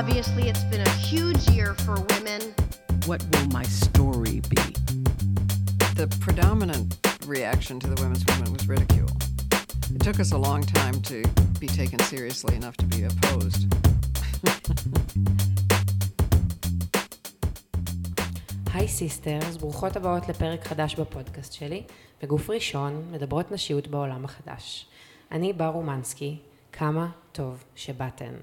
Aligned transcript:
Obviously, 0.00 0.48
it's 0.50 0.64
been 0.64 0.80
a 0.80 0.90
huge 0.90 1.48
year 1.50 1.74
for 1.84 1.94
women. 2.12 2.40
What 3.06 3.20
will 3.32 3.48
my 3.58 3.62
story 3.64 4.40
be? 4.54 4.62
The 6.00 6.06
predominant 6.20 6.96
reaction 7.26 7.80
to 7.80 7.86
the 7.86 7.98
women's 8.02 8.26
movement 8.28 8.52
was 8.56 8.68
ridicule. 8.68 9.12
It 9.94 10.02
took 10.02 10.18
us 10.20 10.32
a 10.32 10.38
long 10.38 10.62
time 10.62 11.00
to 11.02 11.22
be 11.58 11.68
taken 11.68 11.98
seriously 12.00 12.54
enough 12.56 12.76
to 12.82 12.86
be 12.86 13.04
opposed. 13.04 13.62
היי 18.74 18.88
סיסטרס, 18.88 19.56
ברוכות 19.56 19.96
הבאות 19.96 20.28
לפרק 20.28 20.66
חדש 20.66 20.94
בפודקאסט 20.94 21.52
שלי. 21.52 21.82
בגוף 22.22 22.50
ראשון, 22.50 23.08
מדברות 23.10 23.52
נשיות 23.52 23.88
בעולם 23.88 24.24
החדש. 24.24 24.86
אני 25.32 25.52
בר 25.52 25.72
אומנסקי, 25.74 26.36
כמה 26.72 27.08
טוב 27.32 27.64
שבאתן. 27.74 28.34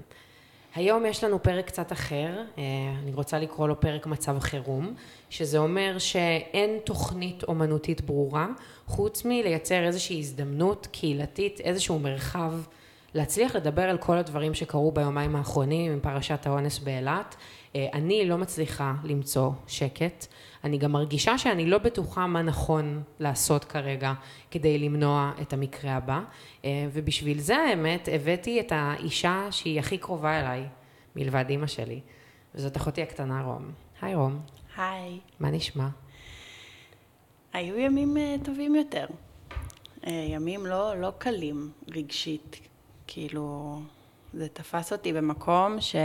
היום 0.75 1.07
יש 1.07 1.25
לנו 1.25 1.43
פרק 1.43 1.67
קצת 1.67 1.93
אחר, 1.93 2.43
אה, 2.59 2.63
אני 3.03 3.13
רוצה 3.13 3.39
לקרוא 3.39 3.69
לו 3.69 3.81
פרק 3.81 4.07
מצב 4.07 4.39
חירום, 4.39 4.95
שזה 5.31 5.59
אומר 5.59 5.99
שאין 5.99 6.79
תוכנית 6.85 7.45
אומנותית 7.45 8.01
ברורה, 8.01 8.47
חוץ 8.87 9.25
מלייצר 9.25 9.85
איזושהי 9.85 10.19
הזדמנות 10.19 10.89
קהילתית, 10.93 11.61
איזשהו 11.61 11.99
מרחב, 11.99 12.53
להצליח 13.15 13.57
לדבר 13.57 13.83
על 13.83 13.99
כל 13.99 14.17
הדברים 14.17 14.55
שקרו 14.55 14.93
ביומיים 14.93 15.37
האחרונים 15.37 15.93
עם 15.93 16.01
פרשת 16.01 16.47
האונס 16.47 16.79
באילת. 16.79 17.37
אה, 17.77 17.87
אני 17.93 18.29
לא 18.29 18.39
מצליחה 18.39 18.95
למצוא 19.05 19.51
שקט. 19.67 20.27
אני 20.65 20.79
גם 20.79 20.93
מרגישה 20.93 21.39
שאני 21.39 21.67
לא 21.67 21.79
בטוחה 21.79 22.27
מה 22.27 22.43
נכון 22.43 23.03
לעשות 23.21 23.65
כרגע 23.65 24.13
כדי 24.51 24.79
למנוע 24.79 25.33
את 25.43 25.53
המקרה 25.53 25.93
הבא. 25.97 26.21
אה, 26.65 26.87
ובשביל 26.93 27.39
זה 27.39 27.57
האמת 27.57 28.09
הבאתי 28.12 28.61
את 28.61 28.73
האישה 28.75 29.47
שהיא 29.51 29.81
הכי 29.81 29.98
קרובה 29.98 30.41
אליי, 30.41 30.65
מלבד 31.17 31.45
אימא 31.48 31.67
שלי. 31.67 32.01
וזאת 32.55 32.77
אחותי 32.77 33.03
הקטנה 33.03 33.42
רום. 33.42 33.70
היי 34.03 34.14
רום. 34.14 34.41
היי. 34.77 35.19
מה 35.41 35.51
נשמע? 35.51 35.89
היו 37.53 37.79
ימים 37.79 38.17
uh, 38.17 38.45
טובים 38.45 38.75
יותר. 38.75 39.07
ימים 40.07 40.67
לא, 40.67 41.01
לא 41.01 41.12
קלים 41.19 41.70
רגשית. 41.89 42.61
כאילו, 43.07 43.79
זה 44.33 44.48
תפס 44.48 44.92
אותי 44.92 45.12
במקום 45.12 45.81
ש... 45.81 45.97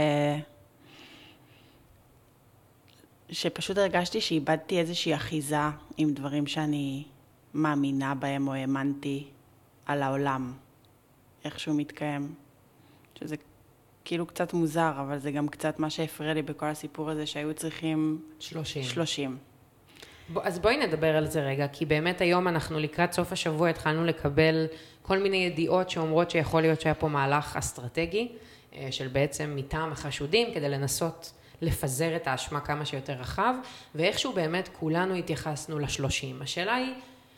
שפשוט 3.30 3.78
הרגשתי 3.78 4.20
שאיבדתי 4.20 4.78
איזושהי 4.78 5.14
אחיזה 5.14 5.56
עם 5.96 6.14
דברים 6.14 6.46
שאני 6.46 7.04
מאמינה 7.54 8.14
בהם 8.14 8.48
או 8.48 8.54
האמנתי 8.54 9.24
על 9.86 10.02
העולם, 10.02 10.52
איך 11.44 11.60
שהוא 11.60 11.76
מתקיים. 11.76 12.34
שזה 13.18 13.36
כאילו 14.04 14.26
קצת 14.26 14.52
מוזר, 14.52 14.92
אבל 15.00 15.18
זה 15.18 15.30
גם 15.30 15.48
קצת 15.48 15.78
מה 15.78 15.90
שהפריע 15.90 16.34
לי 16.34 16.42
בכל 16.42 16.66
הסיפור 16.66 17.10
הזה, 17.10 17.26
שהיו 17.26 17.54
צריכים... 17.54 18.22
שלושים. 18.40 18.82
שלושים. 18.82 19.36
ב- 20.32 20.38
אז 20.38 20.58
בואי 20.58 20.86
נדבר 20.86 21.16
על 21.16 21.26
זה 21.26 21.40
רגע, 21.40 21.68
כי 21.68 21.86
באמת 21.86 22.20
היום 22.20 22.48
אנחנו 22.48 22.78
לקראת 22.78 23.12
סוף 23.12 23.32
השבוע 23.32 23.68
התחלנו 23.68 24.04
לקבל 24.04 24.66
כל 25.02 25.18
מיני 25.18 25.36
ידיעות 25.36 25.90
שאומרות 25.90 26.30
שיכול 26.30 26.62
להיות 26.62 26.80
שהיה 26.80 26.94
פה 26.94 27.08
מהלך 27.08 27.56
אסטרטגי, 27.56 28.28
אה, 28.74 28.88
של 28.90 29.08
בעצם 29.08 29.52
מטעם 29.56 29.92
החשודים, 29.92 30.54
כדי 30.54 30.68
לנסות 30.68 31.32
לפזר 31.62 32.16
את 32.16 32.26
האשמה 32.26 32.60
כמה 32.60 32.84
שיותר 32.84 33.12
רחב, 33.12 33.54
ואיכשהו 33.94 34.32
באמת 34.32 34.68
כולנו 34.72 35.14
התייחסנו 35.14 35.78
לשלושים. 35.78 36.42
השאלה 36.42 36.74
היא, 36.74 36.94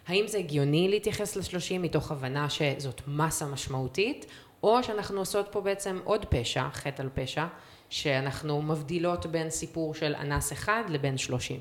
האם 0.06 0.26
זה 0.26 0.38
הגיוני 0.38 0.88
להתייחס 0.88 1.36
לשלושים 1.36 1.82
מתוך 1.82 2.12
הבנה 2.12 2.50
שזאת 2.50 3.00
מסה 3.06 3.46
משמעותית, 3.46 4.26
או 4.62 4.82
שאנחנו 4.82 5.18
עושות 5.18 5.48
פה 5.50 5.60
בעצם 5.60 6.00
עוד 6.04 6.24
פשע, 6.24 6.68
חטא 6.72 7.02
על 7.02 7.08
פשע, 7.14 7.46
שאנחנו 7.90 8.62
מבדילות 8.62 9.26
בין 9.26 9.50
סיפור 9.50 9.94
של 9.94 10.14
אנס 10.14 10.52
אחד 10.52 10.82
לבין 10.88 11.18
שלושים. 11.18 11.60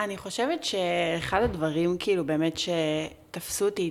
אני 0.00 0.16
חושבת 0.16 0.64
שאחד 0.64 1.42
הדברים 1.42 1.96
כאילו 1.98 2.26
באמת 2.26 2.58
שתפסו 2.58 3.64
אותי 3.64 3.90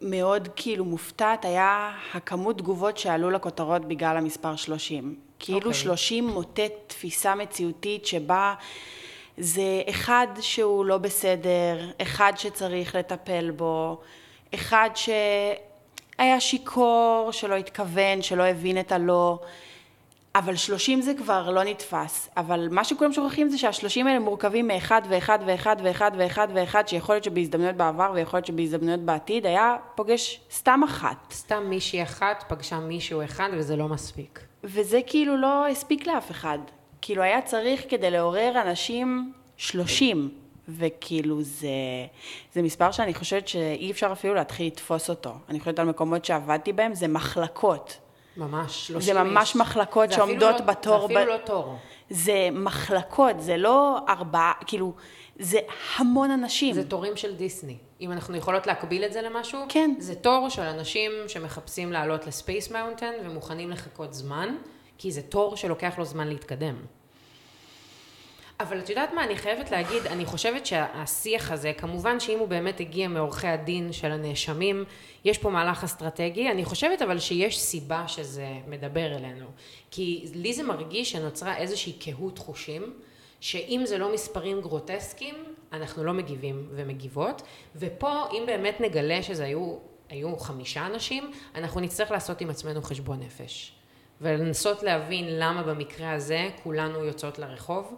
מאוד 0.00 0.48
כאילו 0.56 0.84
מופתעת 0.84 1.44
היה 1.44 1.96
הכמות 2.14 2.58
תגובות 2.58 2.98
שעלו 2.98 3.30
לכותרות 3.30 3.84
בגלל 3.84 4.16
המספר 4.16 4.56
30. 4.56 5.16
כאילו 5.44 5.58
אוקיי. 5.58 5.74
30 5.74 6.28
מוטט 6.28 6.72
תפיסה 6.86 7.34
מציאותית 7.34 8.06
שבה 8.06 8.54
זה 9.38 9.82
אחד 9.90 10.26
שהוא 10.40 10.84
לא 10.84 10.98
בסדר, 10.98 11.90
אחד 12.02 12.32
שצריך 12.36 12.94
לטפל 12.94 13.50
בו, 13.50 14.00
אחד 14.54 14.90
שהיה 14.94 16.40
שיכור, 16.40 17.28
שלא 17.32 17.54
התכוון, 17.54 18.22
שלא 18.22 18.42
הבין 18.42 18.80
את 18.80 18.92
הלא. 18.92 19.38
אבל 20.34 20.56
שלושים 20.56 21.00
זה 21.00 21.14
כבר 21.14 21.50
לא 21.50 21.64
נתפס. 21.64 22.28
אבל 22.36 22.68
מה 22.70 22.84
שכולם 22.84 23.12
שוכחים 23.12 23.48
זה 23.48 23.58
שהשלושים 23.58 24.06
האלה 24.06 24.18
מורכבים 24.18 24.68
מאחד 24.68 25.02
ואחד 25.08 25.38
ואחד 25.46 25.76
ואחד 25.82 26.10
ואחד 26.16 26.48
ואחד, 26.54 26.88
שיכול 26.88 27.14
להיות 27.14 27.24
שבהזדמנויות 27.24 27.76
בעבר 27.76 28.12
ויכול 28.14 28.36
להיות 28.36 28.46
שבהזדמנויות 28.46 29.00
בעתיד, 29.00 29.46
היה 29.46 29.76
פוגש 29.94 30.40
סתם 30.50 30.80
אחת. 30.84 31.32
סתם 31.32 31.62
מישהי 31.66 32.02
אחת 32.02 32.44
פגשה 32.48 32.78
מישהו 32.80 33.24
אחד 33.24 33.48
וזה 33.52 33.76
לא 33.76 33.88
מספיק. 33.88 34.51
וזה 34.64 35.00
כאילו 35.06 35.36
לא 35.36 35.66
הספיק 35.68 36.06
לאף 36.06 36.30
אחד. 36.30 36.58
כאילו 37.02 37.22
היה 37.22 37.42
צריך 37.42 37.82
כדי 37.88 38.10
לעורר 38.10 38.52
אנשים 38.62 39.32
שלושים. 39.56 40.30
וכאילו 40.68 41.42
זה, 41.42 41.68
זה 42.54 42.62
מספר 42.62 42.90
שאני 42.90 43.14
חושבת 43.14 43.48
שאי 43.48 43.90
אפשר 43.90 44.08
אפילו 44.12 44.34
להתחיל 44.34 44.66
לתפוס 44.66 45.10
אותו. 45.10 45.32
אני 45.48 45.60
חושבת 45.60 45.78
על 45.78 45.86
מקומות 45.86 46.24
שעבדתי 46.24 46.72
בהם, 46.72 46.94
זה 46.94 47.08
מחלקות. 47.08 47.98
ממש, 48.36 48.86
30 48.86 49.14
זה 49.14 49.22
ממש 49.22 49.48
איש. 49.48 49.56
מחלקות 49.56 50.08
זה 50.08 50.14
שעומדות 50.14 50.60
לא- 50.60 50.66
בתור 50.66 50.98
זה 50.98 51.04
אפילו 51.04 51.20
ב- 51.20 51.28
לא 51.28 51.36
תור. 51.36 51.76
זה 52.10 52.48
מחלקות, 52.52 53.40
זה 53.40 53.56
לא 53.56 53.98
ארבעה, 54.08 54.52
כאילו, 54.66 54.92
זה 55.38 55.58
המון 55.96 56.30
אנשים. 56.30 56.74
זה 56.74 56.88
תורים 56.88 57.16
של 57.16 57.36
דיסני. 57.36 57.76
אם 58.00 58.12
אנחנו 58.12 58.36
יכולות 58.36 58.66
להקביל 58.66 59.04
את 59.04 59.12
זה 59.12 59.22
למשהו, 59.22 59.60
כן. 59.68 59.94
זה 59.98 60.14
תור 60.14 60.48
של 60.48 60.62
אנשים 60.62 61.12
שמחפשים 61.28 61.92
לעלות 61.92 62.26
ל 62.26 62.33
Space 62.33 62.70
Mountain 62.70 63.12
ומוכנים 63.24 63.70
לחכות 63.70 64.14
זמן, 64.14 64.56
כי 64.98 65.12
זה 65.12 65.22
תור 65.22 65.56
שלוקח 65.56 65.98
לו 65.98 66.04
זמן 66.04 66.28
להתקדם. 66.28 66.76
אבל 68.60 68.78
את 68.78 68.90
יודעת 68.90 69.12
מה, 69.12 69.24
אני 69.24 69.36
חייבת 69.36 69.70
להגיד, 69.70 70.06
אני 70.06 70.26
חושבת 70.26 70.66
שהשיח 70.66 71.50
הזה, 71.50 71.72
כמובן 71.78 72.20
שאם 72.20 72.38
הוא 72.38 72.48
באמת 72.48 72.80
הגיע 72.80 73.08
מעורכי 73.08 73.46
הדין 73.46 73.92
של 73.92 74.12
הנאשמים, 74.12 74.84
יש 75.24 75.38
פה 75.38 75.50
מהלך 75.50 75.84
אסטרטגי, 75.84 76.50
אני 76.50 76.64
חושבת 76.64 77.02
אבל 77.02 77.18
שיש 77.18 77.60
סיבה 77.60 78.08
שזה 78.08 78.46
מדבר 78.68 79.16
אלינו. 79.16 79.46
כי 79.90 80.24
לי 80.34 80.52
זה 80.52 80.62
מרגיש 80.62 81.12
שנוצרה 81.12 81.56
איזושהי 81.56 81.92
קהות 81.92 82.38
חושים, 82.38 82.92
שאם 83.42 83.82
זה 83.84 83.98
לא 83.98 84.12
מספרים 84.12 84.60
גרוטסקיים, 84.60 85.34
אנחנו 85.72 86.04
לא 86.04 86.12
מגיבים 86.12 86.68
ומגיבות, 86.70 87.42
ופה 87.76 88.24
אם 88.32 88.42
באמת 88.46 88.80
נגלה 88.80 89.22
שזה 89.22 89.44
היו, 89.44 89.76
היו 90.08 90.36
חמישה 90.36 90.86
אנשים, 90.86 91.30
אנחנו 91.54 91.80
נצטרך 91.80 92.10
לעשות 92.10 92.40
עם 92.40 92.50
עצמנו 92.50 92.82
חשבון 92.82 93.20
נפש. 93.20 93.72
ולנסות 94.20 94.82
להבין 94.82 95.24
למה 95.28 95.62
במקרה 95.62 96.12
הזה 96.12 96.48
כולנו 96.62 97.04
יוצאות 97.04 97.38
לרחוב, 97.38 97.96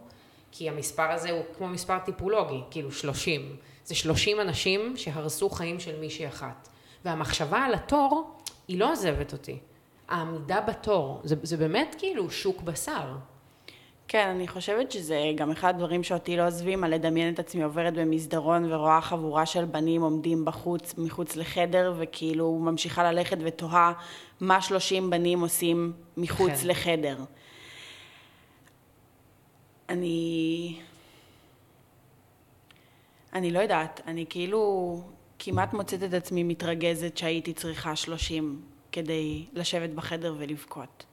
כי 0.53 0.69
המספר 0.69 1.11
הזה 1.11 1.31
הוא 1.31 1.43
כמו 1.57 1.69
מספר 1.69 1.99
טיפולוגי, 1.99 2.61
כאילו 2.71 2.93
30. 2.93 3.57
זה 3.85 3.95
30 3.95 4.41
אנשים 4.41 4.97
שהרסו 4.97 5.51
חיים 5.51 5.81
של 5.81 6.01
מישהי 6.01 6.29
אחת. 6.29 6.69
והמחשבה 7.05 7.59
על 7.59 7.75
התור, 7.75 8.31
היא 8.69 8.79
לא 8.79 8.93
עוזבת 8.93 9.33
אותי. 9.33 9.59
העמידה 10.09 10.61
בתור, 10.61 11.21
זה, 11.25 11.37
זה 11.43 11.57
באמת 11.57 11.95
כאילו 11.99 12.31
שוק 12.31 12.63
בשר. 12.63 13.17
כן, 14.09 14.29
אני 14.29 14.49
חושבת 14.49 14.93
שזה 14.93 15.33
גם 15.37 15.51
אחד 15.51 15.75
הדברים 15.75 16.03
שאותי 16.03 16.37
לא 16.37 16.47
עוזבים, 16.47 16.85
על 16.85 16.95
לדמיין 16.95 17.35
את 17.35 17.39
עצמי 17.39 17.63
עוברת 17.63 17.95
במסדרון 17.95 18.73
ורואה 18.73 19.01
חבורה 19.01 19.47
של 19.47 19.65
בנים 19.65 20.03
עומדים 20.03 20.45
בחוץ, 20.45 20.95
מחוץ 20.99 21.37
לחדר, 21.37 21.95
וכאילו 21.99 22.59
ממשיכה 22.59 23.13
ללכת 23.13 23.37
ותוהה 23.41 23.93
מה 24.41 24.61
שלושים 24.61 25.11
בנים 25.11 25.41
עושים 25.41 25.93
מחוץ 26.17 26.63
כן. 26.63 26.69
לחדר. 26.69 27.17
אני... 29.89 30.79
אני 33.33 33.51
לא 33.51 33.59
יודעת, 33.59 34.01
אני 34.07 34.25
כאילו 34.29 35.03
כמעט 35.39 35.73
מוצאת 35.73 36.03
את 36.03 36.15
עצמי 36.15 36.43
מתרגזת 36.43 37.17
שהייתי 37.17 37.53
צריכה 37.53 37.97
שלושים 37.97 38.63
כדי 38.93 39.45
לשבת 39.53 39.91
בחדר 39.91 40.35
ולבכות. 40.39 41.05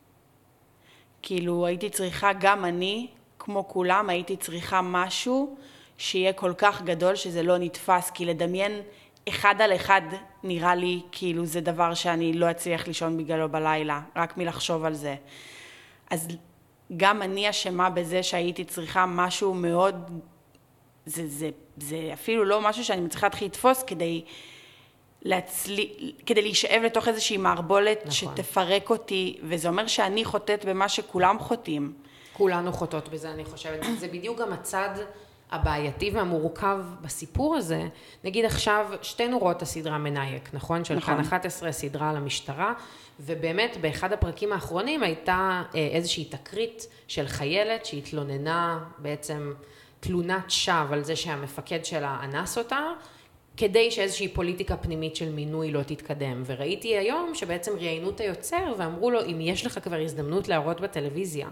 כאילו 1.22 1.66
הייתי 1.66 1.90
צריכה, 1.90 2.32
גם 2.40 2.66
אני, 2.66 3.08
כמו 3.40 3.68
כולם, 3.68 4.10
הייתי 4.10 4.38
צריכה 4.38 4.82
משהו 4.82 5.56
שיהיה 5.98 6.34
כל 6.34 6.54
כך 6.58 6.82
גדול 6.82 7.16
שזה 7.16 7.44
לא 7.44 7.58
נתפס, 7.58 8.10
כי 8.10 8.26
לדמיין 8.26 8.82
אחד 9.30 9.56
על 9.62 9.76
אחד 9.76 10.02
נראה 10.44 10.76
לי 10.76 11.02
כאילו 11.12 11.46
זה 11.46 11.62
דבר 11.62 11.94
שאני 11.94 12.34
לא 12.34 12.52
אצליח 12.52 12.88
לישון 12.88 13.18
בגללו 13.18 13.50
בלילה, 13.50 14.02
רק 14.16 14.38
מלחשוב 14.38 14.86
על 14.86 14.94
זה. 14.94 15.16
אז 16.10 16.28
גם 16.98 17.22
אני 17.22 17.50
אשמה 17.50 17.90
בזה 17.90 18.24
שהייתי 18.24 18.64
צריכה 18.64 19.06
משהו 19.06 19.54
מאוד, 19.54 20.22
זה, 21.06 21.28
זה, 21.28 21.50
זה 21.78 22.10
אפילו 22.14 22.46
לא 22.46 22.62
משהו 22.62 22.84
שאני 22.84 23.02
מצליחה 23.02 23.28
להתחיל 23.28 23.48
לתפוס 23.48 23.84
כדי 23.84 24.24
להצלי... 25.22 26.14
כדי 26.26 26.42
להישאב 26.42 26.82
לתוך 26.86 27.08
איזושהי 27.08 27.38
מערבולת 27.38 27.98
נכון. 28.00 28.12
שתפרק 28.12 28.90
אותי, 28.90 29.40
וזה 29.44 29.68
אומר 29.68 29.88
שאני 29.88 30.26
חוטאת 30.26 30.66
במה 30.66 30.90
שכולם 30.90 31.40
חוטאים. 31.40 31.94
כולנו 32.34 32.74
חוטאות 32.74 33.10
בזה, 33.10 33.32
אני 33.32 33.46
חושבת. 33.46 33.80
זה 34.00 34.08
בדיוק 34.08 34.40
גם 34.40 34.54
הצד 34.54 34.90
הבעייתי 35.52 36.12
והמורכב 36.14 36.78
בסיפור 37.02 37.56
הזה. 37.56 37.88
נגיד 38.24 38.46
עכשיו, 38.46 38.88
שתינו 39.02 39.40
רואות 39.40 39.58
את 39.58 39.62
הסדרה 39.62 39.98
מנייק, 39.98 40.50
נכון? 40.54 40.86
של 40.86 40.96
נכון. 40.96 41.16
כאן 41.16 41.24
11, 41.24 41.72
סדרה 41.72 42.10
על 42.10 42.18
המשטרה, 42.18 42.74
ובאמת 43.20 43.78
באחד 43.82 44.14
הפרקים 44.14 44.54
האחרונים 44.54 45.04
הייתה 45.04 45.64
אה, 45.76 45.88
איזושהי 45.92 46.26
תקרית 46.26 46.88
של 47.08 47.28
חיילת 47.28 47.86
שהתלוננה 47.86 48.80
בעצם 48.98 49.54
תלונת 50.00 50.52
שווא 50.52 50.94
על 50.94 51.04
זה 51.04 51.16
שהמפקד 51.16 51.86
שלה 51.86 52.20
אנס 52.24 52.58
אותה. 52.58 52.80
כדי 53.58 53.92
שאיזושהי 53.92 54.28
פוליטיקה 54.28 54.78
פנימית 54.78 55.16
של 55.16 55.30
מינוי 55.30 55.72
לא 55.72 55.84
תתקדם. 55.84 56.44
וראיתי 56.46 56.98
היום 56.98 57.36
שבעצם 57.36 57.72
ראיינו 57.78 58.10
את 58.10 58.20
היוצר 58.20 58.74
ואמרו 58.78 59.12
לו, 59.12 59.26
אם 59.26 59.42
יש 59.42 59.66
לך 59.66 59.80
כבר 59.84 60.00
הזדמנות 60.00 60.48
להראות 60.48 60.82
בטלוויזיה 60.82 61.48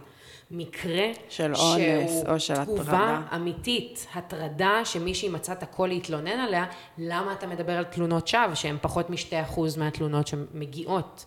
מקרה 0.52 1.06
של 1.30 1.56
אונס 1.56 2.12
שהוא 2.12 2.28
או 2.28 2.40
של 2.40 2.64
תגובה 2.64 2.82
הטרדה. 2.84 3.22
אמיתית, 3.36 4.08
הטרדה 4.14 4.82
שמישהי 4.86 5.30
מצאה 5.30 5.56
את 5.56 5.64
הכל 5.64 5.88
להתלונן 5.88 6.40
עליה, 6.40 6.66
למה 6.98 7.34
אתה 7.34 7.48
מדבר 7.48 7.74
על 7.78 7.84
תלונות 7.84 8.28
שווא 8.28 8.56
שהן 8.56 8.78
פחות 8.82 9.10
משתי 9.10 9.42
אחוז 9.42 9.78
מהתלונות 9.78 10.28
שמגיעות? 10.28 11.26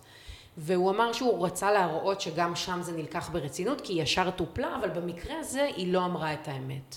והוא 0.57 0.91
אמר 0.91 1.13
שהוא 1.13 1.45
רצה 1.45 1.71
להראות 1.71 2.21
שגם 2.21 2.55
שם 2.55 2.79
זה 2.81 2.91
נלקח 2.91 3.29
ברצינות, 3.29 3.81
כי 3.81 3.93
היא 3.93 4.01
ישר 4.01 4.31
טופלה, 4.31 4.75
אבל 4.79 4.89
במקרה 4.89 5.35
הזה 5.39 5.69
היא 5.75 5.93
לא 5.93 6.05
אמרה 6.05 6.33
את 6.33 6.47
האמת. 6.47 6.95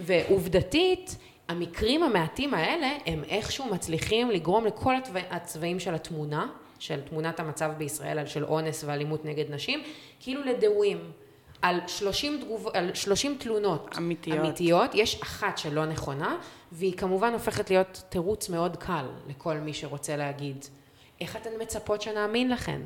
ועובדתית, 0.00 1.16
המקרים 1.52 2.02
המעטים 2.02 2.54
האלה, 2.54 2.88
הם 3.06 3.24
איכשהו 3.24 3.66
מצליחים 3.66 4.30
לגרום 4.30 4.64
לכל 4.64 4.96
הצבע, 4.96 5.20
הצבעים 5.30 5.80
של 5.80 5.94
התמונה, 5.94 6.46
של 6.78 7.00
תמונת 7.00 7.40
המצב 7.40 7.70
בישראל, 7.78 8.26
של 8.26 8.44
אונס 8.44 8.84
ואלימות 8.84 9.24
נגד 9.24 9.50
נשים, 9.50 9.82
כאילו 10.20 10.44
לדאויים. 10.44 11.10
על 11.62 11.80
30, 11.86 12.40
תגוב, 12.40 12.68
על 12.74 12.94
30 12.94 13.36
תלונות 13.38 13.94
אמיתיות. 13.98 14.38
אמיתיות, 14.38 14.90
יש 14.94 15.22
אחת 15.22 15.58
שלא 15.58 15.86
נכונה, 15.86 16.36
והיא 16.72 16.96
כמובן 16.96 17.32
הופכת 17.32 17.70
להיות 17.70 18.02
תירוץ 18.08 18.48
מאוד 18.48 18.76
קל 18.76 19.06
לכל 19.28 19.54
מי 19.54 19.74
שרוצה 19.74 20.16
להגיד, 20.16 20.64
איך 21.20 21.36
אתן 21.36 21.50
מצפות 21.60 22.02
שנאמין 22.02 22.50
לכן? 22.50 22.80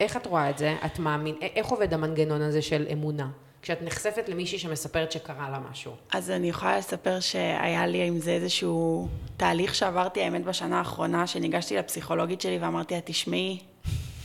איך 0.00 0.16
את 0.16 0.26
רואה 0.26 0.50
את 0.50 0.58
זה? 0.58 0.76
את 0.86 0.98
מאמין, 0.98 1.34
איך 1.40 1.66
עובד 1.66 1.94
המנגנון 1.94 2.42
הזה 2.42 2.62
של 2.62 2.86
אמונה? 2.92 3.28
כשאת 3.64 3.82
נחשפת 3.82 4.28
למישהי 4.28 4.58
שמספרת 4.58 5.12
שקרה 5.12 5.50
לה 5.50 5.58
משהו. 5.70 5.92
אז 6.12 6.30
אני 6.30 6.48
יכולה 6.48 6.78
לספר 6.78 7.20
שהיה 7.20 7.86
לי 7.86 8.06
עם 8.06 8.18
זה 8.18 8.30
איזשהו 8.30 9.08
תהליך 9.36 9.74
שעברתי, 9.74 10.22
האמת, 10.22 10.44
בשנה 10.44 10.78
האחרונה, 10.78 11.26
שניגשתי 11.26 11.76
לפסיכולוגית 11.76 12.40
שלי 12.40 12.58
ואמרתי 12.58 12.94
לה, 12.94 13.00
תשמעי, 13.04 13.58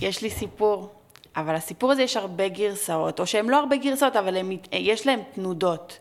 יש 0.01 0.21
לי 0.21 0.29
סיפור, 0.29 0.89
אבל 1.35 1.55
הסיפור 1.55 1.91
הזה 1.91 2.01
יש 2.01 2.17
הרבה 2.17 2.47
גרסאות, 2.47 3.19
או 3.19 3.27
שהן 3.27 3.49
לא 3.49 3.59
הרבה 3.59 3.77
גרסאות, 3.77 4.15
אבל 4.15 4.37
הם, 4.37 4.51
יש 4.71 5.07
להם 5.07 5.19
תנודות. 5.33 5.99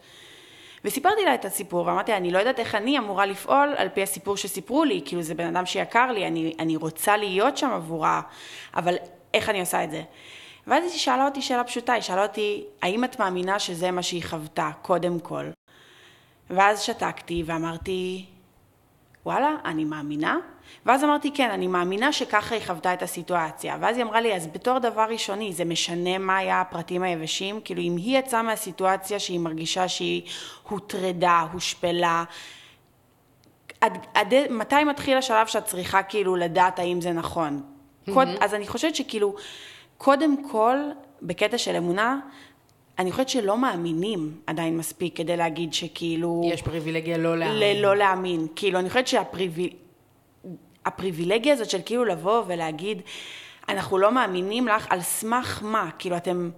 וסיפרתי 0.85 1.25
לה 1.25 1.35
את 1.35 1.45
הסיפור, 1.45 1.87
ואמרתי 1.87 2.11
לה, 2.11 2.17
אני 2.17 2.31
לא 2.31 2.39
יודעת 2.39 2.59
איך 2.59 2.75
אני 2.75 2.99
אמורה 2.99 3.27
לפעול 3.27 3.75
על 3.77 3.89
פי 3.89 4.03
הסיפור 4.03 4.37
שסיפרו 4.37 4.85
לי, 4.85 5.03
כאילו 5.05 5.23
זה 5.23 5.35
בן 5.35 5.57
אדם 5.57 5.67
שיקר 5.67 6.13
לי, 6.13 6.27
אני, 6.27 6.55
אני 6.59 6.77
רוצה 6.77 7.17
להיות 7.17 7.57
שם 7.57 7.71
עבורה, 7.71 8.21
אבל 8.77 8.95
איך 9.35 9.49
אני 9.49 9.61
עושה 9.61 9.85
את 9.85 9.91
זה? 9.91 10.03
ואז 10.69 10.85
היא 10.85 11.01
שאלה 11.01 11.25
אותי 11.25 11.43
שאלה 11.43 11.65
פשוטה, 11.65 11.93
היא 11.93 12.03
שאלה 12.03 12.23
אותי, 12.23 12.65
האם 12.83 13.05
את 13.05 13.21
מאמינה 13.21 13.59
שזה 13.59 13.91
מה 13.91 14.03
שהיא 14.03 14.25
חוותה, 14.25 14.71
קודם 14.83 15.21
כל? 15.21 15.45
ואז 16.51 16.83
שתקתי 16.83 17.43
ואמרתי, 17.47 18.25
וואלה, 19.27 19.57
אני 19.65 19.85
מאמינה? 19.85 20.37
ואז 20.87 21.05
אמרתי, 21.05 21.31
כן, 21.35 21.51
אני 21.51 21.67
מאמינה 21.67 22.13
שככה 22.13 22.55
היא 22.55 22.65
חוותה 22.67 22.95
את 22.95 23.03
הסיטואציה. 23.03 23.77
ואז 23.81 23.97
היא 23.97 24.05
אמרה 24.05 24.21
לי, 24.21 24.37
אז 24.37 24.47
בתור 24.47 24.79
דבר 24.79 25.07
ראשוני, 25.11 25.53
זה 25.53 25.65
משנה 25.65 26.19
מה 26.19 26.37
היה 26.37 26.61
הפרטים 26.61 27.03
היבשים? 27.03 27.61
כאילו, 27.65 27.83
אם 27.83 27.97
היא 27.97 28.19
יצאה 28.19 28.43
מהסיטואציה 28.43 29.19
שהיא 29.19 29.41
מרגישה 29.41 29.89
שהיא 29.89 30.23
הוטרדה, 30.69 31.47
הושפלה, 31.53 32.25
עד, 33.81 33.99
עד, 34.15 34.35
מתי 34.51 34.85
מתחיל 34.85 35.17
השלב 35.17 35.47
שאת 35.47 35.65
צריכה 35.65 36.03
כאילו 36.03 36.37
לדעת 36.37 36.79
האם 36.79 37.01
זה 37.01 37.13
נכון? 37.13 37.63
קוד, 38.15 38.29
אז 38.41 38.55
אני 38.55 38.67
חושבת 38.67 38.95
שכאילו, 38.95 39.35
קודם 39.99 40.49
כל, 40.51 40.77
בקטע 41.23 41.59
של 41.59 41.77
אמונה, 41.77 42.21
אני 42.99 43.13
חושבת 43.13 43.29
שלא 43.29 43.59
מאמינים 43.59 44.41
עדיין 44.47 44.77
מספיק 44.77 45.17
כדי 45.17 45.37
להגיד 45.37 45.75
שכאילו... 45.75 46.43
יש 46.45 46.63
פריבילגיה 46.63 47.19
לא 47.19 47.39
להאמין. 47.39 47.77
ללא 47.77 47.97
להאמין. 47.97 48.47
כאילו, 48.57 48.79
אני 48.79 48.89
חושבת 48.89 49.09
שהפריבילגיה 50.85 51.53
הזאת 51.53 51.71
של 51.71 51.79
כאילו 51.87 52.05
לבוא 52.05 52.43
ולהגיד, 52.47 53.03
אנחנו 53.69 53.99
לא 53.99 54.13
מאמינים 54.13 54.69
לך, 54.69 54.87
על 54.91 55.01
סמך 55.01 55.63
מה? 55.63 55.91
כאילו, 55.99 56.17
אתם... 56.17 56.51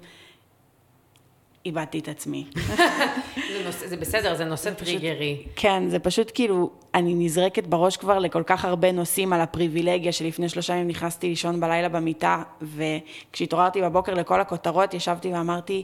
איבדתי 1.67 1.99
את 1.99 2.09
עצמי. 2.09 2.45
זה, 2.77 3.63
נושא, 3.65 3.87
זה 3.87 3.97
בסדר, 3.97 4.35
זה 4.35 4.45
נושא 4.45 4.75
טריגרי. 4.75 5.43
כן, 5.57 5.89
זה 5.89 5.99
פשוט 5.99 6.31
כאילו, 6.35 6.71
אני 6.95 7.15
נזרקת 7.15 7.67
בראש 7.67 7.97
כבר 7.97 8.19
לכל 8.19 8.43
כך 8.47 8.65
הרבה 8.65 8.93
נושאים 8.93 9.33
על 9.33 9.41
הפריבילגיה 9.41 10.13
שלפני 10.13 10.49
שלושה 10.49 10.73
ימים 10.73 10.89
נכנסתי 10.89 11.29
לישון 11.29 11.61
בלילה 11.61 11.89
במיטה, 11.89 12.43
וכשהתעוררתי 12.63 13.83
בבוקר 13.83 14.15
לכל 14.15 14.41
הכותרות, 14.41 14.95
ישבתי 14.95 15.33
ואמרתי, 15.33 15.83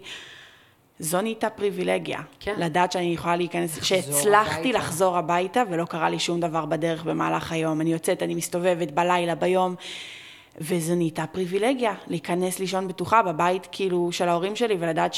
זו 0.98 1.20
נהייתה 1.20 1.50
פריבילגיה. 1.50 2.20
כן. 2.40 2.54
לדעת 2.58 2.92
שאני 2.92 3.14
יכולה 3.14 3.36
להיכנס, 3.36 3.84
שהצלחתי 3.84 4.60
הביתה. 4.60 4.78
לחזור 4.78 5.16
הביתה 5.16 5.62
ולא 5.70 5.84
קרה 5.84 6.10
לי 6.10 6.18
שום 6.18 6.40
דבר 6.40 6.66
בדרך 6.66 7.04
במהלך 7.04 7.52
היום. 7.52 7.80
אני 7.80 7.92
יוצאת, 7.92 8.22
אני 8.22 8.34
מסתובבת 8.34 8.90
בלילה, 8.90 9.34
ביום, 9.34 9.74
וזו 10.60 10.94
נהייתה 10.94 11.26
פריבילגיה, 11.26 11.94
להיכנס 12.06 12.58
לישון 12.58 12.88
בטוחה 12.88 13.22
בבית 13.22 13.68
כאילו 13.72 14.12
של 14.12 14.28
ההורים 14.28 14.56
שלי 14.56 14.76
ולדעת 14.80 15.14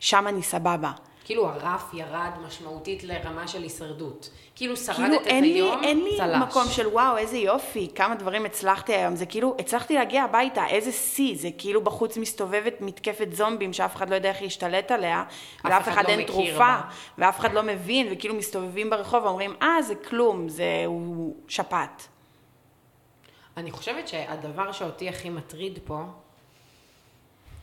ששם 0.00 0.24
אני 0.28 0.42
סבבה. 0.42 0.92
כאילו 1.24 1.48
הרף 1.48 1.94
ירד 1.94 2.30
משמעותית 2.46 3.04
לרמה 3.04 3.48
של 3.48 3.62
הישרדות. 3.62 4.30
כאילו 4.54 4.76
שרדת 4.76 4.98
כאילו 4.98 5.16
את 5.20 5.26
אין 5.26 5.44
לי, 5.44 5.54
היום, 5.54 5.84
אין 5.84 6.04
לי 6.04 6.16
צל"ש. 6.16 6.36
מקום 6.42 6.64
של 6.68 6.86
וואו, 6.86 7.16
איזה 7.16 7.36
יופי, 7.36 7.88
כמה 7.94 8.14
דברים 8.14 8.44
הצלחתי 8.44 8.94
היום. 8.94 9.16
זה 9.16 9.26
כאילו, 9.26 9.56
הצלחתי 9.58 9.94
להגיע 9.94 10.22
הביתה, 10.24 10.66
איזה 10.66 10.92
שיא. 10.92 11.36
זה 11.38 11.48
כאילו 11.58 11.84
בחוץ 11.84 12.16
מסתובבת 12.16 12.80
מתקפת 12.80 13.28
זומבים 13.32 13.72
שאף 13.72 13.96
אחד 13.96 14.10
לא 14.10 14.14
יודע 14.14 14.28
איך 14.28 14.42
להשתלט 14.42 14.90
עליה, 14.90 15.24
ולאף 15.64 15.82
אחד 15.82 15.92
אחד 15.92 16.04
לא 16.04 16.08
אין 16.08 16.22
תרופה, 16.22 16.58
בה. 16.58 16.80
ואף 17.18 17.40
אחד 17.40 17.52
לא 17.52 17.62
מבין, 17.62 18.08
וכאילו 18.10 18.34
מסתובבים 18.34 18.90
ברחוב 18.90 19.24
ואומרים, 19.24 19.54
אה, 19.62 19.82
זה 19.82 19.94
כלום, 19.94 20.48
זה 20.48 20.82
הוא 20.86 21.36
שפעת. 21.48 22.08
אני 23.56 23.70
חושבת 23.70 24.08
שהדבר 24.08 24.72
שאותי 24.72 25.08
הכי 25.08 25.30
מטריד 25.30 25.78
פה, 25.84 26.02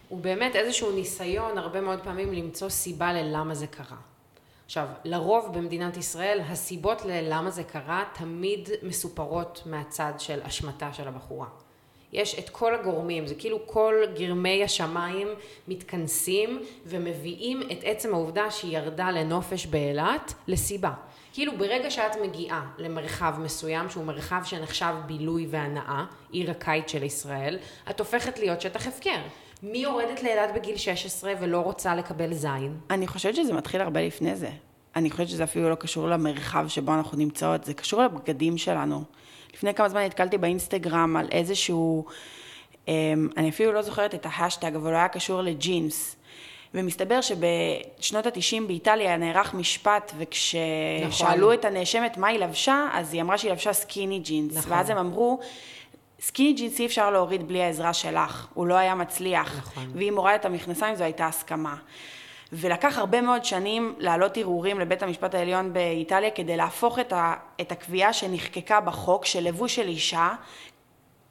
הוא 0.10 0.22
באמת 0.22 0.56
איזשהו 0.56 0.92
ניסיון 0.92 1.58
הרבה 1.58 1.82
מאוד 1.82 2.00
פעמים 2.04 2.34
למצוא 2.34 2.70
סיבה 2.70 3.14
ללמה 3.14 3.56
זה 3.56 3.68
קרה. 3.68 3.98
עכשיו, 4.66 4.88
לרוב 5.04 5.58
במדינת 5.58 5.98
ישראל, 5.98 6.40
הסיבות 6.50 7.06
ללמה 7.06 7.50
זה 7.50 7.64
קרה 7.64 8.04
תמיד 8.14 8.70
מסופרות 8.84 9.62
מהצד 9.66 10.14
של 10.18 10.40
אשמתה 10.44 10.94
של 10.94 11.08
הבחורה. 11.08 11.48
יש 12.14 12.40
את 12.40 12.50
כל 12.50 12.76
הגורמים, 12.76 13.28
זה 13.28 13.36
כאילו 13.36 13.68
כל 13.68 13.96
גרמי 14.16 14.64
השמיים 14.64 15.28
מתכנסים 15.68 16.62
ומביאים 16.86 17.62
את 17.72 17.78
עצם 17.84 18.14
העובדה 18.14 18.52
שהיא 18.52 18.78
ירדה 18.78 19.12
לנופש 19.12 19.66
באילת 19.66 20.34
לסיבה. 20.48 20.92
כאילו 21.34 21.58
ברגע 21.58 21.92
שאת 21.92 22.16
מגיעה 22.24 22.68
למרחב 22.78 23.34
מסוים 23.40 23.90
שהוא 23.90 24.06
מרחב 24.06 24.42
שנחשב 24.44 24.94
בילוי 25.06 25.48
והנאה, 25.50 26.06
עיר 26.32 26.52
הקיץ 26.52 26.92
של 26.92 27.04
ישראל, 27.04 27.58
את 27.90 28.00
הופכת 28.00 28.40
להיות 28.40 28.62
שטח 28.62 28.88
הפקר. 28.88 29.20
מי 29.64 29.78
יורדת 29.78 30.24
לאילת 30.24 30.54
בגיל 30.56 30.78
16 30.78 31.34
ולא 31.40 31.60
רוצה 31.60 31.96
לקבל 31.96 32.34
זין? 32.34 32.78
אני 32.90 33.08
חושבת 33.08 33.36
שזה 33.36 33.54
מתחיל 33.54 33.82
הרבה 33.82 34.02
לפני 34.02 34.36
זה. 34.36 34.50
אני 34.96 35.12
חושבת 35.12 35.28
שזה 35.28 35.44
אפילו 35.44 35.70
לא 35.70 35.76
קשור 35.76 36.08
למרחב 36.08 36.68
שבו 36.68 36.94
אנחנו 36.94 37.18
נמצאות, 37.18 37.64
זה 37.64 37.74
קשור 37.74 38.04
לבגדים 38.04 38.58
שלנו. 38.58 39.04
לפני 39.54 39.74
כמה 39.74 39.90
זמן 39.90 40.02
נתקלתי 40.02 40.38
באינסטגרם 40.38 41.18
על 41.18 41.28
איזשהו, 41.32 42.06
אמ, 42.88 43.30
אני 43.38 43.50
אפילו 43.50 43.74
לא 43.74 43.82
זוכרת 43.82 44.16
את 44.16 44.26
ההאשטאג, 44.30 44.76
אבל 44.76 44.90
הוא 44.90 44.98
היה 44.98 45.08
קשור 45.08 45.42
לג'ינס. 45.42 46.16
ומסתבר 46.74 47.20
שבשנות 47.22 48.26
ה-90 48.26 48.62
באיטליה 48.68 49.18
נערך 49.18 49.54
משפט, 49.54 50.12
וכששאלו 50.18 51.48
נכון. 51.48 51.54
את 51.54 51.66
הנאשמת 51.66 52.18
מה 52.18 52.28
היא 52.28 52.40
לבשה, 52.40 52.88
אז 52.94 53.14
היא 53.14 53.22
אמרה 53.22 53.38
שהיא 53.38 53.52
לבשה 53.52 53.74
skinny 53.74 54.20
jeans. 54.20 54.58
נכון. 54.58 54.72
ואז 54.72 54.90
הם 54.90 54.98
אמרו, 54.98 55.40
skinny 56.26 56.54
jeans 56.54 56.80
אי 56.80 56.86
אפשר 56.86 57.12
להוריד 57.12 57.48
בלי 57.48 57.64
העזרה 57.64 57.94
שלך, 57.94 58.48
הוא 58.54 58.68
לא 58.68 58.74
היה 58.74 58.96
מצליח. 58.96 59.58
נכון. 59.58 59.92
ואם 59.96 60.18
הורדת 60.18 60.40
את 60.40 60.46
המכנסיים 60.46 60.96
זו 60.96 61.04
הייתה 61.04 61.28
הסכמה. 61.28 61.76
ולקח 62.54 62.98
הרבה 62.98 63.22
מאוד 63.22 63.46
שנים 63.46 63.96
להעלות 63.98 64.38
ערעורים 64.38 64.80
לבית 64.80 65.04
המשפט 65.04 65.36
העליון 65.36 65.74
באיטליה 65.74 66.32
כדי 66.32 66.58
להפוך 66.58 67.00
את, 67.00 67.14
ה, 67.14 67.34
את 67.62 67.72
הקביעה 67.72 68.14
שנחקקה 68.14 68.82
בחוק 68.82 69.26
של 69.26 69.44
לבוש 69.44 69.76
של 69.76 69.88
אישה 69.88 70.30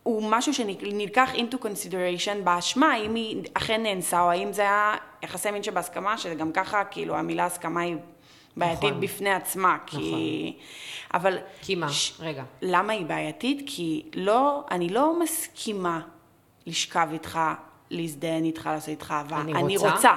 הוא 0.02 0.22
משהו 0.30 0.54
שנלקח 0.54 1.30
into 1.34 1.54
consideration 1.54 2.44
באשמה, 2.44 2.92
האם 2.92 3.14
היא 3.14 3.42
אכן 3.54 3.82
נאנסה 3.82 4.22
או 4.22 4.30
האם 4.30 4.52
זה 4.52 4.62
היה 4.62 4.94
יחסי 5.22 5.50
מין 5.50 5.62
שבהסכמה, 5.62 6.18
שגם 6.18 6.52
ככה 6.52 6.84
כאילו 6.84 7.16
המילה 7.16 7.44
הסכמה 7.44 7.80
היא 7.80 7.96
בעייתית 8.56 8.84
נכון. 8.90 9.00
בפני 9.00 9.30
עצמה, 9.30 9.76
כי... 9.86 10.52
אבל... 11.14 11.38
כי 11.62 11.74
מה? 11.74 11.86
רגע. 12.20 12.42
למה 12.62 12.92
היא 12.92 13.06
בעייתית? 13.06 13.62
כי 13.66 14.02
לא, 14.14 14.64
אני 14.70 14.88
לא 14.88 15.20
מסכימה 15.20 16.00
לשכב 16.66 17.08
איתך, 17.12 17.40
להזדיין 17.90 18.44
איתך, 18.44 18.66
לעשות 18.72 18.88
איתך 18.88 19.10
אהבה. 19.16 19.40
אני 19.40 19.54
אני 19.54 19.76
רוצה. 19.76 19.92
רוצה. 19.92 20.12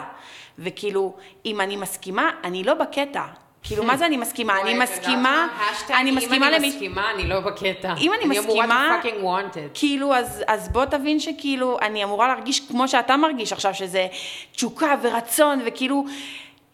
וכאילו, 0.59 1.15
אם 1.45 1.61
אני 1.61 1.75
מסכימה, 1.75 2.29
אני 2.43 2.63
לא 2.63 2.73
בקטע. 2.73 3.23
כאילו, 3.63 3.83
מה 3.83 3.97
זה 3.97 4.05
אני 4.05 4.17
מסכימה? 4.17 4.59
אני 4.61 4.73
מסכימה, 4.79 5.47
אני 5.89 6.11
מסכימה 6.11 6.35
אם 6.37 6.43
אני 6.43 6.55
למי... 6.55 6.67
מסכימה, 6.69 7.11
אני 7.11 7.27
לא 7.27 7.39
בקטע. 7.39 7.93
אם 7.97 8.11
אני 8.13 8.23
אני 8.25 8.39
אמורה 8.39 8.65
מסכימה- 8.67 8.99
to 9.03 9.05
fucking 9.05 9.23
want 9.23 9.55
it. 9.55 9.79
כאילו, 9.79 10.15
אז 10.47 10.69
בוא 10.71 10.85
תבין 10.85 11.19
שכאילו, 11.19 11.77
אני 11.81 12.03
אמורה 12.03 12.27
להרגיש 12.27 12.67
כמו 12.67 12.87
שאתה 12.87 13.17
מרגיש 13.17 13.53
עכשיו, 13.53 13.73
שזה 13.73 14.07
תשוקה 14.55 14.95
ורצון, 15.01 15.59
וכאילו, 15.65 16.05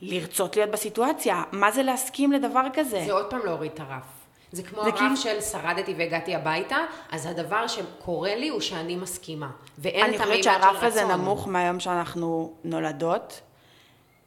לרצות 0.05 0.55
להיות 0.55 0.69
בסיטואציה. 0.71 1.43
מה 1.51 1.71
זה 1.71 1.83
להסכים 1.83 2.31
לדבר 2.31 2.61
כזה? 2.73 3.03
זה 3.05 3.13
עוד 3.13 3.25
פעם 3.29 3.39
להוריד 3.45 3.71
את 3.73 3.79
הרף. 3.79 4.03
זה 4.51 4.63
כמו 4.63 4.83
זה 4.83 4.89
הרף 4.89 4.97
כאילו- 4.99 5.17
של 5.17 5.41
שרדתי 5.41 5.93
והגעתי 5.97 6.35
הביתה, 6.35 6.77
אז 7.11 7.25
הדבר 7.25 7.67
שקורה 7.67 8.35
לי 8.35 8.49
הוא 8.49 8.61
שאני 8.61 8.95
מסכימה. 8.95 9.49
ואין 9.77 10.03
אני 10.05 10.15
את 10.15 10.21
חושבת 10.21 10.27
המימד 10.31 10.43
של 10.43 10.49
רצון. 10.49 10.61
שהרף 10.61 10.83
הזה 10.83 11.05
נמוך 11.05 11.47
מהיום 11.47 11.79
שאנחנו 11.79 12.53
נולדות. 12.63 13.41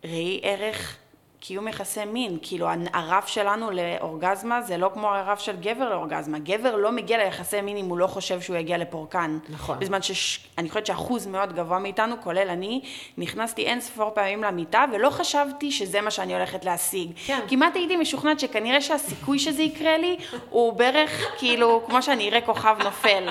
ראי 0.05 0.41
ערך 0.43 0.97
קיום 1.41 1.69
יחסי 1.69 2.05
מין. 2.05 2.39
כאילו, 2.43 2.67
הרף 2.93 3.27
שלנו 3.27 3.71
לאורגזמה 3.71 4.63
זה 4.63 4.77
לא 4.77 4.91
כמו 4.95 5.15
הרף 5.15 5.41
של 5.41 5.57
גבר 5.57 5.91
לאורגזמה. 5.91 6.39
גבר 6.39 6.77
לא 6.77 6.93
מגיע 6.93 7.25
ליחסי 7.25 7.61
מין 7.61 7.77
אם 7.77 7.87
הוא 7.87 7.99
לא 7.99 8.07
חושב 8.07 8.41
שהוא 8.41 8.57
יגיע 8.57 8.79
לפורקן. 8.79 9.39
נכון. 9.49 9.79
בזמן 9.79 10.03
שאני 10.03 10.69
חושבת 10.69 10.87
שאחוז 10.87 11.27
מאוד 11.27 11.53
גבוה 11.53 11.79
מאיתנו, 11.79 12.15
כולל 12.23 12.49
אני, 12.51 12.81
נכנסתי 13.19 13.63
אין 13.63 13.81
ספור 13.81 14.11
פעמים 14.15 14.45
למיטה, 14.45 14.85
ולא 14.93 15.11
חשבתי 15.11 15.73
שזה 15.73 16.01
מה 16.01 16.11
שאני 16.11 16.35
הולכת 16.35 16.65
להשיג. 16.65 17.11
כן. 17.27 17.41
כמעט 17.49 17.77
הייתי 17.77 17.97
משוכנעת 17.97 18.41
שכנראה 18.41 18.81
שהסיכוי 18.81 19.39
שזה 19.39 19.63
יקרה 19.63 19.99
לי, 19.99 20.17
הוא 20.51 20.73
בערך, 20.73 21.35
כאילו, 21.39 21.83
כמו 21.87 22.03
שאני 22.03 22.29
אראה 22.29 22.41
כוכב 22.41 22.77
נופל. 22.85 23.29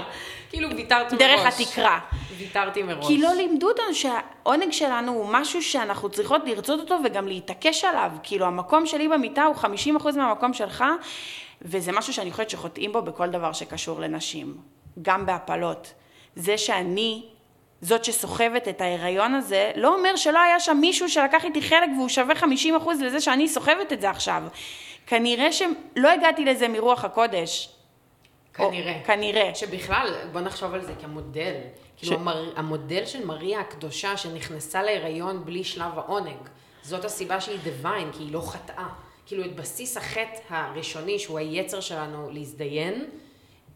כאילו 0.49 0.69
ויתרת 0.75 1.13
מראש. 1.13 1.21
דרך 1.21 1.45
התקרה. 1.45 1.99
ויתרתי 2.37 2.83
מראש. 2.83 3.07
כי 3.07 3.17
לא 3.17 3.33
לימדו 3.33 3.67
אותנו 3.67 3.93
שהעונג 3.93 4.71
שלנו 4.71 5.11
הוא 5.11 5.25
משהו 5.29 5.63
שאנחנו 5.63 6.09
צריכות 6.09 6.41
לרצות 6.45 6.79
אותו 6.79 6.97
וגם 7.05 7.27
להתעקש 7.27 7.83
עליו. 7.83 7.94
כאילו, 8.23 8.45
המקום 8.45 8.85
שלי 8.85 9.07
במיטה 9.07 9.43
הוא 9.43 9.55
50% 9.55 10.17
מהמקום 10.17 10.53
שלך, 10.53 10.83
וזה 11.61 11.91
משהו 11.91 12.13
שאני 12.13 12.31
חושבת 12.31 12.49
שחוטאים 12.49 12.91
בו 12.91 13.01
בכל 13.01 13.29
דבר 13.29 13.53
שקשור 13.53 13.99
לנשים. 13.99 14.57
גם 15.01 15.25
בהפלות. 15.25 15.93
זה 16.35 16.57
שאני 16.57 17.23
זאת 17.81 18.05
שסוחבת 18.05 18.67
את 18.67 18.81
ההיריון 18.81 19.33
הזה, 19.33 19.71
לא 19.75 19.95
אומר 19.95 20.15
שלא 20.15 20.39
היה 20.39 20.59
שם 20.59 20.77
מישהו 20.81 21.09
שלקח 21.09 21.45
איתי 21.45 21.61
חלק 21.61 21.89
והוא 21.97 22.09
שווה 22.09 22.35
50% 22.35 22.45
לזה 23.05 23.21
שאני 23.21 23.49
סוחבת 23.49 23.93
את 23.93 24.01
זה 24.01 24.09
עכשיו. 24.09 24.43
כנראה 25.07 25.51
שלא 25.51 26.09
הגעתי 26.11 26.45
לזה 26.45 26.67
מרוח 26.67 27.05
הקודש. 27.05 27.69
כנראה. 28.53 28.99
או, 28.99 29.05
כנראה. 29.05 29.55
שבכלל, 29.55 30.13
בוא 30.31 30.41
נחשוב 30.41 30.73
על 30.73 30.81
זה 30.85 30.93
כמודל. 31.01 31.53
כאילו, 31.97 32.15
המר... 32.15 32.53
המודל 32.55 33.05
של 33.05 33.25
מריה 33.25 33.59
הקדושה 33.59 34.17
שנכנסה 34.17 34.83
להיריון 34.83 35.45
בלי 35.45 35.63
שלב 35.63 35.99
העונג, 35.99 36.37
זאת 36.85 37.05
הסיבה 37.05 37.41
שהיא 37.41 37.59
דיוויין, 37.63 38.11
כי 38.11 38.23
היא 38.23 38.33
לא 38.33 38.41
חטאה. 38.41 38.87
כאילו, 39.25 39.45
את 39.45 39.55
בסיס 39.55 39.97
החטא 39.97 40.39
הראשוני, 40.49 41.19
שהוא 41.19 41.39
היצר 41.39 41.79
שלנו 41.79 42.29
להזדיין, 42.31 43.09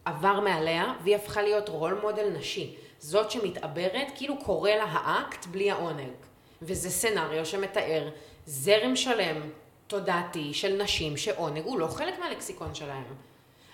עבר 0.06 0.40
מעליה, 0.40 0.94
והיא 1.04 1.16
הפכה 1.16 1.42
להיות 1.42 1.70
רול 1.70 2.00
מודל 2.02 2.30
נשי. 2.30 2.76
זאת 3.00 3.32
שמתעברת, 3.32 4.08
כאילו 4.16 4.38
קורא 4.38 4.72
לה 4.72 4.84
האקט 4.84 5.46
בלי 5.46 5.72
העונג. 5.72 6.12
וזה 6.62 6.90
סצנריו 6.90 7.46
שמתאר 7.46 8.10
זרם 8.46 8.96
שלם, 8.96 9.42
תודעתי, 9.88 10.54
של 10.54 10.82
נשים, 10.84 11.18
שעונג 11.18 11.64
הוא 11.66 11.80
לא 11.80 11.88
חלק 11.88 12.20
מהלקסיקון 12.20 12.76
שלהם. 12.76 13.04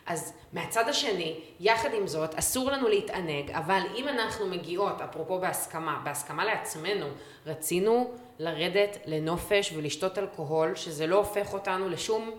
אז 0.05 0.33
מהצד 0.53 0.89
השני, 0.89 1.39
יחד 1.59 1.93
עם 1.93 2.07
זאת, 2.07 2.35
אסור 2.35 2.71
לנו 2.71 2.87
להתענג, 2.87 3.51
אבל 3.51 3.81
אם 3.95 4.07
אנחנו 4.07 4.45
מגיעות, 4.45 5.01
אפרופו 5.01 5.39
בהסכמה, 5.39 6.01
בהסכמה 6.03 6.45
לעצמנו, 6.45 7.05
רצינו 7.45 8.13
לרדת 8.39 8.97
לנופש 9.05 9.73
ולשתות 9.75 10.17
אלכוהול, 10.17 10.75
שזה 10.75 11.07
לא 11.07 11.15
הופך 11.15 11.53
אותנו 11.53 11.89
לשום, 11.89 12.31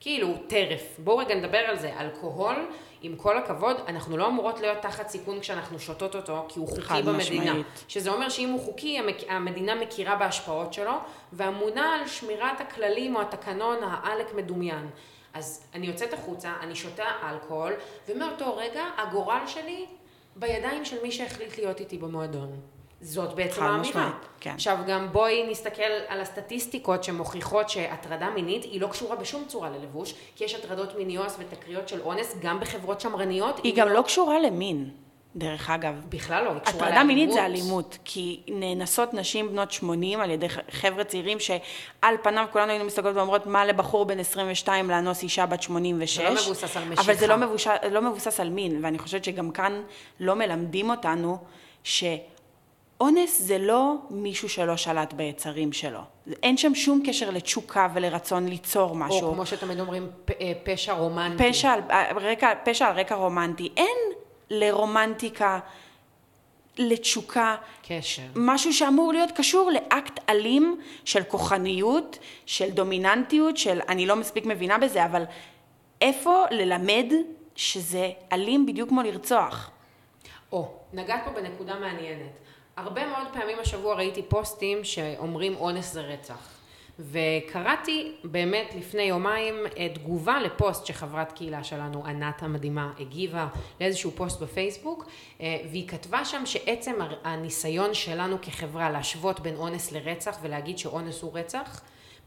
כאילו, 0.00 0.34
טרף. 0.46 0.96
בואו 0.98 1.16
רגע 1.16 1.34
נדבר 1.34 1.58
על 1.58 1.78
זה. 1.78 2.00
אלכוהול, 2.00 2.56
עם 3.02 3.16
כל 3.16 3.38
הכבוד, 3.38 3.76
אנחנו 3.88 4.16
לא 4.16 4.26
אמורות 4.26 4.60
להיות 4.60 4.78
תחת 4.82 5.08
סיכון 5.08 5.40
כשאנחנו 5.40 5.78
שותות 5.78 6.16
אותו, 6.16 6.44
כי 6.48 6.58
הוא 6.58 6.68
חוקי 6.68 7.02
במדינה. 7.02 7.44
משמעית. 7.44 7.66
שזה 7.88 8.10
אומר 8.10 8.28
שאם 8.28 8.48
הוא 8.48 8.60
חוקי, 8.60 8.98
המדינה 9.28 9.74
מכירה 9.74 10.16
בהשפעות 10.16 10.72
שלו, 10.72 10.92
ואמונה 11.32 11.94
על 11.94 12.08
שמירת 12.08 12.60
הכללים 12.60 13.16
או 13.16 13.20
התקנון 13.20 13.78
העלק 13.82 14.34
מדומיין. 14.34 14.90
אז 15.34 15.66
אני 15.74 15.86
יוצאת 15.86 16.12
החוצה, 16.12 16.52
אני 16.60 16.74
שותה 16.74 17.04
אלכוהול, 17.30 17.72
ומאותו 18.08 18.56
רגע 18.56 18.84
הגורל 18.98 19.46
שלי 19.46 19.86
בידיים 20.36 20.84
של 20.84 21.02
מי 21.02 21.12
שהחליט 21.12 21.58
להיות 21.58 21.80
איתי 21.80 21.98
במועדון. 21.98 22.60
זאת 23.00 23.34
בעצם 23.34 23.62
האמירה. 23.62 24.10
כן. 24.40 24.50
עכשיו 24.50 24.78
גם 24.86 25.08
בואי 25.12 25.50
נסתכל 25.50 25.82
על 26.08 26.20
הסטטיסטיקות 26.20 27.04
שמוכיחות 27.04 27.68
שהטרדה 27.70 28.30
מינית 28.30 28.64
היא 28.64 28.80
לא 28.80 28.86
קשורה 28.86 29.16
בשום 29.16 29.44
צורה 29.48 29.70
ללבוש, 29.70 30.14
כי 30.36 30.44
יש 30.44 30.54
הטרדות 30.54 30.96
מיניות 30.96 31.32
ותקריות 31.38 31.88
של 31.88 32.00
אונס 32.00 32.36
גם 32.40 32.60
בחברות 32.60 33.00
שמרניות. 33.00 33.60
היא 33.64 33.76
גם 33.76 33.88
לא- 33.88 33.94
לא 33.94 34.02
קשורה 34.02 34.38
למין, 34.40 34.90
דרך 35.36 35.70
אגב. 35.70 35.94
בכלל 36.08 36.44
לא, 36.44 36.50
היא 36.50 36.58
קשורה 36.60 36.86
הטרדה 36.86 37.04
מינית 37.04 37.32
זה 37.32 37.44
אלימות, 37.46 37.98
כי 38.04 38.40
נאנסות 38.48 39.14
נשים 39.14 39.48
בנות 39.48 39.72
80 39.72 40.20
על 40.20 40.30
ידי 40.30 40.48
חבר'ה 40.70 41.04
צעירים 41.04 41.38
שעל 41.40 42.14
פניו 42.22 42.46
כולנו 42.52 42.70
היינו 42.70 42.84
מסתכלות 42.84 43.16
ואומרות 43.16 43.46
מה 43.46 43.64
לבחור 43.64 44.04
בן 44.04 44.18
22 44.20 44.90
לאנוס 44.90 45.22
אישה 45.22 45.46
בת 45.46 45.62
86. 45.62 46.16
זה 46.16 46.24
לא 46.24 46.34
מבוסס 46.34 46.76
על 46.76 46.82
אבל 46.82 46.92
משיכה. 46.92 47.14
זה 47.14 47.26
לא 47.26 47.36
מבוש... 47.36 47.66
לא 47.90 48.02
מבוסס 48.02 48.40
על 48.40 48.50
מין, 48.50 48.84
ואני 48.84 48.98
חושבת 48.98 49.24
שגם 49.24 49.50
כאן 49.50 49.82
לא 50.20 50.34
מלמדים 50.34 50.90
אותנו 50.90 51.38
שאונס 53.00 53.40
זה 53.40 53.58
לא 53.58 53.94
מישהו 54.10 54.48
שלא 54.48 54.76
שלט 54.76 55.12
ביצרים 55.12 55.72
שלו. 55.72 56.00
אין 56.42 56.56
שם 56.56 56.74
שום 56.74 57.02
קשר 57.06 57.30
לתשוקה 57.30 57.88
ולרצון 57.94 58.48
ליצור 58.48 58.94
משהו. 58.96 59.28
או 59.28 59.34
כמו 59.34 59.46
שתמיד 59.46 59.80
אומרים, 59.80 60.10
פ- 60.24 60.30
אה, 60.30 60.52
פשע 60.64 60.92
רומנטי. 60.92 61.50
פשע 61.50 61.70
על, 61.70 61.80
על 61.88 62.18
רקע, 62.18 62.52
פשע 62.64 62.86
על 62.86 63.00
רקע 63.00 63.14
רומנטי. 63.14 63.68
אין 63.76 63.96
לרומנטיקה, 64.50 65.58
לתשוקה, 66.78 67.56
קשר. 67.88 68.22
משהו 68.36 68.72
שאמור 68.72 69.12
להיות 69.12 69.30
קשור 69.36 69.70
לאקט 69.70 70.20
אלים 70.30 70.80
של 71.04 71.22
כוחניות, 71.22 72.18
של 72.46 72.70
דומיננטיות, 72.70 73.56
של 73.56 73.80
אני 73.88 74.06
לא 74.06 74.16
מספיק 74.16 74.46
מבינה 74.46 74.78
בזה, 74.78 75.04
אבל 75.04 75.24
איפה 76.00 76.44
ללמד 76.50 77.06
שזה 77.56 78.10
אלים 78.32 78.66
בדיוק 78.66 78.88
כמו 78.88 79.02
לרצוח? 79.02 79.70
או, 80.52 80.68
נגעת 80.92 81.20
פה 81.24 81.30
בנקודה 81.30 81.78
מעניינת. 81.78 82.49
הרבה 82.80 83.06
מאוד 83.06 83.26
פעמים 83.32 83.58
השבוע 83.58 83.94
ראיתי 83.94 84.22
פוסטים 84.22 84.84
שאומרים 84.84 85.56
אונס 85.56 85.92
זה 85.92 86.00
רצח. 86.00 86.60
וקראתי 86.98 88.12
באמת 88.24 88.74
לפני 88.78 89.02
יומיים 89.02 89.54
אה, 89.78 89.88
תגובה 89.94 90.40
לפוסט 90.40 90.86
שחברת 90.86 91.32
קהילה 91.32 91.64
שלנו, 91.64 92.06
ענת 92.06 92.42
המדהימה, 92.42 92.92
הגיבה 92.98 93.48
לאיזשהו 93.80 94.10
פוסט 94.10 94.42
בפייסבוק, 94.42 95.06
אה, 95.40 95.56
והיא 95.70 95.88
כתבה 95.88 96.24
שם 96.24 96.46
שעצם 96.46 96.94
הניסיון 97.24 97.94
שלנו 97.94 98.36
כחברה 98.42 98.90
להשוות 98.90 99.40
בין 99.40 99.56
אונס 99.56 99.92
לרצח 99.92 100.38
ולהגיד 100.42 100.78
שאונס 100.78 101.22
הוא 101.22 101.38
רצח, 101.38 101.80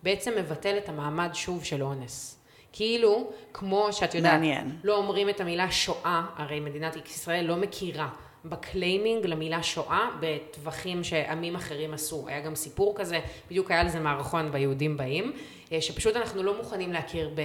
בעצם 0.03 0.31
מבטל 0.37 0.77
את 0.77 0.89
המעמד 0.89 1.29
שוב 1.33 1.63
של 1.63 1.83
אונס. 1.83 2.39
כאילו, 2.73 3.31
כמו 3.53 3.87
שאת 3.91 4.15
יודעת, 4.15 4.33
מעניין. 4.33 4.77
לא 4.83 4.95
אומרים 4.95 5.29
את 5.29 5.41
המילה 5.41 5.71
שואה, 5.71 6.25
הרי 6.35 6.59
מדינת 6.59 6.95
ישראל 7.05 7.45
לא 7.45 7.55
מכירה 7.55 8.09
ב 8.45 8.54
claiming 8.54 9.25
למילה 9.25 9.63
שואה 9.63 10.09
בטווחים 10.19 11.03
שעמים 11.03 11.55
אחרים 11.55 11.93
עשו. 11.93 12.27
היה 12.27 12.41
גם 12.41 12.55
סיפור 12.55 12.93
כזה, 12.97 13.19
בדיוק 13.47 13.71
היה 13.71 13.83
לזה 13.83 13.99
מערכון 13.99 14.51
ביהודים 14.51 14.97
באים, 14.97 15.33
אה, 15.71 15.81
שפשוט 15.81 16.15
אנחנו 16.15 16.43
לא 16.43 16.57
מוכנים 16.57 16.93
להכיר 16.93 17.35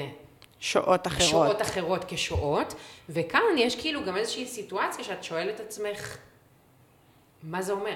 שעות 0.61 1.07
אחרות. 1.07 1.29
בשואות 1.29 1.63
אחרות 1.63 2.05
כשואות, 2.09 2.75
וכאן 3.09 3.41
יש 3.57 3.81
כאילו 3.81 4.05
גם 4.05 4.17
איזושהי 4.17 4.47
סיטואציה 4.47 5.05
שאת 5.05 5.25
שואלת 5.25 5.61
עצמך, 5.61 6.17
מה 7.43 7.63
זה 7.63 7.73
אומר? 7.73 7.95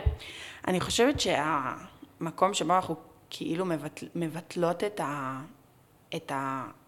אני 0.68 0.80
חושבת 0.80 1.20
שהמקום 1.20 2.54
שבו 2.54 2.74
אנחנו 2.74 2.94
כאילו 3.30 3.64
מבטל, 3.64 4.06
מבטלות 4.14 4.84
את, 4.84 5.00
ה, 5.00 5.40
את 6.16 6.32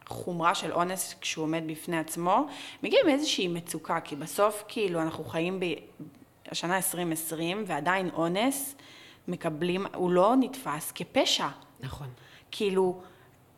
החומרה 0.07 0.55
של 0.55 0.73
אונס 0.73 1.15
כשהוא 1.21 1.43
עומד 1.43 1.63
בפני 1.67 1.99
עצמו, 1.99 2.47
מגיע 2.83 2.99
מאיזושהי 3.07 3.49
מצוקה, 3.49 4.01
כי 4.01 4.17
בסוף 4.17 4.65
כאילו 4.69 5.01
אנחנו 5.03 5.25
חיים 5.25 5.61
בשנה 6.51 6.77
2020 6.77 7.65
ועדיין 7.67 8.11
אונס 8.15 8.75
מקבלים, 9.29 9.87
הוא 9.95 10.11
לא 10.11 10.35
נתפס 10.41 10.93
כפשע. 10.95 11.49
נכון. 11.81 12.09
כאילו, 12.51 13.01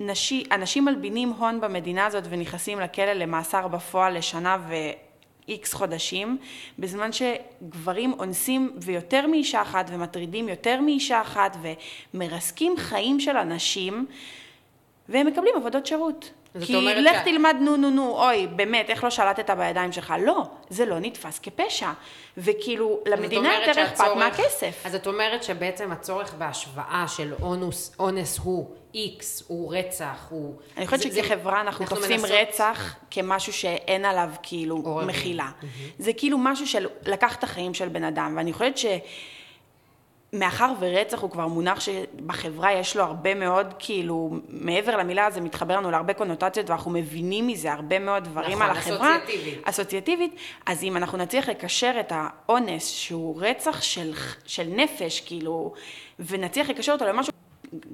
נשי, 0.00 0.44
אנשים 0.52 0.84
מלבינים 0.84 1.30
הון 1.30 1.60
במדינה 1.60 2.06
הזאת 2.06 2.24
ונכנסים 2.28 2.80
לכלא 2.80 3.12
למאסר 3.12 3.68
בפועל 3.68 4.18
לשנה 4.18 4.58
ו-X 4.68 5.72
חודשים, 5.72 6.38
בזמן 6.78 7.10
שגברים 7.12 8.12
אונסים 8.18 8.76
ויותר 8.80 9.26
מאישה 9.26 9.62
אחת 9.62 9.86
ומטרידים 9.88 10.48
יותר 10.48 10.80
מאישה 10.80 11.20
אחת 11.20 11.56
ומרסקים 12.14 12.74
חיים 12.76 13.20
של 13.20 13.36
אנשים 13.36 14.06
והם 15.08 15.26
מקבלים 15.26 15.54
עבודות 15.56 15.86
שירות. 15.86 16.30
כי 16.64 16.72
לך 17.02 17.14
שה- 17.14 17.24
תלמד 17.24 17.56
נו 17.60 17.76
נו 17.76 17.90
נו, 17.90 18.22
אוי, 18.22 18.46
באמת, 18.46 18.90
איך 18.90 19.04
לא 19.04 19.10
שלטת 19.10 19.50
בידיים 19.50 19.92
שלך? 19.92 20.14
לא, 20.20 20.42
זה 20.68 20.86
לא 20.86 20.98
נתפס 20.98 21.38
כפשע. 21.38 21.88
וכאילו, 22.38 23.00
למדינה 23.06 23.54
יותר 23.66 23.84
אכפת 23.84 24.04
מהכסף. 24.16 24.82
אז 24.84 24.94
את 24.94 25.06
אומרת 25.06 25.42
שבעצם 25.44 25.92
הצורך 25.92 26.34
בהשוואה 26.34 27.04
של 27.08 27.32
אונוס, 27.42 27.96
אונס 27.98 28.38
הוא 28.38 28.70
איקס, 28.94 29.42
הוא 29.46 29.74
רצח, 29.76 30.26
הוא... 30.30 30.54
אני 30.76 30.86
חושבת 30.86 31.12
שכחברה 31.12 31.60
אנחנו 31.60 31.86
תופסים 31.86 32.20
מנסות- 32.20 32.30
רצח 32.30 32.94
כמשהו 33.10 33.52
שאין 33.52 34.04
עליו 34.04 34.30
כאילו. 34.42 35.00
מחילה. 35.06 35.48
זה 35.98 36.12
כאילו 36.12 36.38
משהו 36.38 36.66
של 36.66 36.86
לקח 37.06 37.36
את 37.36 37.44
החיים 37.44 37.74
של 37.74 37.88
בן 37.88 38.04
אדם, 38.04 38.34
ואני 38.36 38.52
חושבת 38.52 38.78
שמאחר 40.34 40.72
ורצח 40.80 41.20
הוא 41.20 41.30
כבר 41.30 41.46
מונח 41.46 41.80
שבחברה 41.80 42.72
יש 42.72 42.96
לו 42.96 43.02
הרבה 43.02 43.34
מאוד, 43.34 43.74
כאילו, 43.78 44.30
מעבר 44.48 44.96
למילה 44.96 45.26
הזה 45.26 45.40
מתחבר 45.40 45.76
לנו 45.76 45.90
להרבה 45.90 46.12
קונוטציות, 46.12 46.70
ואנחנו 46.70 46.90
מבינים 46.90 47.46
מזה 47.46 47.72
הרבה 47.72 47.98
מאוד 47.98 48.24
דברים 48.24 48.58
נכון, 48.58 48.62
על 48.62 48.76
החברה. 48.76 49.16
אסוציאטיבית. 49.16 49.68
אסוציאטיבית, 49.68 50.34
אז 50.66 50.84
אם 50.84 50.96
אנחנו 50.96 51.18
נצליח 51.18 51.48
לקשר 51.48 51.92
את 52.00 52.12
האונס, 52.14 52.88
שהוא 52.88 53.42
רצח 53.42 53.82
של, 53.82 54.12
של 54.46 54.66
נפש, 54.68 55.20
כאילו, 55.20 55.72
ונצליח 56.18 56.70
לקשר 56.70 56.92
אותו 56.92 57.04
למשהו 57.04 57.32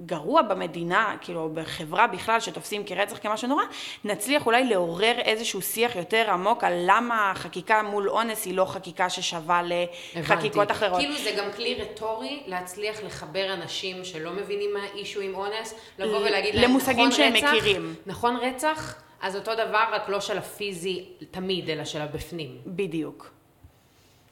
גרוע 0.07 0.43
במדינה, 0.43 1.17
כאילו, 1.21 1.51
בחברה 1.55 2.07
בכלל, 2.07 2.41
שתופסים 2.41 2.85
כרצח 2.85 3.19
כמשהו 3.23 3.49
נורא, 3.49 3.65
נצליח 4.05 4.47
אולי 4.47 4.65
לעורר 4.65 5.19
איזשהו 5.19 5.63
שיח 5.63 5.97
יותר 5.97 6.31
עמוק 6.31 6.65
על 6.65 6.73
למה 6.87 7.33
חקיקה 7.35 7.83
מול 7.83 8.11
אונס 8.11 8.47
היא 8.47 8.55
לא 8.55 8.65
חקיקה 8.65 9.11
ששווה 9.11 9.63
לחקיקות 9.63 10.71
הבנתי. 10.71 10.73
אחרות. 10.73 11.01
כאילו 11.01 11.17
זה 11.17 11.31
גם 11.39 11.53
כלי 11.57 11.75
רטורי 11.75 12.43
להצליח 12.47 13.03
לחבר 13.05 13.53
אנשים 13.53 14.05
שלא 14.05 14.33
מבינים 14.33 14.75
מה 14.75 14.81
האישו 14.83 15.21
עם 15.21 15.35
אונס, 15.35 15.75
לבוא 15.99 16.19
ולהגיד 16.19 16.55
להם, 16.55 16.65
למושגים 16.65 17.09
נכון 17.09 17.13
שהם 17.13 17.37
רצח, 17.37 17.47
מכירים." 17.49 17.95
נכון 18.07 18.37
רצח? 18.37 19.03
אז 19.21 19.37
אותו 19.37 19.55
דבר, 19.55 19.85
רק 19.93 20.09
לא 20.09 20.21
של 20.21 20.39
הפיזי 20.39 21.05
תמיד, 21.31 21.71
אלא 21.71 21.85
של 21.85 22.01
הבפנים. 22.01 22.59
בדיוק. 22.67 23.31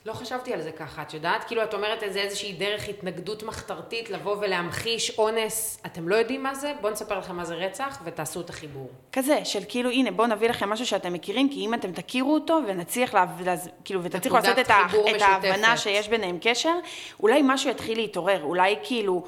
לא 0.07 0.13
חשבתי 0.13 0.55
על 0.55 0.63
זה 0.63 0.73
ככה, 0.73 1.03
את 1.03 1.15
יודעת? 1.15 1.45
כאילו, 1.45 1.65
את 1.65 1.75
אומרת 1.75 2.03
איזה 2.03 2.21
איזושהי 2.21 2.53
דרך 2.53 2.89
התנגדות 2.89 3.43
מחתרתית 3.43 4.11
לבוא 4.11 4.37
ולהמחיש 4.41 5.19
אונס. 5.19 5.83
אתם 5.87 6.09
לא 6.09 6.15
יודעים 6.15 6.43
מה 6.43 6.55
זה? 6.55 6.73
בואו 6.81 6.93
נספר 6.93 7.19
לכם 7.19 7.37
מה 7.37 7.45
זה 7.45 7.55
רצח 7.55 8.01
ותעשו 8.05 8.41
את 8.41 8.51
החיבור. 8.51 8.91
כזה, 9.13 9.45
של 9.45 9.61
כאילו, 9.69 9.91
הנה, 9.91 10.11
בואו 10.11 10.29
נביא 10.29 10.49
לכם 10.49 10.71
משהו 10.71 10.87
שאתם 10.87 11.13
מכירים, 11.13 11.49
כי 11.49 11.61
אם 11.61 11.75
אתם 11.75 11.93
תכירו 11.93 12.35
אותו 12.35 12.61
ונצליח, 12.67 13.15
לה, 13.15 13.27
להז, 13.45 13.69
כאילו, 13.85 14.03
ותצליחו 14.03 14.37
לעשות 14.37 14.59
את, 14.59 14.71
ה, 14.71 14.87
את 15.17 15.23
ההבנה. 15.23 15.77
שיש 15.77 16.09
ביניהם 16.09 16.39
קשר, 16.41 16.75
אולי 17.23 17.41
משהו 17.45 17.71
יתחיל 17.71 17.99
להתעורר, 17.99 18.43
אולי 18.43 18.77
כאילו, 18.83 19.25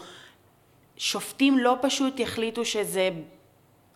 שופטים 0.97 1.59
לא 1.59 1.77
פשוט 1.81 2.21
יחליטו 2.21 2.65
שזה 2.65 3.11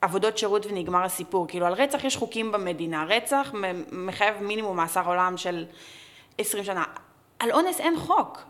עבודות 0.01 0.39
שירות 0.39 0.67
ונגמר 0.67 1.05
הסיפור. 1.05 1.49
כאילו, 1.49 1.67
על 1.67 1.73
רצח 1.73 2.05
יש 2.05 2.17
חוקים 2.17 2.53
במדינה. 2.53 3.05
רצח 3.09 3.53
מחייב 3.93 4.43
מינימום 4.43 4.77
מאסר 4.77 5.07
עולם 5.07 5.37
של 5.37 5.65
20 6.39 6.65
שנה. 6.65 6.85
על 7.39 7.53
אונס 7.53 7.81
אין 7.81 7.99
חוק. 7.99 8.43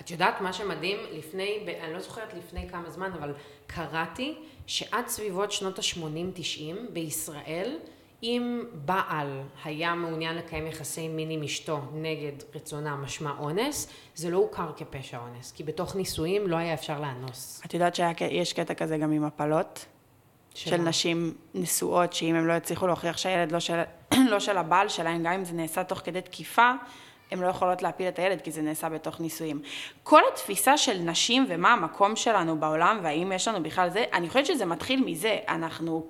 את 0.00 0.10
יודעת 0.10 0.40
מה 0.40 0.52
שמדהים? 0.52 0.98
לפני, 1.12 1.58
ב- 1.66 1.68
אני 1.84 1.92
לא 1.94 2.00
זוכרת 2.00 2.34
לפני 2.34 2.68
כמה 2.68 2.90
זמן, 2.90 3.12
אבל 3.12 3.34
קראתי 3.66 4.34
שעד 4.66 5.08
סביבות 5.08 5.52
שנות 5.52 5.78
ה-80-90 5.78 6.92
בישראל, 6.92 7.78
אם 8.22 8.64
בעל 8.72 9.40
היה 9.64 9.94
מעוניין 9.94 10.36
לקיים 10.36 10.66
יחסי 10.66 11.08
מין 11.08 11.30
עם 11.30 11.42
אשתו 11.42 11.80
נגד 11.94 12.32
רצונה 12.54 12.96
משמע 12.96 13.32
אונס, 13.38 13.88
זה 14.14 14.30
לא 14.30 14.36
הוכר 14.36 14.72
כפשע 14.76 15.18
אונס, 15.18 15.52
כי 15.52 15.64
בתוך 15.64 15.96
נישואים 15.96 16.46
לא 16.46 16.56
היה 16.56 16.74
אפשר 16.74 17.00
לאנוס. 17.00 17.62
את 17.66 17.74
יודעת 17.74 17.94
שיש 17.94 18.52
קטע 18.52 18.74
כזה 18.74 18.98
גם 18.98 19.12
עם 19.12 19.24
הפלות? 19.24 19.86
של 20.54 20.70
שמה? 20.70 20.88
נשים 20.88 21.34
נשואות, 21.54 22.12
שאם 22.12 22.34
הם 22.34 22.46
לא 22.46 22.52
יצליחו 22.52 22.86
להוכיח 22.86 23.16
שהילד 23.16 23.52
לא 23.52 23.60
של, 23.60 23.82
לא 24.30 24.40
של 24.40 24.58
הבעל 24.58 24.88
שלהם, 24.88 25.22
גם 25.22 25.32
אם 25.32 25.44
זה 25.44 25.52
נעשה 25.52 25.84
תוך 25.84 25.98
כדי 26.04 26.20
תקיפה, 26.20 26.72
הן 27.32 27.38
לא 27.38 27.46
יכולות 27.46 27.82
להפיל 27.82 28.08
את 28.08 28.18
הילד, 28.18 28.40
כי 28.40 28.50
זה 28.50 28.62
נעשה 28.62 28.88
בתוך 28.88 29.20
נישואים. 29.20 29.62
כל 30.02 30.20
התפיסה 30.32 30.78
של 30.78 30.98
נשים 30.98 31.46
ומה 31.48 31.72
המקום 31.72 32.16
שלנו 32.16 32.60
בעולם, 32.60 33.00
והאם 33.02 33.32
יש 33.32 33.48
לנו 33.48 33.62
בכלל 33.62 33.90
זה, 33.90 34.04
אני 34.12 34.28
חושבת 34.28 34.46
שזה 34.46 34.64
מתחיל 34.64 35.04
מזה. 35.04 35.38
אנחנו, 35.48 36.06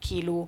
כאילו, 0.00 0.46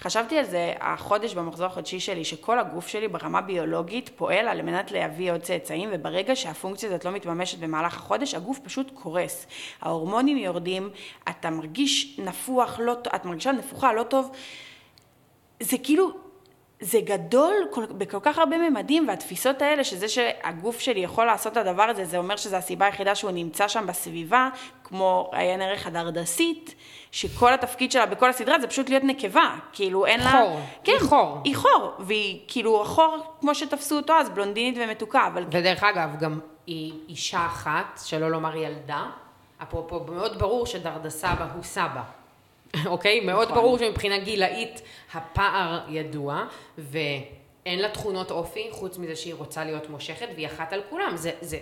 חשבתי 0.00 0.38
על 0.38 0.44
זה 0.44 0.72
החודש 0.80 1.34
במחזור 1.34 1.66
החודשי 1.66 2.00
שלי, 2.00 2.24
שכל 2.24 2.58
הגוף 2.58 2.88
שלי 2.88 3.08
ברמה 3.08 3.40
ביולוגית 3.40 4.10
פועל 4.16 4.48
על 4.48 4.62
מנת 4.62 4.90
להביא 4.92 5.32
עוד 5.32 5.40
צאצאים, 5.40 5.88
וברגע 5.92 6.36
שהפונקציה 6.36 6.88
הזאת 6.88 7.04
לא 7.04 7.10
מתממשת 7.10 7.58
במהלך 7.58 7.96
החודש, 7.96 8.34
הגוף 8.34 8.58
פשוט 8.58 8.90
קורס. 8.94 9.46
ההורמונים 9.80 10.36
יורדים, 10.36 10.90
אתה 11.28 11.50
מרגיש 11.50 12.18
נפוח, 12.18 12.78
לא, 12.78 12.96
את 13.14 13.24
מרגישה 13.24 13.52
נפוחה, 13.52 13.92
לא 13.92 14.02
טוב. 14.02 14.30
זה 15.60 15.76
כאילו, 15.82 16.21
זה 16.82 17.00
גדול 17.04 17.54
כל, 17.70 17.84
בכל 17.86 18.18
כך 18.22 18.38
הרבה 18.38 18.58
ממדים, 18.70 19.08
והתפיסות 19.08 19.62
האלה, 19.62 19.84
שזה 19.84 20.08
שהגוף 20.08 20.80
שלי 20.80 21.00
יכול 21.00 21.26
לעשות 21.26 21.52
את 21.52 21.56
הדבר 21.56 21.82
הזה, 21.82 22.04
זה 22.04 22.18
אומר 22.18 22.36
שזו 22.36 22.56
הסיבה 22.56 22.86
היחידה 22.86 23.14
שהוא 23.14 23.30
נמצא 23.30 23.68
שם 23.68 23.86
בסביבה, 23.86 24.48
כמו 24.84 25.30
עיין 25.32 25.62
ערך 25.62 25.86
הדרדסית, 25.86 26.74
שכל 27.10 27.54
התפקיד 27.54 27.92
שלה 27.92 28.06
בכל 28.06 28.30
הסדרה 28.30 28.60
זה 28.60 28.66
פשוט 28.66 28.88
להיות 28.88 29.04
נקבה, 29.04 29.54
כאילו 29.72 30.06
אין 30.06 30.20
לה... 30.20 30.30
חור, 30.30 30.60
כן, 30.84 30.92
היא 30.92 31.08
חור. 31.08 31.40
היא 31.44 31.56
חור, 31.56 31.92
והיא 31.98 32.40
כאילו 32.48 32.84
חור 32.84 33.18
כמו 33.40 33.54
שתפסו 33.54 33.96
אותו 33.96 34.12
אז, 34.12 34.30
בלונדינית 34.30 34.78
ומתוקה, 34.80 35.26
אבל 35.26 35.44
ודרך 35.52 35.82
אגב, 35.82 36.16
גם 36.20 36.40
היא 36.66 36.92
אישה 37.08 37.46
אחת, 37.46 38.00
שלא 38.04 38.30
לומר 38.30 38.56
ילדה. 38.56 39.06
אפרופו, 39.62 40.00
מאוד 40.00 40.38
ברור 40.38 40.66
שדרדסבא 40.66 41.46
הוא 41.54 41.62
סבא. 41.62 42.21
אוקיי? 42.86 43.20
מאוד 43.20 43.48
נכון. 43.48 43.62
ברור 43.62 43.78
שמבחינה 43.78 44.18
גילאית 44.18 44.82
הפער 45.14 45.80
ידוע, 45.88 46.44
ואין 46.78 47.78
לה 47.78 47.88
תכונות 47.88 48.30
אופי, 48.30 48.68
חוץ 48.70 48.98
מזה 48.98 49.16
שהיא 49.16 49.34
רוצה 49.34 49.64
להיות 49.64 49.90
מושכת, 49.90 50.28
והיא 50.34 50.46
אחת 50.46 50.72
על 50.72 50.82
כולם. 50.90 51.16
זה, 51.16 51.30
זה... 51.40 51.58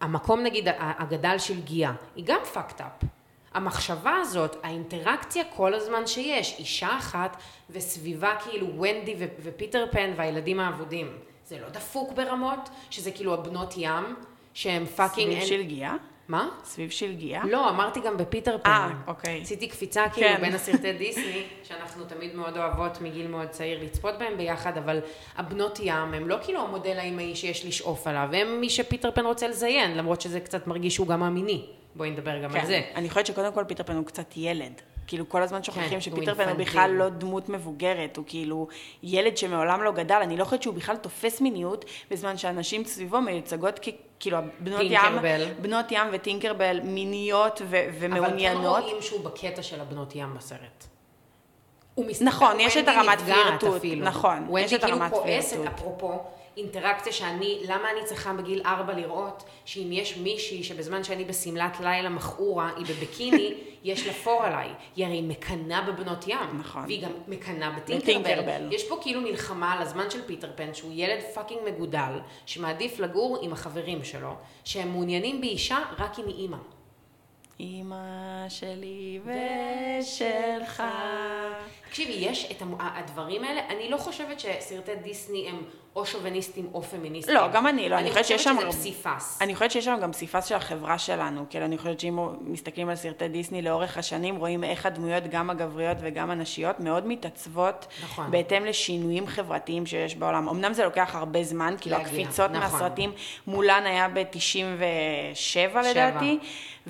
המקום, 0.00 0.40
נגיד, 0.42 0.68
הגדל 0.78 1.38
של 1.38 1.60
גיאה, 1.60 1.92
היא 2.16 2.24
גם 2.26 2.40
fucked 2.54 2.80
up. 2.80 3.06
המחשבה 3.54 4.16
הזאת, 4.16 4.56
האינטראקציה 4.62 5.44
כל 5.56 5.74
הזמן 5.74 6.06
שיש, 6.06 6.56
אישה 6.58 6.96
אחת 6.98 7.36
וסביבה 7.70 8.34
כאילו 8.44 8.66
ונדי 8.66 9.14
ו- 9.18 9.24
ופיטר 9.42 9.86
פן 9.90 10.12
והילדים 10.16 10.60
האבודים. 10.60 11.18
זה 11.44 11.58
לא 11.58 11.68
דפוק 11.68 12.12
ברמות? 12.12 12.68
שזה 12.90 13.10
כאילו 13.10 13.34
הבנות 13.34 13.74
ים, 13.76 14.16
שהם 14.54 14.86
fucking... 14.86 15.32
סביב 15.32 15.44
שלגיה? 15.44 15.94
מה? 16.30 16.48
סביב 16.64 16.90
שלגיה? 16.90 17.42
לא, 17.44 17.70
אמרתי 17.70 18.00
גם 18.00 18.16
בפיטר 18.16 18.58
פן. 18.62 18.70
אה, 18.70 18.90
אוקיי. 19.06 19.40
עשיתי 19.42 19.68
קפיצה 19.68 20.08
כאילו 20.08 20.28
כן. 20.28 20.40
בין 20.40 20.54
הסרטי 20.54 20.92
דיסני, 20.92 21.42
שאנחנו 21.62 22.04
תמיד 22.04 22.34
מאוד 22.34 22.56
אוהבות 22.56 23.00
מגיל 23.00 23.26
מאוד 23.26 23.48
צעיר 23.48 23.84
לצפות 23.84 24.18
בהם 24.18 24.36
ביחד, 24.36 24.76
אבל 24.76 25.00
הבנות 25.36 25.78
ים 25.82 26.14
הם 26.14 26.28
לא 26.28 26.36
כאילו 26.42 26.60
המודל 26.60 26.98
האימהי 26.98 27.36
שיש 27.36 27.66
לשאוף 27.66 28.06
עליו, 28.06 28.28
הם 28.32 28.60
מי 28.60 28.70
שפיטר 28.70 29.10
פן 29.10 29.26
רוצה 29.26 29.48
לזיין, 29.48 29.96
למרות 29.96 30.20
שזה 30.20 30.40
קצת 30.40 30.66
מרגיש 30.66 30.94
שהוא 30.94 31.06
גם 31.06 31.22
המיני. 31.22 31.64
בואי 31.94 32.10
נדבר 32.10 32.42
גם 32.42 32.56
על 32.56 32.66
זה. 32.66 32.80
אני 32.94 33.08
חושבת 33.08 33.26
שקודם 33.26 33.52
כל 33.52 33.64
פיטר 33.68 33.84
פן 33.84 33.96
הוא 33.96 34.06
קצת 34.06 34.36
ילד. 34.36 34.72
כאילו 35.06 35.28
כל 35.28 35.42
הזמן 35.42 35.62
שוכחים 35.62 35.90
כן, 35.90 36.00
שפיטר 36.00 36.34
פן 36.34 36.48
הוא. 36.48 36.58
בכלל 36.58 36.90
לא 36.90 37.08
דמות 37.08 37.48
מבוגרת, 37.48 38.16
הוא 38.16 38.24
כאילו 38.28 38.68
ילד 39.02 39.36
שמעולם 39.36 39.82
לא 39.82 39.92
גדל, 39.92 40.18
אני 40.22 40.36
לא 40.36 40.44
חושבת 40.44 40.62
שהוא 40.62 40.74
בכלל 40.74 40.96
תופס 40.96 41.40
מיניות, 41.40 41.84
בזמן 42.10 42.36
שאנשים 42.36 42.84
סביבו 42.84 43.20
מיוצגות 43.20 43.78
כ... 43.82 43.88
כאילו 44.20 44.38
בנות 44.60 44.80
ים. 44.84 45.00
בנות 45.60 45.86
ים 45.92 46.06
וטינקרבל 46.12 46.80
מיניות 46.84 47.62
ו- 47.64 47.76
אבל 47.84 47.90
כן 47.90 47.96
ומעוניינות. 48.00 48.82
רואים 48.82 49.02
שהוא 49.02 49.24
בקטע 49.24 49.62
של 49.62 49.80
הבנות 49.80 50.12
ים 50.16 50.34
בסרט. 50.34 50.86
הוא 51.94 52.06
מסתכל, 52.06 52.24
נכון, 52.24 52.60
יש 52.60 52.76
את 52.76 52.84
ונדי 52.88 52.98
הרמת 53.32 53.64
אפילו. 53.76 54.06
נכון, 54.06 54.46
יש 54.58 54.72
ונדי 54.72 54.76
את 54.76 54.84
הרמת 54.84 55.12
כאילו 55.12 55.22
כועסת. 55.22 55.58
אפרופו, 55.74 56.22
אינטראקציה 56.56 57.12
שאני, 57.12 57.60
למה 57.64 57.90
אני 57.90 58.04
צריכה 58.04 58.32
בגיל 58.32 58.62
ארבע 58.66 58.92
לראות 58.92 59.42
שאם 59.64 59.88
יש 59.92 60.16
מישהי 60.16 60.64
שבזמן 60.64 61.04
שאני 61.04 61.24
בשמלת 61.24 61.80
לילה 61.80 62.08
מכעורה, 62.08 62.70
היא 62.76 62.86
בביקיני, 62.86 63.54
יש 63.84 64.06
לה 64.06 64.12
פור 64.12 64.42
עליי. 64.42 64.68
היא 64.96 65.06
הרי 65.06 65.22
מקנאה 65.22 65.82
בבנות 65.82 66.28
ים. 66.28 66.58
נכון. 66.58 66.82
והיא 66.84 67.02
גם 67.02 67.12
מקנאה 67.28 67.70
בטינקרבל. 67.70 68.68
יש 68.72 68.88
פה 68.88 68.98
כאילו 69.02 69.20
מלחמה 69.20 69.72
על 69.72 69.82
הזמן 69.82 70.10
של 70.10 70.22
פיטר 70.26 70.50
פן, 70.54 70.74
שהוא 70.74 70.90
ילד 70.94 71.20
fucking 71.34 71.60
מגודל, 71.66 72.18
שמעדיף 72.46 73.00
לגור 73.00 73.38
עם 73.42 73.52
החברים 73.52 74.04
שלו, 74.04 74.34
שהם 74.64 74.88
מעוניינים 74.88 75.40
באישה 75.40 75.78
רק 75.98 76.18
אם 76.18 76.24
היא 76.26 76.34
אימא. 76.34 76.56
אמא 77.60 78.48
שלי 78.48 79.20
ושלך, 79.24 80.82
תקשיבי, 81.90 82.12
יש 82.12 82.50
את 82.50 82.62
הדברים 82.80 83.44
האלה, 83.44 83.60
אני 83.68 83.90
לא 83.90 83.96
חושבת 83.96 84.40
שסרטי 84.40 84.94
דיסני 85.02 85.48
הם 85.48 85.62
או 85.96 86.06
שוביניסטים 86.06 86.68
או 86.74 86.82
פמיניסטים. 86.82 87.34
לא, 87.34 87.48
גם 87.52 87.66
אני 87.66 87.88
לא, 87.88 87.98
אני 87.98 88.08
חושבת 88.08 88.24
שיש 88.24 88.44
שם... 88.44 88.50
אני 88.50 88.56
חושבת 88.56 88.72
שזה 88.72 88.80
פסיפס. 88.80 89.42
אני 89.42 89.54
חושבת 89.54 89.70
שיש 89.70 89.84
שם 89.84 89.98
גם 90.02 90.12
פסיפס 90.12 90.46
של 90.46 90.54
החברה 90.54 90.98
שלנו. 90.98 91.44
כאילו, 91.50 91.64
אני 91.64 91.78
חושבת 91.78 92.00
שאם 92.00 92.18
מסתכלים 92.40 92.88
על 92.88 92.96
סרטי 92.96 93.28
דיסני 93.28 93.62
לאורך 93.62 93.98
השנים, 93.98 94.36
רואים 94.36 94.64
איך 94.64 94.86
הדמויות, 94.86 95.24
גם 95.30 95.50
הגבריות 95.50 95.96
וגם 96.00 96.30
הנשיות, 96.30 96.80
מאוד 96.80 97.06
מתעצבות. 97.06 97.86
נכון. 98.02 98.30
בהתאם 98.30 98.64
לשינויים 98.64 99.26
חברתיים 99.26 99.86
שיש 99.86 100.16
בעולם. 100.16 100.48
אמנם 100.48 100.72
זה 100.72 100.84
לוקח 100.84 101.14
הרבה 101.14 101.44
זמן, 101.44 101.74
כאילו 101.80 101.96
להגיע, 101.96 102.08
הקפיצות 102.08 102.50
נכון. 102.50 102.62
מהסרטים, 102.62 103.12
מולן 103.46 103.82
היה 103.86 104.08
ב-97 104.08 105.78
לדעתי, 105.90 106.38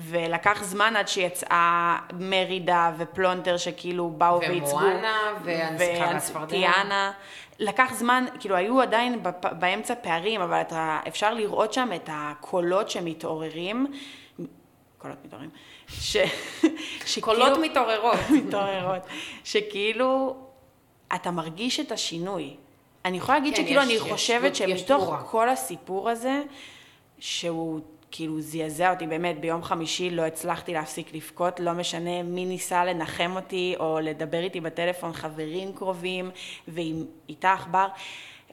ולקח 0.01 0.63
זמן 0.63 0.95
עד 0.95 1.07
שיצאה 1.07 1.97
מרידה 2.19 2.91
ופלונטר 2.97 3.57
שכאילו 3.57 4.09
באו 4.09 4.39
וייצגו. 4.39 4.77
ומואנה, 4.77 5.17
והנסיכה 5.43 6.05
והצפרדע. 6.13 6.45
טיאנה. 6.47 7.11
לקח 7.59 7.91
זמן, 7.93 8.25
כאילו 8.39 8.55
היו 8.55 8.81
עדיין 8.81 9.23
באמצע 9.59 9.93
פערים, 10.01 10.41
אבל 10.41 10.61
אתה, 10.61 10.99
אפשר 11.07 11.33
לראות 11.33 11.73
שם 11.73 11.89
את 11.95 12.09
הקולות 12.13 12.89
שמתעוררים, 12.89 13.87
קולות 14.97 15.17
מתעוררים, 15.25 15.49
ש... 15.87 16.17
שכאילו- 17.05 17.21
קולות 17.25 17.59
מתעוררות. 17.61 18.19
מתעוררות, 18.37 19.01
שכאילו 19.43 20.35
אתה 21.15 21.31
מרגיש 21.31 21.79
את 21.79 21.91
השינוי. 21.91 22.55
אני 23.05 23.17
יכולה 23.17 23.37
להגיד 23.37 23.55
כן, 23.55 23.61
שכאילו 23.61 23.81
יש- 23.81 23.87
אני 23.87 23.93
יש- 23.93 24.01
חושבת 24.01 24.51
יש 24.51 24.57
שמתוך 24.57 25.03
תמורה. 25.03 25.23
כל 25.23 25.49
הסיפור 25.49 26.09
הזה, 26.09 26.41
שהוא 27.21 27.79
כאילו 28.11 28.41
זעזע 28.41 28.93
אותי 28.93 29.07
באמת, 29.07 29.39
ביום 29.39 29.63
חמישי 29.63 30.09
לא 30.09 30.21
הצלחתי 30.21 30.73
להפסיק 30.73 31.13
לבכות, 31.13 31.59
לא 31.59 31.73
משנה 31.73 32.23
מי 32.23 32.45
ניסה 32.45 32.85
לנחם 32.85 33.31
אותי 33.35 33.75
או 33.79 33.99
לדבר 34.01 34.39
איתי 34.39 34.59
בטלפון, 34.61 35.13
חברים 35.13 35.73
קרובים 35.73 36.31
ועם 36.67 37.05
איתה 37.29 37.53
עכבר. 37.53 37.87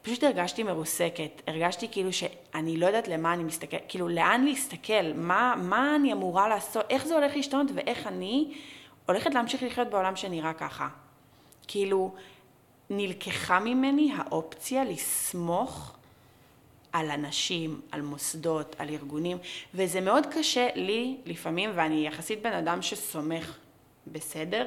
פשוט 0.01 0.23
הרגשתי 0.23 0.63
מרוסקת, 0.63 1.41
הרגשתי 1.47 1.87
כאילו 1.91 2.13
שאני 2.13 2.77
לא 2.77 2.85
יודעת 2.85 3.07
למה 3.07 3.33
אני 3.33 3.43
מסתכלת, 3.43 3.81
כאילו 3.87 4.07
לאן 4.07 4.45
להסתכל, 4.45 5.13
מה, 5.15 5.55
מה 5.57 5.95
אני 5.95 6.13
אמורה 6.13 6.47
לעשות, 6.47 6.85
איך 6.89 7.05
זה 7.05 7.15
הולך 7.15 7.35
להשתנות 7.35 7.67
ואיך 7.75 8.07
אני 8.07 8.53
הולכת 9.05 9.33
להמשיך 9.33 9.63
לחיות 9.63 9.89
בעולם 9.89 10.15
שנראה 10.15 10.53
ככה. 10.53 10.87
כאילו, 11.67 12.13
נלקחה 12.89 13.59
ממני 13.59 14.11
האופציה 14.17 14.83
לסמוך 14.83 15.98
על 16.91 17.11
אנשים, 17.11 17.81
על 17.91 18.01
מוסדות, 18.01 18.75
על 18.79 18.89
ארגונים, 18.89 19.37
וזה 19.73 20.01
מאוד 20.01 20.25
קשה 20.25 20.67
לי 20.75 21.17
לפעמים, 21.25 21.69
ואני 21.75 22.07
יחסית 22.07 22.41
בן 22.41 22.53
אדם 22.53 22.81
שסומך 22.81 23.57
בסדר. 24.07 24.65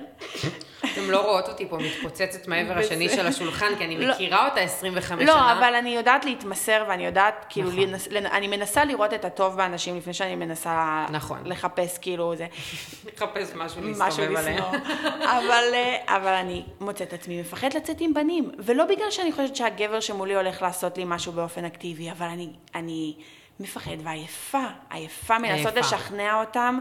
אתם 0.79 1.11
לא 1.11 1.21
רואות 1.21 1.49
אותי 1.49 1.69
פה 1.69 1.79
מתפוצצת 1.79 2.49
מהעבר 2.49 2.79
השני 2.79 3.09
של 3.09 3.27
השולחן, 3.27 3.77
כי 3.79 3.85
אני 3.85 3.99
לא. 3.99 4.15
מכירה 4.15 4.49
אותה 4.49 4.61
25 4.61 5.29
לא, 5.29 5.33
שנה. 5.33 5.59
אבל 5.59 5.75
אני 5.75 5.91
יודעת 5.91 6.25
להתמסר 6.25 6.85
ואני 6.89 7.07
יודעת, 7.07 7.47
כאילו, 7.49 7.71
נכון. 7.71 8.27
אני 8.27 8.49
מנסה 8.49 8.85
לראות 8.85 9.15
את 9.15 9.25
הטוב 9.25 9.57
באנשים 9.57 9.97
לפני 9.97 10.15
שאני 10.15 10.37
מנסה 10.37 11.07
נכון. 11.11 11.39
לחפש 11.45 11.99
כאילו 11.99 12.37
זה. 12.37 12.47
לחפש 13.15 13.55
משהו 13.55 13.83
להסתובב 13.83 14.37
עליהם. 14.37 14.65
אבל, 15.21 15.65
אה, 15.75 15.97
אבל 16.17 16.33
אני 16.33 16.65
מוצאת 16.81 17.13
עצמי 17.13 17.41
מפחדת 17.41 17.75
לצאת 17.75 17.97
עם 18.01 18.15
בנים. 18.15 18.51
ולא 18.59 18.85
בגלל 18.85 19.11
שאני 19.11 19.33
חושבת 19.33 19.57
שהגבר 19.57 20.01
שמולי 20.01 20.35
הולך 20.35 20.63
לעשות 20.63 20.99
לי 20.99 21.05
משהו 21.07 21.33
באופן 21.33 21.65
אקטיבי, 21.65 22.11
אבל 22.11 22.29
אני 22.75 23.15
מפחד 23.61 23.91
ועייפה, 24.03 24.65
עייפה 24.91 25.39
מלנסות. 25.39 25.75
לשכנע 25.75 26.41
אותם, 26.41 26.79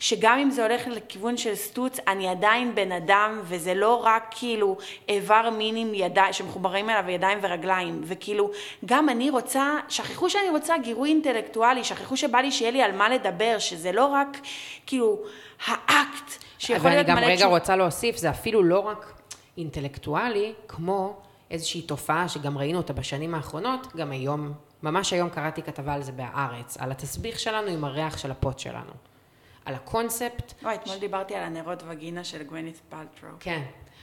שגם 0.00 0.38
אם 0.38 0.50
זה 0.50 0.66
הולך 0.66 0.82
לכיוון 0.86 1.36
של 1.36 1.54
סטוץ, 1.54 1.98
אני 2.08 2.28
עדיין 2.28 2.74
בן 2.74 2.92
אדם, 2.92 3.40
וזה 3.44 3.74
לא 3.74 3.94
רק 3.94 4.26
כאילו 4.30 4.76
איבר 5.08 5.50
מין 5.50 5.76
עם 5.76 5.94
ידיים, 5.94 6.32
שמחוברים 6.32 6.90
אליו 6.90 7.10
ידיים 7.10 7.38
ורגליים, 7.42 8.00
וכאילו, 8.04 8.50
גם 8.84 9.08
אני 9.08 9.30
רוצה, 9.30 9.76
שכחו 9.88 10.30
שאני 10.30 10.50
רוצה 10.50 10.78
גירוי 10.78 11.08
אינטלקטואלי, 11.08 11.84
שכחו 11.84 12.16
שבא 12.16 12.38
לי 12.38 12.52
שיהיה 12.52 12.70
לי 12.70 12.82
על 12.82 12.92
מה 12.92 13.08
לדבר, 13.08 13.56
שזה 13.58 13.92
לא 13.92 14.04
רק 14.04 14.38
כאילו 14.86 15.18
האקט 15.66 16.44
שיכול 16.58 16.84
ואני 16.84 16.94
להיות 16.94 17.06
גם 17.06 17.16
מלא 17.16 17.26
רגע 17.26 17.36
תשוב- 17.36 17.50
רוצה 17.50 17.76
להוסיף, 17.76 18.16
זה 18.16 18.30
אפילו 18.30 18.62
לא 18.62 18.78
רק 18.78 19.12
אינטלקטואלי, 19.58 20.52
כמו 20.68 21.16
איזושהי 21.50 21.82
תופעה 21.82 22.28
שגם 22.28 22.58
ראינו 22.58 22.78
אותה 22.78 22.92
בשנים 22.92 23.34
האחרונות, 23.34 23.96
גם 23.96 24.12
היום, 24.12 24.52
ממש 24.82 25.12
היום 25.12 25.30
קראתי 25.30 25.62
כתבה 25.62 25.94
על 25.94 26.02
זה 26.02 26.12
בהארץ, 26.12 26.76
על 26.76 26.90
התסביך 26.90 27.38
שלנו 27.38 27.70
עם 27.70 27.84
הריח 27.84 28.18
של 28.18 28.30
הפוט 28.30 28.58
שלנו. 28.58 28.92
על 29.64 29.74
הקונספט 29.74 30.54
וואי, 30.62 30.74
אתמול 30.74 30.98
דיברתי 30.98 31.34
על 31.34 31.42
הנרות 31.42 31.82
וגינה 31.88 32.24
של 32.24 32.42
גווינית 32.42 32.80
פלטרו. 32.88 33.28
כן. 33.40 33.62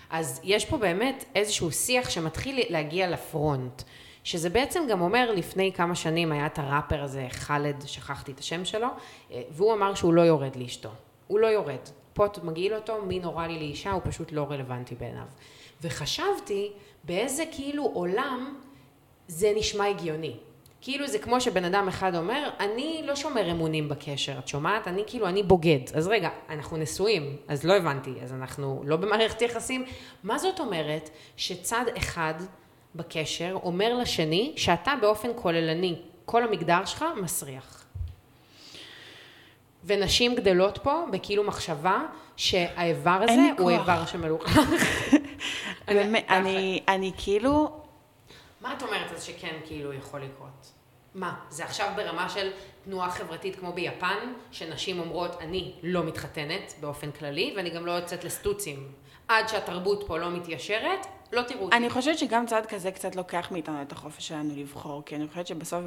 אז 0.09 0.41
יש 0.43 0.65
פה 0.65 0.77
באמת 0.77 1.25
איזשהו 1.35 1.71
שיח 1.71 2.09
שמתחיל 2.09 2.59
להגיע 2.69 3.09
לפרונט, 3.09 3.83
שזה 4.23 4.49
בעצם 4.49 4.83
גם 4.89 5.01
אומר, 5.01 5.31
לפני 5.31 5.71
כמה 5.73 5.95
שנים 5.95 6.31
היה 6.31 6.45
את 6.45 6.59
הראפר 6.59 7.03
הזה, 7.03 7.27
חאלד, 7.29 7.83
שכחתי 7.85 8.31
את 8.31 8.39
השם 8.39 8.65
שלו, 8.65 8.88
אה, 9.31 9.41
והוא 9.49 9.73
אמר 9.73 9.95
שהוא 9.95 10.13
לא 10.13 10.21
יורד 10.21 10.55
לאשתו. 10.55 10.89
הוא 11.27 11.39
לא 11.39 11.47
יורד. 11.47 11.79
פוט 12.13 12.43
מגעיל 12.43 12.75
אותו, 12.75 13.01
מין 13.01 13.25
אוראלי 13.25 13.59
לאישה, 13.59 13.91
הוא 13.91 14.01
פשוט 14.03 14.31
לא 14.31 14.47
רלוונטי 14.49 14.95
בעיניו. 14.95 15.25
וחשבתי 15.81 16.71
באיזה 17.03 17.43
כאילו 17.51 17.83
עולם 17.83 18.55
זה 19.27 19.53
נשמע 19.55 19.85
הגיוני. 19.85 20.38
כאילו 20.85 21.07
זה 21.07 21.19
כמו 21.19 21.41
שבן 21.41 21.65
אדם 21.65 21.87
אחד 21.87 22.15
אומר, 22.15 22.49
אני 22.59 23.01
לא 23.05 23.15
שומר 23.15 23.51
אמונים 23.51 23.89
בקשר, 23.89 24.39
את 24.39 24.47
שומעת? 24.47 24.87
אני 24.87 25.03
כאילו, 25.07 25.27
אני 25.27 25.43
בוגד. 25.43 25.79
אז 25.93 26.07
רגע, 26.07 26.29
אנחנו 26.49 26.77
נשואים, 26.77 27.37
אז 27.47 27.63
לא 27.63 27.73
הבנתי, 27.73 28.13
אז 28.23 28.33
אנחנו 28.33 28.83
לא 28.85 28.95
במערכת 28.95 29.41
יחסים. 29.41 29.85
מה 30.23 30.37
זאת 30.37 30.59
אומרת 30.59 31.09
שצד 31.37 31.85
אחד 31.97 32.33
בקשר 32.95 33.57
אומר 33.63 33.97
לשני 33.97 34.53
שאתה 34.55 34.93
באופן 35.01 35.29
כוללני, 35.35 35.95
כל 36.25 36.43
המגדר 36.43 36.85
שלך 36.85 37.05
מסריח. 37.21 37.85
ונשים 39.83 40.35
גדלות 40.35 40.77
פה 40.83 41.03
בכאילו 41.11 41.43
מחשבה 41.43 41.99
שהאיבר 42.37 43.19
הזה 43.21 43.49
הוא. 43.57 43.71
איבר 43.71 44.05
שמלוכלך. 44.05 44.59
אני, 45.87 46.79
אני 46.87 47.11
כאילו, 47.17 47.84
מה 48.65 48.73
את 48.73 48.84
אומרת 48.84 49.12
אז 49.12 49.23
שכן 49.23 49.56
כאילו 49.65 49.93
יכול 49.93 50.21
לקרות? 50.21 50.71
מה, 51.15 51.36
זה 51.49 51.63
עכשיו 51.63 51.91
ברמה 51.95 52.30
של 52.30 52.51
תנועה 52.84 53.12
חברתית 53.12 53.56
כמו 53.56 53.73
ביפן, 53.73 54.34
שנשים 54.51 54.99
אומרות, 54.99 55.41
אני 55.41 55.73
לא 55.84 56.04
מתחתנת 56.04 56.73
באופן 56.80 57.12
כללי, 57.12 57.54
ואני 57.58 57.69
גם 57.69 57.86
לא 57.86 57.91
יוצאת 57.91 58.23
לסטוצים. 58.23 58.91
עד 59.28 59.47
שהתרבות 59.47 60.04
פה 60.08 60.17
לא 60.17 60.32
מתיישרת, 60.32 61.06
לא 61.34 61.41
תראו 61.41 61.63
אותי. 61.63 61.78
אני 61.78 61.89
חושבת 61.89 62.17
שגם 62.17 62.45
צעד 62.45 62.65
כזה 62.65 62.91
קצת 62.91 63.15
לוקח 63.15 63.47
מאיתנו 63.51 63.82
את 63.82 63.91
החופש 63.91 64.28
שלנו 64.28 64.54
לבחור, 64.56 65.04
כי 65.06 65.15
אני 65.15 65.28
חושבת 65.28 65.47
שבסוף 65.47 65.84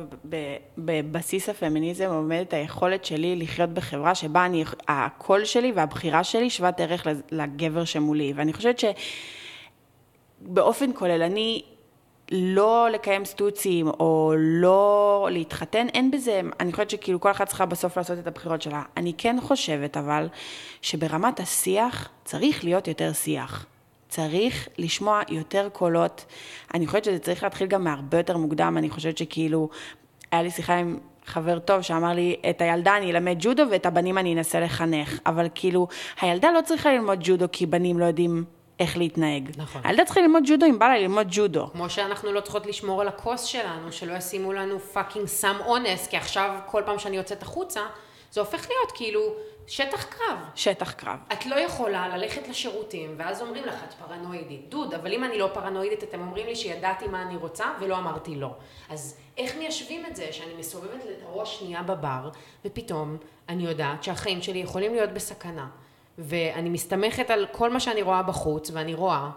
בבסיס 0.79 1.49
הפמיניזם 1.49 2.11
עומדת 2.11 2.53
היכולת 2.53 3.05
שלי 3.05 3.37
לחיות 3.37 3.71
בחברה 3.71 4.15
שבה 4.15 4.47
אני, 4.47 4.65
הקול 4.89 5.45
שלי 5.45 5.73
והבחירה 5.73 6.25
שלי 6.25 6.51
שוות 6.51 6.81
ערך 6.81 7.07
לגבר 7.31 7.85
שמולי, 7.85 8.33
ואני 8.37 8.53
חושבת 8.53 8.83
שבאופן 10.43 10.91
כוללני 10.95 11.63
לא 12.31 12.89
לקיים 12.93 13.25
סטוצים 13.25 13.89
או 13.89 14.33
לא 14.37 15.29
להתחתן, 15.31 15.87
אין 15.95 16.11
בזה, 16.11 16.41
אני 16.61 16.73
חושבת 16.73 16.91
שכאילו 16.91 17.21
כל 17.21 17.31
אחת 17.31 17.49
צריכה 17.49 17.67
בסוף 17.67 17.97
לעשות 17.97 18.19
את 18.19 18.27
הבחירות 18.27 18.63
שלה. 18.63 18.83
אני 18.97 19.13
כן 19.19 19.37
חושבת 19.41 19.97
אבל 19.97 20.29
שברמת 20.83 21.41
השיח 21.41 22.09
צריך 22.25 22.65
להיות 22.65 22.89
יותר 22.89 23.13
שיח. 23.13 23.67
צריך 24.09 24.69
לשמוע 24.79 25.21
יותר 25.29 25.69
קולות. 25.73 26.25
אני 26.75 26.87
חושבת 26.87 27.05
שזה 27.05 27.19
צריך 27.19 27.43
להתחיל 27.43 27.67
גם 27.67 27.85
מהרבה 27.85 28.19
יותר 28.19 28.37
מוקדם, 28.37 28.75
אני 28.79 28.91
חושבת 28.91 29.19
שכאילו, 29.19 29.69
היה 30.33 30.43
לי 30.43 30.51
שיחה 30.51 30.75
עם 30.75 30.99
חבר 31.27 31.59
טוב 31.59 31.83
שאמר 31.83 32.13
לי, 32.13 32.37
את 32.51 32.61
הילדה 32.61 32.97
אני 32.97 33.11
אלמד 33.11 33.37
ג'ודו 33.39 33.63
ואת 33.71 33.87
הבנים 33.87 34.19
אני 34.19 34.35
אנסה 34.35 34.61
לחנך. 34.61 35.19
אבל 35.27 35.49
כאילו, 35.55 35.89
הילדה 36.21 36.51
לא 36.51 36.61
צריכה 36.61 36.93
ללמוד 36.93 37.19
ג'ודו 37.23 37.47
כי 37.53 37.67
בנים 37.67 37.99
לא 37.99 38.05
יודעים 38.05 38.45
איך 38.81 38.97
להתנהג. 38.97 39.51
נכון. 39.57 39.83
הילדה 39.85 40.05
צריכה 40.05 40.21
ללמוד 40.21 40.43
ג'ודו 40.47 40.67
אם 40.67 40.79
בא 40.79 40.89
לה 40.89 40.99
ללמוד 40.99 41.27
ג'ודו. 41.31 41.71
כמו 41.73 41.91
שאנחנו 41.91 42.33
לא 42.33 42.41
צריכות 42.41 42.67
לשמור 42.67 43.01
על 43.01 43.09
הכוס 43.09 43.45
שלנו, 43.45 43.93
שלא 43.93 44.13
ישימו 44.13 44.53
לנו 44.53 44.81
fucking 44.81 45.27
סם 45.27 45.57
אונס, 45.67 46.07
כי 46.07 46.17
עכשיו 46.17 46.59
כל 46.67 46.83
פעם 46.87 46.99
שאני 46.99 47.17
יוצאת 47.17 47.43
החוצה, 47.43 47.81
זה 48.31 48.41
הופך 48.41 48.69
להיות 48.69 48.93
כאילו 48.95 49.21
שטח 49.67 50.05
קרב. 50.05 50.39
שטח 50.55 50.93
קרב. 50.93 51.19
את 51.33 51.47
לא 51.47 51.55
יכולה 51.55 52.17
ללכת 52.17 52.49
לשירותים, 52.49 53.15
ואז 53.19 53.43
אומרים 53.43 53.65
לך, 53.65 53.75
את 53.89 53.95
פרנואידית. 53.95 54.69
דוד, 54.69 54.95
אבל 54.95 55.13
אם 55.13 55.25
אני 55.25 55.39
לא 55.39 55.51
פרנואידית, 55.55 56.03
אתם 56.03 56.21
אומרים 56.21 56.47
לי 56.47 56.57
שידעתי 56.57 57.07
מה 57.09 57.23
אני 57.23 57.37
רוצה, 57.37 57.65
ולא 57.81 57.99
אמרתי 57.99 58.37
לא. 58.37 58.51
אז 58.89 59.17
איך 59.37 59.57
מיישבים 59.57 60.07
את 60.07 60.17
זה 60.17 60.27
שאני 60.31 60.55
מסובבת 60.59 61.03
את 61.03 61.23
הראש 61.23 61.59
שנייה 61.59 61.83
בבר, 61.83 62.31
ופתאום 62.65 63.17
אני 63.49 63.65
יודעת 63.65 64.05
שהחיים 64.05 64.43
שלי 64.43 64.59
יכולים 64.59 64.95
להיות 64.95 65.11
בסכנה. 65.11 65.67
ואני 66.19 66.69
מסתמכת 66.71 67.31
על 67.31 67.47
כל 67.53 67.71
מה 67.71 67.81
שאני 67.81 68.03
רואה 68.03 68.23
בחוץ, 68.23 68.71
ואני 68.73 68.95
רואה 68.95 69.31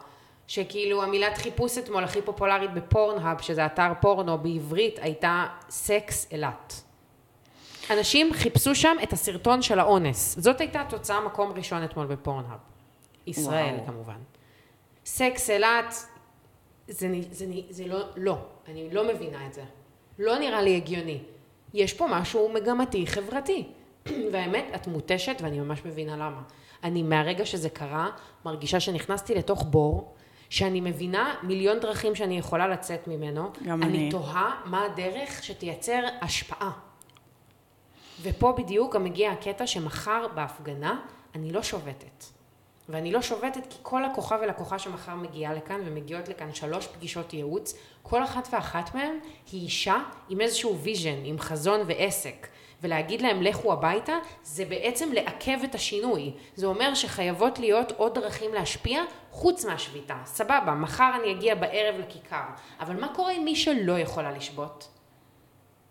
שכאילו 0.48 1.04
המילת 1.04 1.38
חיפוש 1.38 1.78
אתמול 1.78 2.04
הכי 2.04 2.22
פופולרית 2.22 2.74
בפורנהאב, 2.74 3.41
שזה 3.41 3.65
אתר 3.65 3.91
פורנו 4.02 4.38
בעברית, 4.38 5.00
הייתה 5.02 5.46
סקס 5.70 6.28
אילת. 6.32 6.82
אנשים 7.91 8.34
חיפשו 8.34 8.76
שם 8.76 8.98
את 9.04 9.13
הסרטון 9.13 9.62
של 9.62 9.80
האונס. 9.80 10.36
זאת 10.39 10.62
הייתה 10.62 10.82
התוצאה 10.82 11.22
מקום 11.22 11.52
ראשון 11.52 11.84
אתמול 11.84 12.06
בפורנהאב. 12.06 12.60
ישראל 13.28 13.76
וואו. 13.76 13.86
כמובן. 13.86 14.17
סקס 15.06 15.50
אילת, 15.50 15.94
זה, 16.88 17.08
זה, 17.32 17.46
נ- 17.48 17.62
זה 17.70 17.88
לא, 17.88 18.00
לא, 18.17 18.38
אני 18.67 18.89
לא 18.94 19.08
מבינה 19.13 19.48
את 19.48 19.54
זה. 19.54 19.63
לא 20.20 20.39
נראה 20.39 20.62
לי 20.62 20.76
הגיוני. 20.76 21.20
יש 21.74 21.94
פה 21.94 22.08
משהו 22.10 22.50
מגמתי, 22.54 23.08
חברתי. 23.08 23.67
והאמת, 24.32 24.65
את 24.76 24.88
מותשת 24.88 25.36
ואני 25.41 25.60
ממש 25.60 25.86
מבינה 25.86 26.15
למה. 26.15 26.41
אני 26.84 27.04
מהרגע 27.04 27.46
שזה 27.46 27.70
קרה, 27.70 28.10
מרגישה 28.46 28.80
שנכנסתי 28.80 29.36
לתוך 29.36 29.63
בור, 29.70 30.13
שאני 30.50 30.82
מבינה 30.82 31.36
מיליון 31.44 31.80
דרכים 31.80 32.15
שאני 32.15 32.38
יכולה 32.38 32.67
לצאת 32.67 33.08
ממנו. 33.08 33.50
גם 33.63 33.84
אני 33.84 33.98
אני. 33.98 34.12
תוהה 34.12 34.62
מה 34.65 34.86
הדרך 34.86 35.44
שתייצר 35.44 36.04
השפעה. 36.22 36.72
ופה 38.22 38.52
בדיוק 38.58 38.96
גם 38.96 39.04
מגיע 39.04 39.32
הקטע 39.32 39.67
שמחר 39.67 40.28
בהפגנה 40.36 41.00
אני 41.36 41.52
לא 41.52 41.63
שובתת. 41.63 42.26
ואני 42.89 43.12
לא 43.12 43.22
שובתת 43.22 43.67
כי 43.70 43.78
כל 43.82 44.02
לקוחה 44.12 44.38
ולקוחה 44.41 44.80
שמחר 44.80 45.15
מגיעה 45.15 45.54
לכאן 45.54 45.82
ומגיעות 45.86 46.28
לכאן 46.28 46.54
שלוש 46.54 46.88
פגישות 46.88 47.34
ייעוץ, 47.34 47.74
כל 48.04 48.24
אחת 48.24 48.48
ואחת 48.52 48.96
מהן 48.96 49.20
היא 49.52 49.62
אישה 49.62 49.98
עם 50.30 50.41
איזשהו 50.41 50.78
vision, 50.78 51.20
עם 51.24 51.39
חזון 51.39 51.80
ועסק. 51.88 52.48
ולהגיד 52.82 53.22
להם 53.22 53.41
לכו 53.41 53.74
הביתה, 53.74 54.13
זה 54.44 54.65
בעצם 54.65 55.13
לעכב 55.13 55.58
את 55.63 55.76
השינוי. 55.76 56.32
זה 56.56 56.65
אומר 56.65 56.94
שחייבות 56.94 57.60
להיות 57.60 57.91
עוד 57.91 58.15
דרכים 58.15 58.54
להשפיע 58.54 59.04
חוץ 59.32 59.65
מהשביתה. 59.65 60.15
סבבה, 60.26 60.76
מחר 60.76 61.12
אני 61.22 61.32
אגיע 61.32 61.56
בערב 61.56 61.96
לכיכר. 62.00 62.44
אבל 62.80 63.00
מה 63.00 63.15
קורה 63.15 63.32
עם 63.32 63.46
מי 63.46 63.56
שלא 63.56 64.00
יכולה 64.00 64.32
לשבות? 64.32 64.88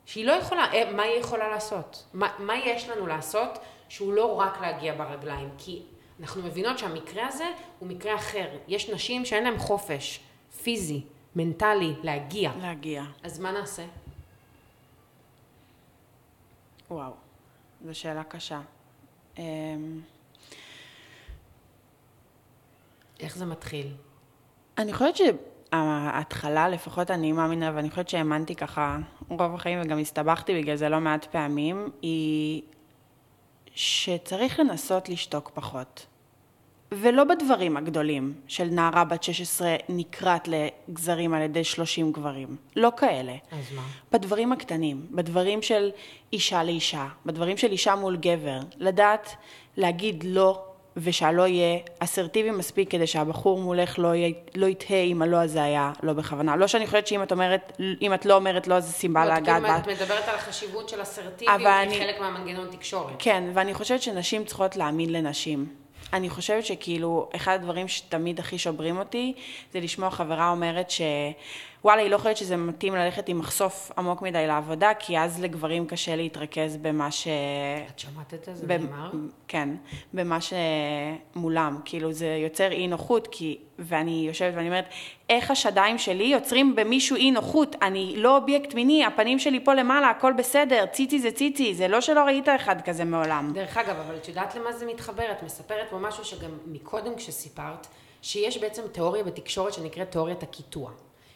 שהיא 0.05 0.27
לא 0.27 0.33
יכולה, 0.33 0.73
אה, 0.73 0.93
מה 0.93 1.03
היא 1.03 1.21
יכולה 1.21 1.49
לעשות? 1.49 2.05
מה, 2.15 2.29
מה 2.39 2.57
יש 2.57 2.89
לנו 2.89 3.07
לעשות 3.07 3.59
שהוא 3.89 4.13
לא 4.13 4.41
רק 4.41 4.61
להגיע 4.61 4.95
ברגליים? 4.95 5.49
כי 5.59 5.83
אנחנו 6.21 6.43
מבינות 6.43 6.79
שהמקרה 6.79 7.27
הזה 7.27 7.47
הוא 7.79 7.89
מקרה 7.89 8.15
אחר. 8.15 8.47
יש 8.69 8.91
נשים 8.91 9.25
שאין 9.25 9.45
להן 9.45 9.59
חופש 9.59 10.21
פיזי, 10.63 11.03
מנטלי, 11.37 11.93
להגיע. 12.03 12.51
להגיע. 12.61 13.03
אז 13.23 13.39
מה 13.39 13.53
נעשה? 13.53 13.83
וואו, 16.91 17.13
זו 17.85 17.99
שאלה 17.99 18.25
קשה. 18.25 18.61
אמ, 19.39 20.01
איך 23.21 23.37
זה 23.37 23.47
מתחיל? 23.47 23.95
אני 24.79 24.93
חושבת 24.93 25.17
שההתחלה, 25.17 26.69
לפחות 26.69 27.11
אני 27.11 27.33
מאמינה, 27.33 27.73
ואני 27.75 27.91
חושבת 27.91 28.09
שהאמנתי 28.09 28.55
ככה 28.55 28.99
רוב 29.29 29.55
החיים 29.55 29.81
וגם 29.85 29.99
הסתבכתי 29.99 30.63
בגלל 30.63 30.77
זה 30.77 30.89
לא 30.89 31.01
מעט 31.01 31.25
פעמים, 31.25 31.91
היא 32.03 32.63
שצריך 33.75 34.61
לנסות 34.61 35.09
לשתוק 35.09 35.51
פחות. 35.55 36.07
ולא 36.93 37.25
בדברים 37.25 37.77
הגדולים 37.77 38.35
של 38.49 38.65
נערה 38.71 39.05
בת 39.05 39.23
16 39.23 39.75
נקרעת 39.89 40.49
לגזרים 40.49 41.35
על 41.35 41.43
ידי 41.43 41.65
30 41.65 42.13
גברים. 42.13 42.57
לא 42.77 42.93
כאלה. 42.97 43.33
אז 43.53 43.73
מה? 43.77 43.83
בדברים 44.13 44.53
הקטנים, 44.53 45.07
בדברים 45.11 45.63
של 45.63 45.91
אישה 46.33 46.63
לאישה, 46.65 47.07
בדברים 47.27 47.57
של 47.57 47.73
אישה 47.73 47.95
מול 47.95 48.17
גבר, 48.17 48.59
לדעת 48.79 49.31
להגיד 49.77 50.25
לא 50.27 50.63
ושהלא 50.97 51.47
יהיה 51.47 51.79
אסרטיבי 51.99 52.51
מספיק 52.51 52.91
כדי 52.91 53.07
שהבחור 53.07 53.59
מולך 53.59 53.99
לא, 53.99 54.13
לא 54.55 54.67
יתהה 54.67 55.03
אם 55.03 55.23
הלא 55.23 55.37
הזה 55.37 55.63
היה 55.63 55.93
לא 56.03 56.13
בכוונה. 56.13 56.57
לא 56.57 56.67
שאני 56.67 56.87
חושבת 56.87 57.07
שאם 57.07 57.23
את 57.23 57.33
אומרת, 57.33 57.73
אם 58.03 58.15
את 58.15 58.27
לא 58.27 58.35
אומרת 58.35 58.67
לא, 58.67 58.81
זה 58.81 58.93
סיבה 58.93 59.25
לא, 59.27 59.35
כאילו 59.35 59.61
בה. 59.63 59.79
את 59.79 59.89
מדברת 59.89 60.29
על 60.29 60.35
החשיבות 60.35 60.89
של 60.89 61.03
אסרטיביות 61.03 61.61
אבל 61.61 61.67
אני- 61.71 61.95
כחלק 61.99 62.21
מהמנגנון 62.21 62.69
תקשורת. 62.71 63.13
כן, 63.19 63.45
ואני 63.55 63.75
חושבת 63.75 64.03
שנשים 64.03 64.45
צריכות 64.45 64.77
להאמין 64.77 65.13
לנשים. 65.13 65.67
אני 66.13 66.31
חושבת 66.31 66.67
שכאילו, 66.67 67.29
אחד 67.37 67.55
הדברים 67.55 67.89
שתמיד 67.89 68.41
הכי 68.41 68.59
שוברים 68.59 68.99
אותי, 68.99 69.33
זה 69.73 69.81
לשמוע 69.81 70.11
חברה 70.11 70.51
אומרת 70.51 70.91
ש... 70.91 71.01
וואלה, 71.85 72.03
היא 72.03 72.11
לא 72.11 72.19
חושבת 72.19 72.37
שזה 72.37 72.57
מתאים 72.57 72.95
ללכת 72.95 73.29
עם 73.29 73.39
מחשוף 73.39 73.93
עמוק 73.99 74.23
מדי 74.23 74.47
לעבודה, 74.47 74.93
כי 74.99 75.19
אז 75.19 75.43
לגברים 75.43 75.87
קשה 75.87 76.17
להתרכז 76.17 76.77
במה 76.77 77.11
ש... 77.11 77.29
את 77.91 77.99
שמעת 77.99 78.35
את 78.35 78.49
זה? 78.53 78.67
ב- 78.67 78.73
נאמר? 78.73 79.11
כן, 79.49 79.69
במה 80.15 80.39
שמולם. 80.41 81.79
כאילו, 81.85 82.13
זה 82.13 82.27
יוצר 82.27 82.73
אי 82.73 82.87
נוחות, 82.87 83.29
כי... 83.31 83.59
ואני 83.79 84.25
יושבת 84.27 84.53
ואני 84.57 84.69
אומרת, 84.69 84.85
איך 85.29 85.51
השדיים 85.51 85.99
שלי 85.99 86.25
יוצרים 86.25 86.77
במישהו 86.77 87.17
אי 87.17 87.31
נוחות? 87.31 87.77
אני 87.83 88.15
לא 88.17 88.37
אובייקט 88.37 88.75
מיני, 88.75 89.05
הפנים 89.05 89.39
שלי 89.39 89.65
פה 89.65 89.75
למעלה, 89.75 90.11
הכל 90.11 90.33
בסדר, 90.33 90.85
ציצי 90.93 91.19
זה 91.19 91.31
ציצי, 91.31 91.75
זה 91.75 91.89
לא 91.89 92.01
שלא 92.01 92.21
ראית 92.21 92.49
אחד 92.49 92.81
כזה 92.81 93.05
מעולם. 93.05 93.51
דרך 93.55 93.77
אגב, 93.77 93.97
אבל 94.07 94.17
את 94.17 94.29
יודעת 94.29 94.55
למה 94.55 94.73
זה 94.73 94.87
מתחבר? 94.87 95.33
את 95.33 95.43
מספרת 95.43 95.91
פה 95.91 95.99
משהו 95.99 96.25
שגם 96.25 96.51
מקודם 96.67 97.15
כשסיפרת, 97.17 97.87
שיש 98.23 98.59
בעצם 98.59 98.83
תיאוריה 98.93 99.25
בתקשורת 99.25 99.73
שנקראת 99.73 100.11
תיאוריית 100.11 100.43
הקיטוע. 100.43 100.91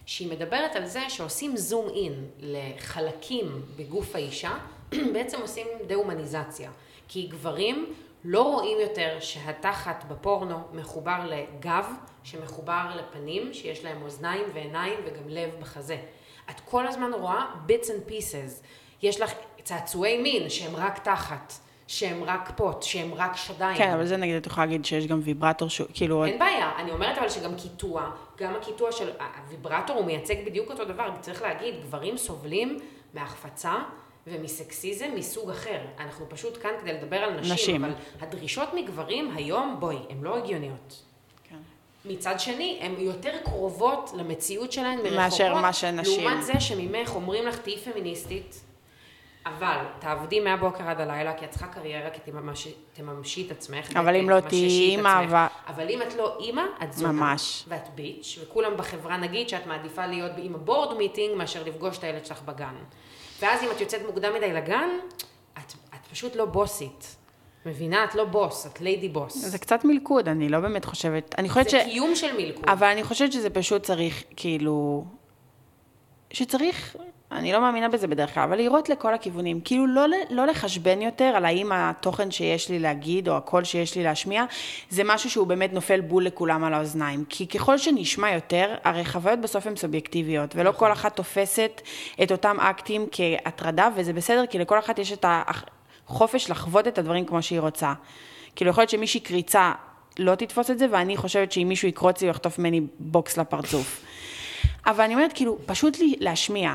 שהיא 0.06 0.30
מדברת 0.30 0.76
על 0.76 0.86
זה 0.86 1.00
שעושים 1.08 1.56
זום 1.56 1.88
אין 1.88 2.30
לחלקים 2.40 3.62
בגוף 3.76 4.14
האישה, 4.14 4.58
בעצם 5.14 5.40
עושים 5.40 5.66
דה-הומניזציה. 5.86 6.70
כי 7.08 7.26
גברים 7.26 7.94
לא 8.24 8.42
רואים 8.42 8.80
יותר 8.80 9.16
שהתחת 9.20 10.04
בפורנו 10.08 10.58
מחובר 10.72 11.26
לגב, 11.26 11.86
שמחובר 12.22 12.86
לפנים, 12.96 13.54
שיש 13.54 13.84
להם 13.84 14.02
אוזניים 14.02 14.44
ועיניים 14.54 14.98
וגם 15.04 15.28
לב 15.28 15.50
בחזה. 15.60 15.96
את 16.50 16.60
כל 16.60 16.86
הזמן 16.86 17.12
רואה 17.12 17.44
bits 17.68 17.86
and 17.86 18.10
pieces. 18.10 18.64
יש 19.02 19.20
לך 19.20 19.32
צעצועי 19.62 20.22
מין 20.22 20.50
שהם 20.50 20.76
רק 20.76 20.98
תחת, 20.98 21.52
שהם 21.86 22.24
רק 22.24 22.52
פוט, 22.56 22.82
שהם 22.82 23.14
רק 23.14 23.36
שדיים. 23.36 23.76
כן, 23.78 23.90
אבל 23.90 24.06
זה 24.06 24.16
נגיד, 24.16 24.34
את 24.34 24.46
יכולה 24.46 24.66
להגיד 24.66 24.84
שיש 24.84 25.06
גם 25.06 25.20
ויברטור 25.22 25.68
שהוא, 25.68 25.86
כאילו, 25.94 26.24
אין 26.24 26.38
בעיה, 26.38 26.72
אני 26.78 26.90
אומרת 26.90 27.18
אבל 27.18 27.28
שגם 27.28 27.54
קיטוע, 27.54 28.10
גם 28.38 28.54
הקיטוע 28.54 28.92
של 28.92 29.10
הוויברטור 29.44 29.96
הוא 29.96 30.06
מייצג 30.06 30.34
בדיוק 30.46 30.70
אותו 30.70 30.84
דבר, 30.84 31.10
צריך 31.20 31.42
להגיד, 31.42 31.74
גברים 31.82 32.16
סובלים 32.16 32.78
מהחפצה 33.14 33.74
ומסקסיזם 34.26 35.06
מסוג 35.14 35.50
אחר. 35.50 35.78
אנחנו 35.98 36.28
פשוט 36.28 36.62
כאן 36.62 36.70
כדי 36.80 36.92
לדבר 36.92 37.16
על 37.16 37.40
נשים, 37.40 37.52
נשים. 37.52 37.84
אבל 37.84 37.94
הדרישות 38.20 38.68
מגברים 38.74 39.36
היום, 39.36 39.76
בואי, 39.78 39.96
הן 40.10 40.22
לא 40.22 40.38
הגיוניות. 40.38 41.02
כן. 41.48 41.56
מצד 42.04 42.40
שני, 42.40 42.78
הן 42.82 42.94
יותר 42.98 43.32
קרובות 43.44 44.10
למציאות 44.16 44.72
שלהן 44.72 44.96
מרחוקות. 44.98 45.16
מאשר 45.16 45.54
מה 45.54 45.72
שנשים. 45.72 46.24
לעומת 46.24 46.44
זה 46.44 46.60
שממך 46.60 47.14
אומרים 47.14 47.46
לך, 47.46 47.58
תהיי 47.58 47.78
פמיניסטית, 47.78 48.60
אבל 49.46 49.76
תעבדי 49.98 50.40
מהבוקר 50.40 50.84
עד 50.88 51.00
הלילה, 51.00 51.34
כי 51.34 51.44
את 51.44 51.50
צריכה 51.50 51.66
קריירה, 51.66 52.10
כי 52.10 52.30
תממשי, 52.30 52.74
תממשי 52.92 53.46
את 53.46 53.50
עצמך. 53.50 53.96
אבל 53.96 54.16
אם 54.16 54.30
לא 54.30 54.40
תהיי 54.40 54.68
אימא. 54.68 55.24
אבל- 55.24 55.46
אבל 55.68 55.88
אם 55.90 56.02
את 56.02 56.14
לא 56.14 56.36
אימא, 56.40 56.62
את 56.82 56.92
זונה. 56.92 57.12
ממש. 57.12 57.64
ואת 57.68 57.88
ביץ', 57.94 58.38
וכולם 58.42 58.76
בחברה 58.76 59.16
נגיד 59.16 59.48
שאת 59.48 59.66
מעדיפה 59.66 60.06
להיות 60.06 60.32
עם 60.36 60.54
הבורד 60.54 60.96
מיטינג 60.98 61.34
מאשר 61.36 61.62
לפגוש 61.64 61.98
את 61.98 62.04
הילד 62.04 62.26
שלך 62.26 62.42
בגן. 62.42 62.74
ואז 63.40 63.62
אם 63.62 63.68
את 63.76 63.80
יוצאת 63.80 64.00
מוקדם 64.06 64.34
מדי 64.34 64.52
לגן, 64.52 64.88
את, 65.58 65.72
את 65.94 66.06
פשוט 66.12 66.36
לא 66.36 66.44
בוסית. 66.44 67.16
מבינה? 67.66 68.04
את 68.04 68.14
לא 68.14 68.24
בוס, 68.24 68.66
את 68.66 68.80
ליידי 68.80 69.08
בוס. 69.08 69.34
זה 69.36 69.58
קצת 69.58 69.84
מלכוד, 69.84 70.28
אני 70.28 70.48
לא 70.48 70.60
באמת 70.60 70.84
חושבת, 70.84 71.34
אני 71.38 71.48
חושבת 71.48 71.70
ש... 71.70 71.74
זה 71.74 71.82
קיום 71.84 72.14
של 72.16 72.36
מלכוד. 72.36 72.64
אבל 72.68 72.86
אני 72.86 73.04
חושבת 73.04 73.32
שזה 73.32 73.50
פשוט 73.50 73.82
צריך, 73.82 74.24
כאילו, 74.36 75.04
שצריך, 76.32 76.96
אני 77.34 77.52
לא 77.52 77.60
מאמינה 77.60 77.88
בזה 77.88 78.06
בדרך 78.06 78.34
כלל, 78.34 78.42
אבל 78.42 78.56
לראות 78.56 78.88
לכל 78.88 79.14
הכיוונים. 79.14 79.60
כאילו, 79.60 79.86
לא, 79.86 80.06
לא 80.30 80.46
לחשבן 80.46 81.02
יותר 81.02 81.24
על 81.24 81.44
האם 81.44 81.72
התוכן 81.72 82.30
שיש 82.30 82.68
לי 82.70 82.78
להגיד, 82.78 83.28
או 83.28 83.36
הקול 83.36 83.64
שיש 83.64 83.96
לי 83.96 84.02
להשמיע, 84.02 84.44
זה 84.90 85.02
משהו 85.04 85.30
שהוא 85.30 85.46
באמת 85.46 85.72
נופל 85.72 86.00
בול 86.00 86.24
לכולם 86.24 86.64
על 86.64 86.74
האוזניים. 86.74 87.24
כי 87.28 87.46
ככל 87.46 87.78
שנשמע 87.78 88.30
יותר, 88.30 88.74
הרי 88.84 89.04
חוויות 89.04 89.40
בסוף 89.40 89.66
הן 89.66 89.76
סובייקטיביות, 89.76 90.56
ולא 90.56 90.72
כל 90.72 90.92
אחת 90.92 91.16
תופסת 91.16 91.80
את 92.22 92.32
אותם 92.32 92.60
אקטים 92.60 93.06
כהטרדה, 93.12 93.88
וזה 93.96 94.12
בסדר, 94.12 94.46
כי 94.46 94.58
לכל 94.58 94.78
אחת 94.78 94.98
יש 94.98 95.12
את 95.12 95.24
החופש 95.28 96.50
לחוות 96.50 96.88
את 96.88 96.98
הדברים 96.98 97.24
כמו 97.24 97.42
שהיא 97.42 97.60
רוצה. 97.60 97.92
כאילו, 98.56 98.70
יכול 98.70 98.80
להיות 98.82 98.90
שמישהי 98.90 99.20
קריצה 99.20 99.72
לא 100.18 100.34
תתפוס 100.34 100.70
את 100.70 100.78
זה, 100.78 100.86
ואני 100.90 101.16
חושבת 101.16 101.52
שאם 101.52 101.66
מישהו 101.68 101.88
יקרוץ 101.88 102.20
לי, 102.20 102.26
הוא 102.26 102.30
יחטוף 102.30 102.58
ממני 102.58 102.80
בוקס 102.98 103.36
לפרצוף. 103.38 104.04
אבל 104.86 105.04
אני 105.04 105.14
אומרת, 105.14 105.32
כאילו, 105.32 105.58
פשוט 105.66 105.98
לי 105.98 106.14
להשמיע. 106.20 106.74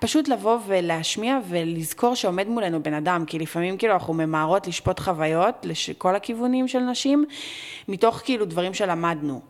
פשוט 0.00 0.28
לבוא 0.28 0.58
ולהשמיע 0.66 1.38
ולזכור 1.48 2.14
שעומד 2.14 2.48
מולנו 2.48 2.82
בן 2.82 2.94
אדם, 2.94 3.24
כי 3.26 3.38
לפעמים 3.38 3.76
כאילו 3.76 3.92
אנחנו 3.92 4.14
ממהרות 4.14 4.66
לשפוט 4.66 5.00
חוויות 5.00 5.66
לכל 5.88 6.16
הכיוונים 6.16 6.68
של 6.68 6.78
נשים, 6.78 7.24
מתוך 7.88 8.20
כאילו 8.24 8.44
דברים 8.44 8.74
שלמדנו. 8.74 9.40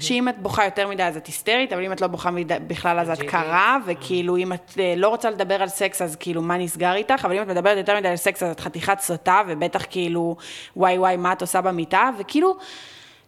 שאם 0.00 0.28
את 0.28 0.38
בוכה 0.38 0.64
יותר 0.64 0.88
מדי 0.88 1.02
אז 1.02 1.16
את 1.16 1.26
היסטרית, 1.26 1.72
אבל 1.72 1.84
אם 1.84 1.92
את 1.92 2.00
לא 2.00 2.06
בוכה 2.06 2.30
מדי, 2.30 2.54
בכלל 2.66 2.98
אז 2.98 3.10
את. 3.10 3.22
קרה, 3.22 3.78
וכאילו 3.86 4.36
אם 4.36 4.52
את 4.52 4.72
אה, 4.78 4.94
לא 4.96 5.08
רוצה 5.08 5.30
לדבר 5.30 5.62
על 5.62 5.68
סקס 5.68 6.02
אז 6.02 6.16
כאילו 6.16 6.42
מה 6.42 6.58
נסגר 6.58 6.94
איתך, 6.94 7.24
אבל 7.24 7.36
אם 7.36 7.42
את 7.42 7.48
מדברת 7.48 7.76
יותר 7.76 7.96
מדי 7.96 8.08
על 8.08 8.16
סקס 8.16 8.42
אז 8.42 8.50
את 8.50 8.60
חתיכת 8.60 9.00
סוטה, 9.00 9.42
ובטח 9.48 9.84
כאילו 9.90 10.36
וואי 10.76 10.98
וואי 10.98 11.16
מה 11.16 11.32
את 11.32 11.40
עושה 11.40 11.60
במיטה, 11.60 12.10
וכאילו 12.18 12.56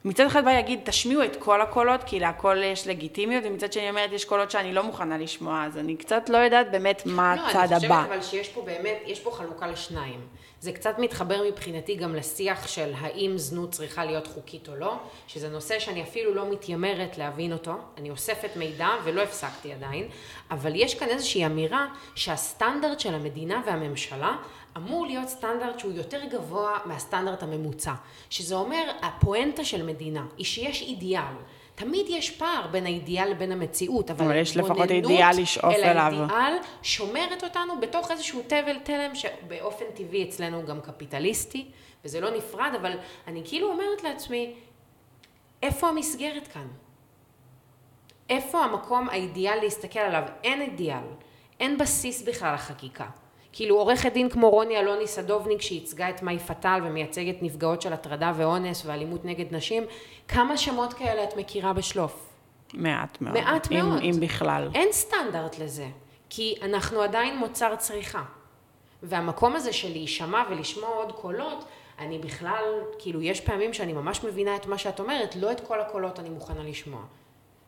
מצד 0.04 0.26
אחד 0.26 0.44
בא 0.44 0.52
להגיד, 0.52 0.80
תשמיעו 0.84 1.24
את 1.24 1.36
כל 1.36 1.60
הקולות, 1.60 2.04
כי 2.04 2.20
להכל 2.20 2.56
יש 2.62 2.86
לגיטימיות, 2.86 3.44
ומצד 3.46 3.72
שני 3.72 3.90
אומרת, 3.90 4.12
יש 4.12 4.24
קולות 4.24 4.50
שאני 4.50 4.72
לא 4.72 4.82
מוכנה 4.82 5.18
לשמוע, 5.18 5.64
אז 5.64 5.78
אני 5.78 5.96
קצת 5.96 6.28
לא 6.28 6.36
יודעת 6.36 6.70
באמת 6.70 7.02
מה 7.06 7.36
לא, 7.36 7.48
הצד 7.48 7.58
אני 7.58 7.74
חושבת 7.74 7.84
הבא. 7.84 8.04
אבל 8.04 8.22
שיש 8.22 8.48
פה 8.48 8.62
באמת, 8.62 8.98
יש 9.06 9.20
פה 9.20 9.30
חלוקה 9.30 9.66
לשניים. 9.66 10.20
זה 10.60 10.72
קצת 10.72 10.98
מתחבר 10.98 11.42
מבחינתי 11.48 11.94
גם 11.96 12.14
לשיח 12.14 12.68
של 12.68 12.92
האם 13.00 13.38
זנות 13.38 13.70
צריכה 13.70 14.04
להיות 14.04 14.26
חוקית 14.26 14.68
או 14.68 14.76
לא, 14.76 14.94
שזה 15.26 15.48
נושא 15.48 15.78
שאני 15.78 16.02
אפילו 16.02 16.34
לא 16.34 16.50
מתיימרת 16.50 17.18
להבין 17.18 17.52
אותו, 17.52 17.72
אני 17.98 18.10
אוספת 18.10 18.56
מידע 18.56 18.88
ולא 19.04 19.22
הפסקתי 19.22 19.72
עדיין, 19.72 20.08
אבל 20.50 20.72
יש 20.74 20.94
כאן 20.94 21.08
איזושהי 21.08 21.46
אמירה 21.46 21.86
שהסטנדרט 22.14 23.00
של 23.00 23.14
המדינה 23.14 23.62
והממשלה 23.66 24.36
אמור 24.76 25.06
להיות 25.06 25.28
סטנדרט 25.28 25.78
שהוא 25.78 25.92
יותר 25.92 26.24
גבוה 26.24 26.78
מהסטנדרט 26.84 27.42
הממוצע, 27.42 27.92
שזה 28.30 28.54
אומר 28.54 28.90
הפואנטה 29.02 29.64
של 29.64 29.86
מדינה 29.86 30.26
היא 30.36 30.46
שיש 30.46 30.82
אידיאל. 30.82 31.34
תמיד 31.74 32.06
יש 32.08 32.30
פער 32.30 32.66
בין 32.70 32.86
האידיאל 32.86 33.30
לבין 33.30 33.52
המציאות, 33.52 34.10
אבל 34.10 34.24
אבל 34.24 34.36
יש 34.36 34.56
לפחות 34.56 34.90
אידיאל 34.90 35.30
לשאוף 35.36 35.74
אל 35.74 35.84
אליו. 35.84 36.12
האידיאל 36.18 36.52
שומרת 36.82 37.44
אותנו 37.44 37.80
בתוך 37.80 38.10
איזשהו 38.10 38.42
תבל 38.46 38.78
תלם 38.82 39.14
שבאופן 39.14 39.84
טבעי 39.94 40.28
אצלנו 40.28 40.66
גם 40.66 40.80
קפיטליסטי, 40.80 41.70
וזה 42.04 42.20
לא 42.20 42.36
נפרד, 42.36 42.70
אבל 42.80 42.92
אני 43.26 43.42
כאילו 43.44 43.72
אומרת 43.72 44.02
לעצמי, 44.02 44.54
איפה 45.62 45.88
המסגרת 45.88 46.48
כאן? 46.48 46.68
איפה 48.28 48.64
המקום 48.64 49.08
האידיאל 49.08 49.58
להסתכל 49.62 49.98
עליו? 49.98 50.22
אין 50.44 50.60
אידיאל, 50.60 51.04
אין 51.60 51.78
בסיס 51.78 52.22
בכלל 52.22 52.54
לחקיקה. 52.54 53.06
כאילו 53.52 53.76
עורכת 53.78 54.12
דין 54.12 54.28
כמו 54.30 54.50
רוני 54.50 54.78
אלוני 54.78 55.06
סדובניק 55.06 55.62
שייצגה 55.62 56.10
את 56.10 56.22
מאי 56.22 56.38
פטל 56.38 56.80
ומייצגת 56.84 57.36
נפגעות 57.42 57.82
של 57.82 57.92
הטרדה 57.92 58.32
ואונס 58.36 58.82
ואלימות 58.86 59.24
נגד 59.24 59.54
נשים, 59.54 59.82
כמה 60.28 60.56
שמות 60.56 60.92
כאלה 60.92 61.24
את 61.24 61.36
מכירה 61.36 61.72
בשלוף? 61.72 62.28
מעט 62.74 63.20
מאוד. 63.20 63.34
מעט 63.34 63.72
אם- 63.72 63.76
מאוד. 63.88 64.00
אם 64.02 64.12
בכלל. 64.20 64.70
אין 64.74 64.88
סטנדרט 64.92 65.58
לזה, 65.58 65.86
כי 66.30 66.54
אנחנו 66.62 67.00
עדיין 67.02 67.36
מוצר 67.38 67.76
צריכה. 67.76 68.22
והמקום 69.02 69.56
הזה 69.56 69.72
של 69.72 69.88
להישמע 69.92 70.42
ולשמוע 70.50 70.88
עוד 70.88 71.12
קולות, 71.12 71.64
אני 71.98 72.18
בכלל, 72.18 72.64
כאילו, 72.98 73.22
יש 73.22 73.40
פעמים 73.40 73.72
שאני 73.72 73.92
ממש 73.92 74.24
מבינה 74.24 74.56
את 74.56 74.66
מה 74.66 74.78
שאת 74.78 75.00
אומרת, 75.00 75.36
לא 75.36 75.52
את 75.52 75.60
כל 75.60 75.80
הקולות 75.80 76.18
אני 76.20 76.28
מוכנה 76.30 76.62
לשמוע. 76.62 77.00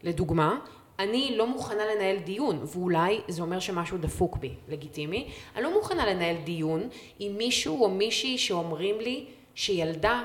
לדוגמה, 0.02 0.56
אני 0.98 1.34
לא 1.36 1.46
מוכנה 1.46 1.82
לנהל 1.94 2.16
דיון, 2.16 2.64
ואולי 2.64 3.20
זה 3.28 3.42
אומר 3.42 3.60
שמשהו 3.60 3.98
דפוק 3.98 4.36
בי, 4.36 4.54
לגיטימי. 4.68 5.30
אני 5.56 5.64
לא 5.64 5.72
מוכנה 5.74 6.06
לנהל 6.06 6.36
דיון 6.44 6.88
עם 7.18 7.36
מישהו 7.36 7.84
או 7.84 7.90
מישהי 7.90 8.38
שאומרים 8.38 9.00
לי 9.00 9.26
שילדה 9.54 10.22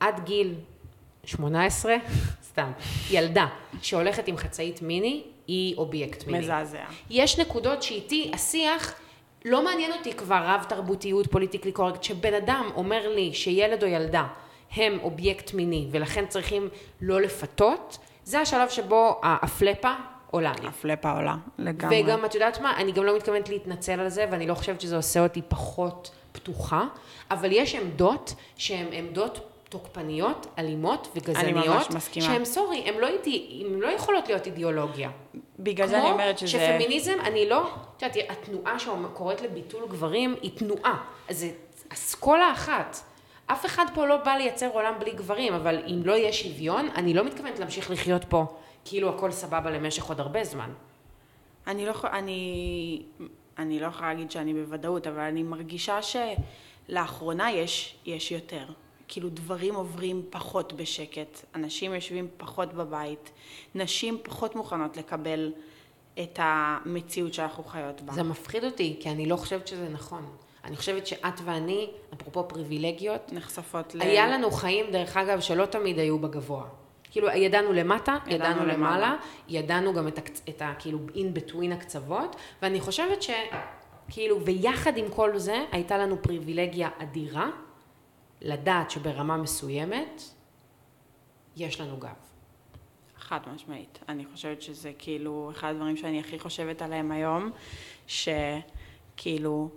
עד 0.00 0.24
גיל 0.24 0.54
18, 1.24 1.94
סתם, 2.50 2.72
ילדה 3.10 3.46
שהולכת 3.82 4.28
עם 4.28 4.36
חצאית 4.36 4.82
מיני, 4.82 5.22
היא 5.46 5.76
אובייקט 5.76 6.26
מיני. 6.26 6.38
מזעזע. 6.38 6.84
יש 7.10 7.38
נקודות 7.38 7.82
שאיתי 7.82 8.30
השיח, 8.34 8.94
לא 9.44 9.64
מעניין 9.64 9.92
אותי 9.92 10.12
כבר 10.12 10.42
רב 10.44 10.64
תרבותיות, 10.68 11.26
politically 11.26 11.72
correct, 11.72 12.02
שבן 12.02 12.34
אדם 12.34 12.70
אומר 12.74 13.08
לי 13.08 13.34
שילד 13.34 13.82
או 13.82 13.88
ילדה 13.88 14.26
הם 14.70 14.98
אובייקט 15.02 15.54
מיני 15.54 15.86
ולכן 15.90 16.26
צריכים 16.26 16.68
לא 17.00 17.20
לפתות, 17.20 17.98
זה 18.30 18.40
השלב 18.40 18.68
שבו 18.68 19.20
הפלפה 19.22 19.92
עולה 20.30 20.52
לי. 20.62 20.68
הפלפה 20.68 21.10
עולה, 21.12 21.36
לגמרי. 21.58 22.02
וגם, 22.02 22.24
את 22.24 22.34
יודעת 22.34 22.60
מה, 22.60 22.76
אני 22.76 22.92
גם 22.92 23.04
לא 23.04 23.16
מתכוונת 23.16 23.48
להתנצל 23.48 24.00
על 24.00 24.08
זה, 24.08 24.26
ואני 24.30 24.46
לא 24.46 24.54
חושבת 24.54 24.80
שזה 24.80 24.96
עושה 24.96 25.22
אותי 25.22 25.42
פחות 25.48 26.10
פתוחה, 26.32 26.84
אבל 27.30 27.52
יש 27.52 27.74
עמדות 27.74 28.34
שהן 28.56 28.86
עמדות 28.92 29.40
תוקפניות, 29.68 30.46
אלימות 30.58 31.08
וגזעניות. 31.16 31.66
ממש 31.66 31.90
מסכימה. 31.90 32.26
שהן, 32.26 32.44
sorry, 32.44 32.82
הן 32.88 32.94
לא, 33.00 33.06
אידי, 33.06 33.64
לא 33.70 33.88
יכולות 33.88 34.28
להיות 34.28 34.46
אידיאולוגיה. 34.46 35.10
בגלל 35.58 35.86
זה 35.86 35.98
אני 35.98 36.10
אומרת 36.10 36.38
שזה... 36.38 36.58
כמו 36.58 36.66
שפמיניזם, 36.66 37.16
אני 37.24 37.48
לא, 37.48 37.70
את 37.96 38.02
יודעת, 38.02 38.30
התנועה 38.30 38.78
שקוראת 38.78 39.40
לביטול 39.42 39.86
גברים 39.88 40.34
היא 40.42 40.50
תנועה. 40.58 40.96
אז 41.28 41.38
זה 41.38 41.50
אסכולה 41.92 42.52
אחת. 42.52 42.96
אף 43.52 43.66
אחד 43.66 43.84
פה 43.94 44.06
לא 44.06 44.16
בא 44.16 44.30
לייצר 44.30 44.68
עולם 44.72 44.94
בלי 44.98 45.12
גברים, 45.12 45.54
אבל 45.54 45.82
אם 45.86 46.02
לא 46.04 46.12
יהיה 46.12 46.32
שוויון, 46.32 46.88
אני 46.94 47.14
לא 47.14 47.24
מתכוונת 47.24 47.58
להמשיך 47.58 47.90
לחיות 47.90 48.24
פה 48.24 48.44
כאילו 48.84 49.08
הכל 49.08 49.30
סבבה 49.30 49.70
למשך 49.70 50.04
עוד 50.04 50.20
הרבה 50.20 50.44
זמן. 50.44 50.70
אני 51.66 51.86
לא, 51.86 51.92
אני, 52.12 53.02
אני 53.58 53.80
לא 53.80 53.86
יכולה 53.86 54.08
להגיד 54.08 54.30
שאני 54.30 54.54
בוודאות, 54.54 55.06
אבל 55.06 55.20
אני 55.20 55.42
מרגישה 55.42 55.98
שלאחרונה 56.02 57.52
יש, 57.52 57.96
יש 58.06 58.32
יותר. 58.32 58.64
כאילו 59.08 59.28
דברים 59.28 59.74
עוברים 59.74 60.22
פחות 60.30 60.72
בשקט, 60.72 61.40
אנשים 61.54 61.94
יושבים 61.94 62.28
פחות 62.36 62.74
בבית, 62.74 63.30
נשים 63.74 64.18
פחות 64.22 64.56
מוכנות 64.56 64.96
לקבל 64.96 65.52
את 66.20 66.38
המציאות 66.42 67.34
שאנחנו 67.34 67.64
חיות 67.64 68.00
בה. 68.00 68.12
זה 68.12 68.22
מפחיד 68.22 68.64
אותי, 68.64 68.96
כי 69.00 69.10
אני 69.10 69.26
לא 69.26 69.36
חושבת 69.36 69.66
שזה 69.66 69.88
נכון. 69.88 70.26
אני 70.64 70.76
חושבת 70.76 71.06
שאת 71.06 71.40
ואני, 71.44 71.90
אפרופו 72.14 72.48
פריבילגיות, 72.48 73.32
נחשפות 73.32 73.94
ל... 73.94 74.02
היה 74.02 74.28
לנו 74.28 74.50
חיים, 74.50 74.90
דרך 74.90 75.16
אגב, 75.16 75.40
שלא 75.40 75.66
תמיד 75.66 75.98
היו 75.98 76.18
בגבוה. 76.18 76.64
כאילו, 77.10 77.28
ידענו 77.28 77.72
למטה, 77.72 78.16
ידענו 78.26 78.34
ידענו 78.34 78.66
למעלה. 78.66 78.74
למעלה, 78.76 79.16
ידענו 79.48 79.94
גם 79.94 80.08
את, 80.08 80.18
הקצ... 80.18 80.42
את 80.48 80.62
ה... 80.62 80.74
כאילו, 80.78 80.98
in 81.14 81.38
between 81.38 81.74
הקצוות, 81.74 82.36
ואני 82.62 82.80
חושבת 82.80 83.22
ש... 83.22 83.30
כאילו, 84.08 84.44
ויחד 84.44 84.96
עם 84.96 85.08
כל 85.08 85.38
זה, 85.38 85.64
הייתה 85.72 85.98
לנו 85.98 86.22
פריבילגיה 86.22 86.88
אדירה, 86.98 87.50
לדעת 88.40 88.90
שברמה 88.90 89.36
מסוימת, 89.36 90.22
יש 91.56 91.80
לנו 91.80 91.96
גב. 91.96 92.08
חד 93.18 93.40
משמעית. 93.54 93.98
אני 94.08 94.24
חושבת 94.32 94.62
שזה 94.62 94.92
כאילו 94.98 95.50
אחד 95.50 95.70
הדברים 95.70 95.96
שאני 95.96 96.20
הכי 96.20 96.38
חושבת 96.38 96.82
עליהם 96.82 97.10
היום, 97.10 97.50
שכאילו, 98.06 99.68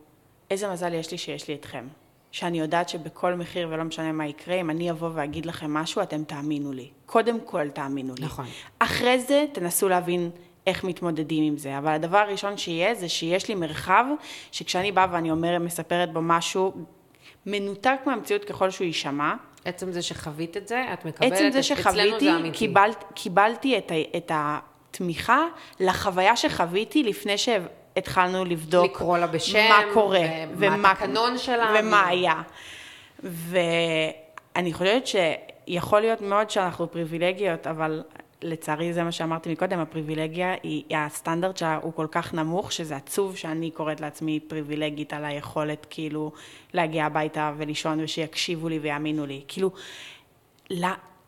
איזה 0.51 0.71
מזל 0.71 0.93
יש 0.93 1.11
לי 1.11 1.17
שיש 1.17 1.47
לי 1.47 1.55
אתכם. 1.55 1.87
שאני 2.31 2.59
יודעת 2.59 2.89
שבכל 2.89 3.33
מחיר 3.33 3.67
ולא 3.71 3.83
משנה 3.83 4.11
מה 4.11 4.27
יקרה, 4.27 4.55
אם 4.61 4.69
אני 4.69 4.91
אבוא 4.91 5.09
ואגיד 5.13 5.45
לכם 5.45 5.73
משהו, 5.73 6.01
אתם 6.01 6.23
תאמינו 6.23 6.71
לי. 6.71 6.89
קודם 7.05 7.39
כל 7.45 7.69
תאמינו 7.69 8.13
לי. 8.19 8.25
נכון. 8.25 8.45
אחרי 8.79 9.19
זה 9.19 9.45
תנסו 9.51 9.89
להבין 9.89 10.29
איך 10.67 10.83
מתמודדים 10.83 11.43
עם 11.43 11.57
זה. 11.57 11.77
אבל 11.77 11.91
הדבר 11.91 12.17
הראשון 12.17 12.57
שיהיה 12.57 12.95
זה 12.95 13.09
שיש 13.09 13.47
לי 13.47 13.55
מרחב 13.55 14.05
שכשאני 14.51 14.91
באה 14.91 15.07
ואני 15.11 15.31
אומרת, 15.31 15.61
מספרת 15.61 16.13
בו 16.13 16.21
משהו 16.21 16.73
מנותק 17.45 17.99
מהמציאות 18.05 18.45
ככל 18.45 18.69
שהוא 18.69 18.85
יישמע, 18.85 19.33
עצם 19.65 19.91
זה 19.91 20.01
שחווית 20.01 20.57
את 20.57 20.67
זה, 20.67 20.85
את 20.93 21.05
מקבלת, 21.05 21.31
עצם 21.31 21.49
זה 21.51 21.59
אצלנו 21.59 21.81
שחוויתי, 21.81 22.25
זה 22.25 22.35
אמיתי. 22.35 22.57
קיבלת, 22.57 23.03
קיבלתי 23.13 23.77
את, 23.77 23.91
ה, 23.91 24.17
את 24.17 24.31
התמיכה 24.35 25.45
לחוויה 25.79 26.35
שחוויתי 26.35 27.03
לפני 27.03 27.37
שהתחלנו 27.95 28.45
לבדוק 28.45 28.85
לקרוא 28.85 29.17
לה 29.17 29.27
בשם, 29.27 29.69
מה 29.69 29.81
קורה, 29.93 30.21
ומה 30.57 30.91
התקנון 30.91 31.37
שלה, 31.37 31.75
ומה 31.79 32.07
היה. 32.07 32.41
ואני 33.23 34.73
חושבת 34.73 35.03
שיכול 35.07 35.99
להיות 35.99 36.21
מאוד 36.21 36.49
שאנחנו 36.49 36.91
פריבילגיות, 36.91 37.67
אבל 37.67 38.03
לצערי 38.41 38.93
זה 38.93 39.03
מה 39.03 39.11
שאמרתי 39.11 39.51
מקודם, 39.51 39.79
הפריבילגיה 39.79 40.53
היא, 40.63 40.97
הסטנדרט 40.97 41.57
שלה 41.57 41.79
הוא 41.81 41.93
כל 41.93 42.07
כך 42.11 42.33
נמוך, 42.33 42.71
שזה 42.71 42.95
עצוב 42.95 43.37
שאני 43.37 43.71
קוראת 43.71 44.01
לעצמי 44.01 44.39
פריבילגית 44.39 45.13
על 45.13 45.25
היכולת 45.25 45.87
כאילו 45.89 46.31
להגיע 46.73 47.05
הביתה 47.05 47.53
ולישון 47.57 48.03
ושיקשיבו 48.03 48.69
לי 48.69 48.79
ויאמינו 48.79 49.25
לי. 49.25 49.41
כאילו, 49.47 49.71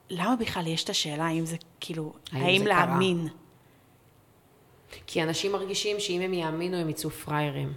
למה 0.10 0.36
בכלל 0.39 0.67
יש 0.67 0.84
את 0.84 0.89
השאלה 0.89 1.25
האם 1.25 1.45
זה 1.45 1.58
כאילו, 1.80 2.13
האם 2.32 2.43
האם 2.43 2.58
זה 2.58 2.65
קרה? 2.65 2.86
כי 5.08 5.23
אנשים 5.23 5.51
מרגישים 5.51 5.99
שאם 5.99 6.21
הם 6.21 6.34
יאמינו 6.34 6.77
הם 6.77 6.89
יצאו 6.89 7.10
פראיירים. 7.10 7.73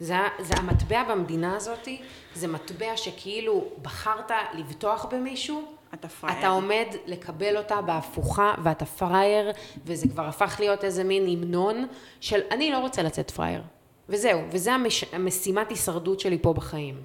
זה, 0.00 0.14
זה 0.38 0.54
המטבע 0.56 1.04
במדינה 1.04 1.56
הזאת, 1.56 1.88
זה 2.34 2.48
מטבע 2.48 2.96
שכאילו 2.96 3.64
בחרת 3.82 4.30
לבטוח 4.54 5.04
במישהו, 5.04 5.64
אתה 5.94 6.08
פראייר. 6.08 6.38
אתה 6.38 6.48
עומד 6.48 6.86
לקבל 7.06 7.56
אותה 7.56 7.82
בהפוכה 7.82 8.54
ואתה 8.62 8.84
פראייר, 8.84 9.50
וזה 9.84 10.08
כבר 10.08 10.26
הפך 10.26 10.56
להיות 10.58 10.84
איזה 10.84 11.04
מין 11.04 11.22
המנון 11.22 11.86
של 12.20 12.40
אני 12.50 12.70
לא 12.70 12.78
רוצה 12.78 13.02
לצאת 13.02 13.30
פראייר. 13.30 13.62
וזהו, 14.08 14.40
וזה 14.50 14.72
המש... 14.72 15.04
המשימת 15.12 15.70
הישרדות 15.70 16.20
שלי 16.20 16.38
פה 16.42 16.52
בחיים. 16.52 17.02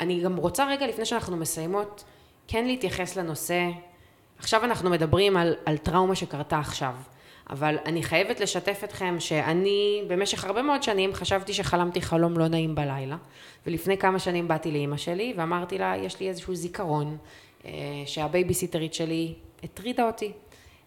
אני 0.00 0.20
גם 0.20 0.36
רוצה 0.36 0.66
רגע 0.68 0.86
לפני 0.86 1.04
שאנחנו 1.04 1.36
מסיימות, 1.36 2.04
כן 2.48 2.64
להתייחס 2.64 3.16
לנושא, 3.16 3.70
עכשיו 4.38 4.64
אנחנו 4.64 4.90
מדברים 4.90 5.36
על, 5.36 5.54
על 5.66 5.76
טראומה 5.76 6.14
שקרתה 6.14 6.58
עכשיו, 6.58 6.94
אבל 7.50 7.76
אני 7.86 8.02
חייבת 8.02 8.40
לשתף 8.40 8.80
אתכם 8.84 9.16
שאני 9.18 10.02
במשך 10.08 10.44
הרבה 10.44 10.62
מאוד 10.62 10.82
שנים 10.82 11.14
חשבתי 11.14 11.52
שחלמתי 11.52 12.02
חלום 12.02 12.38
לא 12.38 12.48
נעים 12.48 12.74
בלילה, 12.74 13.16
ולפני 13.66 13.98
כמה 13.98 14.18
שנים 14.18 14.48
באתי 14.48 14.70
לאימא 14.70 14.96
שלי 14.96 15.34
ואמרתי 15.36 15.78
לה, 15.78 15.94
יש 15.96 16.20
לי 16.20 16.28
איזשהו 16.28 16.54
זיכרון 16.54 17.16
אה, 17.64 17.70
שהבייביסיטרית 18.06 18.94
שלי 18.94 19.34
הטרידה 19.64 20.06
אותי, 20.06 20.32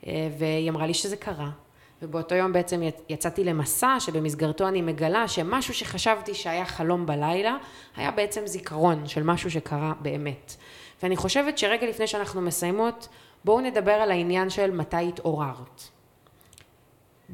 אה, 0.08 0.30
והיא 0.38 0.70
אמרה 0.70 0.88
לי 0.88 0.94
שזה 0.94 1.18
קרה. 1.18 1.50
ובאותו 2.02 2.36
יום 2.36 2.54
בעצם 2.54 2.82
יצ- 2.84 3.02
יצאתי 3.10 3.44
למסע 3.44 3.96
שבמסגרתו 4.00 4.68
אני 4.68 4.82
מגלה 4.82 5.28
שמשהו 5.28 5.74
שחשבתי 5.74 6.34
שהיה 6.34 6.66
חלום 6.66 7.06
בלילה, 7.06 7.58
היה 7.96 8.12
בעצם 8.12 8.48
זיכרון 8.48 9.08
של 9.08 9.24
משהו 9.24 9.52
שקרה 9.52 9.94
באמת. 10.02 10.56
ואני 11.04 11.16
חושבת 11.16 11.58
שרגע 11.58 11.88
לפני 11.88 12.08
שאנחנו 12.08 12.42
מסיימות, 12.42 13.08
בואו 13.46 13.62
נדבר 13.62 13.92
על 13.92 14.12
העניין 14.12 14.50
של 14.50 14.72
מתי 14.72 15.08
התעוררת. 15.08 15.93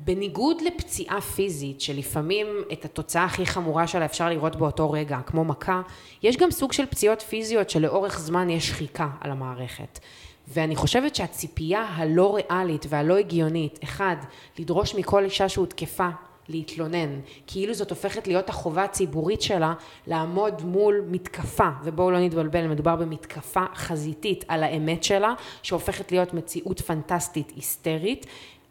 בניגוד 0.03 0.61
לפציעה 0.61 1.21
פיזית, 1.21 1.81
שלפעמים 1.81 2.47
את 2.73 2.85
התוצאה 2.85 3.23
הכי 3.23 3.45
חמורה 3.45 3.87
שלה 3.87 4.05
אפשר 4.05 4.29
לראות 4.29 4.55
באותו 4.55 4.91
רגע, 4.91 5.19
כמו 5.25 5.45
מכה, 5.45 5.81
יש 6.23 6.37
גם 6.37 6.51
סוג 6.51 6.73
של 6.73 6.85
פציעות 6.85 7.21
פיזיות 7.21 7.69
שלאורך 7.69 8.19
זמן 8.19 8.49
יש 8.49 8.67
שחיקה 8.67 9.09
על 9.21 9.31
המערכת. 9.31 9.99
ואני 10.47 10.75
חושבת 10.75 11.15
שהציפייה 11.15 11.81
הלא 11.81 12.35
ריאלית 12.35 12.85
והלא 12.89 13.17
הגיונית, 13.17 13.79
אחד, 13.83 14.15
לדרוש 14.59 14.95
מכל 14.95 15.23
אישה 15.23 15.49
שהותקפה 15.49 16.09
להתלונן, 16.49 17.19
כאילו 17.47 17.73
זאת 17.73 17.89
הופכת 17.89 18.27
להיות 18.27 18.49
החובה 18.49 18.83
הציבורית 18.83 19.41
שלה 19.41 19.73
לעמוד 20.07 20.61
מול 20.65 21.03
מתקפה, 21.07 21.69
ובואו 21.83 22.11
לא 22.11 22.19
נתבלבל, 22.19 22.67
מדובר 22.67 22.95
במתקפה 22.95 23.63
חזיתית 23.75 24.45
על 24.47 24.63
האמת 24.63 25.03
שלה, 25.03 25.33
שהופכת 25.63 26.11
להיות 26.11 26.33
מציאות 26.33 26.81
פנטסטית 26.81 27.51
היסטרית. 27.55 28.25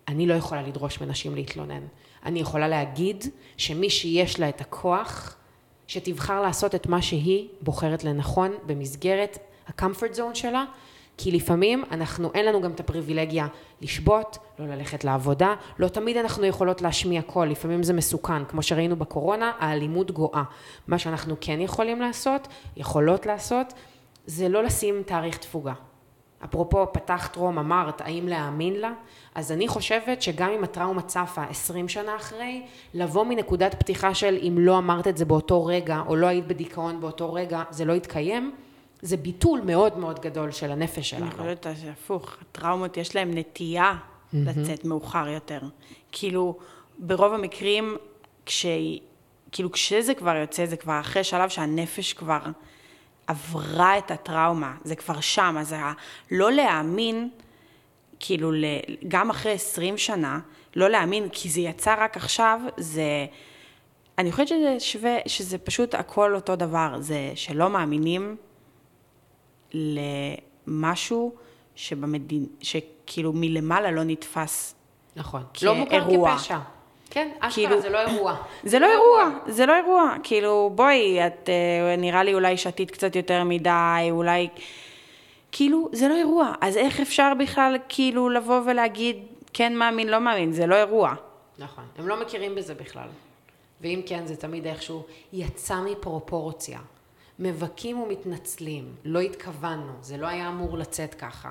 אני 0.09 0.27
לא 0.27 0.35
יכולה 0.35 0.63
לדרוש 0.63 1.01
מנשים 1.01 1.35
להתלונן. 1.35 1.83
אני 2.25 2.41
יכולה 2.41 2.69
להגיד 2.69 3.25
שמי 3.57 3.91
שיש 3.91 4.41
לה 4.41 4.49
את 4.49 4.61
הכוח, 4.61 5.37
שתבחר 5.87 6.43
לעשות 6.43 6.75
את 6.75 6.87
מה 6.87 7.03
שהיא 7.03 7.49
בוחרת 7.61 8.05
לנכון 8.05 8.53
במסגרת 8.67 9.39
ה-comfort 9.67 10.17
zone 10.17 10.35
שלה, 10.35 10.65
כי 11.19 11.31
לפעמים 11.31 11.85
אנחנו, 11.91 12.31
אין 12.35 12.47
לנו 12.47 12.61
גם 12.61 12.71
את 12.71 12.81
הפריבילגיה 12.81 13.47
לשבות, 13.81 14.39
לא 14.59 14.67
ללכת 14.67 15.05
לעבודה, 15.05 15.55
לא 15.79 15.89
תמיד 15.89 16.17
אנחנו 16.17 16.47
יכולות 16.47 16.83
להשמיע 16.83 17.23
קול, 17.23 17.49
לפעמים 17.49 17.83
זה 17.83 17.93
מסוכן, 17.93 18.45
כמו 18.45 18.63
שראינו 18.63 18.97
בקורונה, 18.97 19.53
האלימות 19.59 20.11
גואה. 20.11 20.43
מה 20.87 20.99
שאנחנו 20.99 21.37
כן 21.41 21.61
יכולים 21.61 22.01
לעשות, 22.01 22.49
יכולות 22.77 23.27
לעשות, 23.27 23.73
זה 24.27 24.49
לא 24.49 24.65
לשים 24.65 25.03
תאריך 25.07 25.39
תפוגה. 25.39 25.75
אפרופו 26.45 26.93
פתחת 26.93 27.37
רום, 27.37 27.59
אמרת 27.59 28.01
האם 28.01 28.29
להאמין 28.29 28.75
לה, 28.75 28.93
אז 29.35 29.53
אני 29.53 29.69
חושבת 29.69 30.23
שגם 30.23 30.51
אם 30.51 30.65
הטראומה 30.65 31.03
צפה 31.03 31.43
20 31.43 31.89
שנה 31.89 32.17
אחרי, 32.17 32.63
לבוא 32.95 33.25
מנקודת 33.25 33.75
פתיחה 33.75 34.15
של 34.15 34.39
אם 34.43 34.57
לא 34.59 34.79
אמרת 34.79 35.09
את 35.09 35.17
זה 35.17 35.25
באותו 35.25 35.67
רגע, 35.67 36.03
או 36.07 36.17
לא 36.17 36.27
היית 36.27 36.47
בדיכאון 36.47 37.01
באותו 37.01 37.33
רגע, 37.33 37.63
זה 37.71 37.85
לא 37.85 37.93
יתקיים, 37.93 38.55
זה 39.03 39.17
ביטול 39.17 39.61
מאוד 39.61 39.99
מאוד 39.99 40.21
גדול 40.21 40.51
של 40.51 40.71
הנפש 40.71 41.11
שלנו. 41.11 41.27
אני 41.27 41.31
חושבת 41.31 41.67
שהפוך, 41.83 42.37
הטראומות 42.41 42.97
יש 42.97 43.17
להן 43.17 43.39
נטייה 43.39 43.95
לצאת 44.33 44.85
מאוחר 44.85 45.29
יותר. 45.29 45.61
כאילו, 46.13 46.59
ברוב 46.99 47.33
המקרים, 47.33 47.97
כש... 48.47 48.67
כאילו 49.53 49.73
כשזה 49.73 50.15
כבר 50.15 50.37
יוצא, 50.37 50.67
זה 50.67 50.77
כבר 50.77 51.01
אחרי 51.01 51.25
שלב 51.25 51.49
שהנפש 51.49 52.13
כבר 52.13 52.39
עברה 53.29 53.99
את 53.99 54.11
הטראומה, 54.11 54.75
זה 54.85 54.97
כבר 54.97 55.21
שם, 55.21 55.57
אז 55.61 55.73
ה... 55.73 55.93
לא 56.31 56.53
להאמין, 56.53 57.29
כאילו, 58.21 58.51
גם 59.09 59.31
אחרי 59.31 59.53
20 59.53 59.99
שנה, 59.99 60.41
לא 60.77 60.89
להאמין 60.89 61.29
כי 61.33 61.49
זה 61.49 61.61
יצא 61.61 61.95
רק 61.99 62.17
עכשיו, 62.17 62.61
זה... 62.77 63.27
אני 64.19 64.33
חושבת 64.33 64.49
שזה 64.49 64.77
שווה, 64.79 65.17
שזה 65.27 65.59
פשוט 65.59 65.95
הכל 65.95 66.35
אותו 66.35 66.57
דבר, 66.57 66.97
זה 67.01 67.33
שלא 67.35 67.71
מאמינים 67.71 68.37
למשהו 69.75 71.35
שבמדין, 71.75 72.47
שכאילו 72.61 73.33
מלמעלה 73.35 73.91
לא 73.91 74.05
נתפס 74.05 74.75
נכון. 75.17 75.43
לא 75.63 75.75
מוכר 75.75 76.05
כפשע. 76.37 76.59
כן, 77.11 77.29
אשכרה, 77.41 77.65
כאילו- 77.67 77.81
זה 77.81 77.89
לא 77.89 77.99
אירוע. 77.99 78.37
זה 78.65 78.79
לא 78.79 78.87
אירוע, 78.87 79.39
זה 79.47 79.67
לא 79.67 79.75
אירוע. 79.77 80.15
כאילו, 80.23 80.71
בואי, 80.75 81.27
את 81.27 81.49
אה, 81.49 81.97
נראה 81.97 82.23
לי 82.23 82.35
אולי 82.35 82.57
שתית 82.57 82.91
קצת 82.91 83.17
יותר 83.17 83.45
מדי, 83.45 84.09
אולי... 84.11 84.49
כאילו, 85.53 85.89
זה 85.93 86.09
לא 86.09 86.15
אירוע. 86.17 86.53
אז 86.61 86.77
איך 86.77 87.01
אפשר 87.01 87.33
בכלל 87.39 87.77
כאילו 87.89 88.29
לבוא 88.29 88.61
ולהגיד 88.67 89.17
כן 89.53 89.77
מאמין, 89.77 90.09
לא 90.09 90.19
מאמין? 90.19 90.53
זה 90.53 90.67
לא 90.67 90.75
אירוע. 90.75 91.15
נכון, 91.59 91.85
הם 91.99 92.09
לא 92.09 92.21
מכירים 92.21 92.55
בזה 92.55 92.75
בכלל. 92.75 93.09
ואם 93.81 94.01
כן, 94.07 94.27
זה 94.27 94.37
תמיד 94.37 94.67
איכשהו 94.67 95.03
יצא 95.33 95.77
מפרופורציה. 95.81 96.79
מבכים 97.39 98.01
ומתנצלים, 98.01 98.93
לא 99.05 99.21
התכוונו, 99.21 99.93
זה 100.01 100.17
לא 100.17 100.27
היה 100.27 100.49
אמור 100.49 100.79
לצאת 100.79 101.15
ככה. 101.15 101.51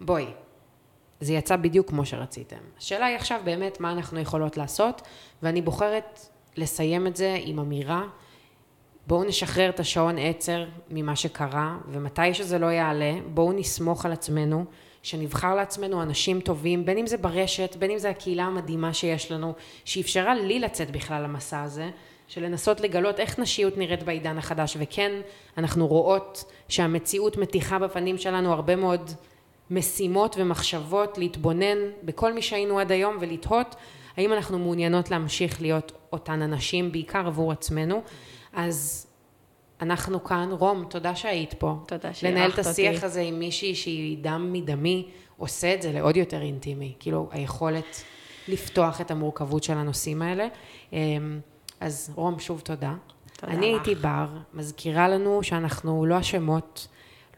בואי, 0.00 0.26
זה 1.20 1.32
יצא 1.32 1.56
בדיוק 1.56 1.88
כמו 1.88 2.06
שרציתם. 2.06 2.56
השאלה 2.78 3.06
היא 3.06 3.16
עכשיו 3.16 3.40
באמת 3.44 3.80
מה 3.80 3.92
אנחנו 3.92 4.20
יכולות 4.20 4.56
לעשות, 4.56 5.02
ואני 5.42 5.62
בוחרת 5.62 6.20
לסיים 6.56 7.06
את 7.06 7.16
זה 7.16 7.38
עם 7.44 7.58
אמירה, 7.58 8.02
בואו 9.06 9.24
נשחרר 9.24 9.68
את 9.68 9.80
השעון 9.80 10.18
עצר 10.18 10.64
ממה 10.90 11.16
שקרה, 11.16 11.78
ומתי 11.88 12.34
שזה 12.34 12.58
לא 12.58 12.66
יעלה, 12.66 13.12
בואו 13.34 13.52
נסמוך 13.52 14.06
על 14.06 14.12
עצמנו, 14.12 14.64
שנבחר 15.02 15.54
לעצמנו 15.54 16.02
אנשים 16.02 16.40
טובים, 16.40 16.84
בין 16.84 16.98
אם 16.98 17.06
זה 17.06 17.16
ברשת, 17.16 17.76
בין 17.76 17.90
אם 17.90 17.98
זה 17.98 18.10
הקהילה 18.10 18.44
המדהימה 18.44 18.94
שיש 18.94 19.32
לנו, 19.32 19.54
שאפשרה 19.84 20.34
לי 20.34 20.58
לצאת 20.58 20.90
בכלל 20.90 21.22
למסע 21.22 21.62
הזה, 21.62 21.90
של 22.28 22.44
לנסות 22.44 22.80
לגלות 22.80 23.20
איך 23.20 23.38
נשיות 23.38 23.76
נראית 23.76 24.02
בעידן 24.02 24.38
החדש, 24.38 24.76
וכן, 24.80 25.12
אנחנו 25.58 25.86
רואות 25.86 26.44
שהמציאות 26.68 27.36
מתיחה 27.36 27.78
בפנים 27.78 28.18
שלנו 28.18 28.52
הרבה 28.52 28.76
מאוד 28.76 29.10
משימות 29.70 30.36
ומחשבות 30.38 31.18
להתבונן 31.18 31.78
בכל 32.02 32.32
מי 32.32 32.42
שהיינו 32.42 32.78
עד 32.78 32.92
היום 32.92 33.16
ולתהות 33.20 33.76
האם 34.16 34.32
אנחנו 34.32 34.58
מעוניינות 34.58 35.10
להמשיך 35.10 35.62
להיות 35.62 35.92
אותן 36.12 36.42
הנשים, 36.42 36.92
בעיקר 36.92 37.26
עבור 37.26 37.52
עצמנו. 37.52 38.02
אז 38.52 39.06
אנחנו 39.80 40.24
כאן. 40.24 40.48
רום, 40.52 40.84
תודה 40.90 41.16
שהיית 41.16 41.54
פה. 41.54 41.76
תודה 41.86 42.14
שאירחת 42.14 42.36
לנהל 42.36 42.50
את 42.50 42.58
אותי. 42.58 42.70
השיח 42.70 43.04
הזה 43.04 43.20
עם 43.20 43.38
מישהי 43.38 43.74
שהיא 43.74 44.18
דם 44.20 44.52
מדמי, 44.52 45.08
עושה 45.36 45.74
את 45.74 45.82
זה 45.82 45.92
לעוד 45.92 46.16
יותר 46.16 46.42
אינטימי. 46.42 46.92
כאילו, 46.98 47.28
היכולת 47.30 48.02
לפתוח 48.48 49.00
את 49.00 49.10
המורכבות 49.10 49.64
של 49.64 49.72
הנושאים 49.72 50.22
האלה. 50.22 50.48
אמ, 50.92 51.40
אז 51.80 52.12
רום, 52.14 52.38
שוב 52.38 52.60
תודה. 52.60 52.94
תודה 53.36 53.52
אני 53.52 53.72
לך. 53.72 53.86
הייתי 53.86 54.00
בר, 54.00 54.26
מזכירה 54.54 55.08
לנו 55.08 55.42
שאנחנו 55.42 56.06
לא 56.06 56.20
אשמות, 56.20 56.88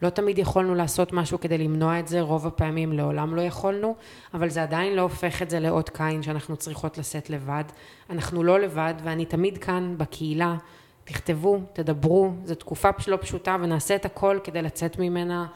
לא 0.01 0.09
תמיד 0.09 0.37
יכולנו 0.37 0.75
לעשות 0.75 1.13
משהו 1.13 1.39
כדי 1.39 1.57
למנוע 1.57 1.99
את 1.99 2.07
זה, 2.07 2.21
רוב 2.21 2.47
הפעמים 2.47 2.93
לעולם 2.93 3.35
לא 3.35 3.41
יכולנו, 3.41 3.95
אבל 4.33 4.49
זה 4.49 4.63
עדיין 4.63 4.95
לא 4.95 5.01
הופך 5.01 5.41
את 5.41 5.49
זה 5.49 5.59
לאות 5.59 5.89
קין 5.89 6.23
שאנחנו 6.23 6.57
צריכות 6.57 6.97
לשאת 6.97 7.29
לבד. 7.29 7.63
אנחנו 8.09 8.43
לא 8.43 8.59
לבד, 8.59 8.93
ואני 9.03 9.25
תמיד 9.25 9.57
כאן 9.57 9.95
בקהילה. 9.97 10.55
תכתבו, 11.03 11.59
תדברו, 11.73 12.31
זו 12.45 12.55
תקופה 12.55 12.89
לא 13.07 13.17
פשוטה 13.21 13.57
ונעשה 13.61 13.95
את 13.95 14.05
הכל 14.05 14.39
כדי 14.43 14.61
לצאת 14.61 14.99
ממנה 14.99 15.47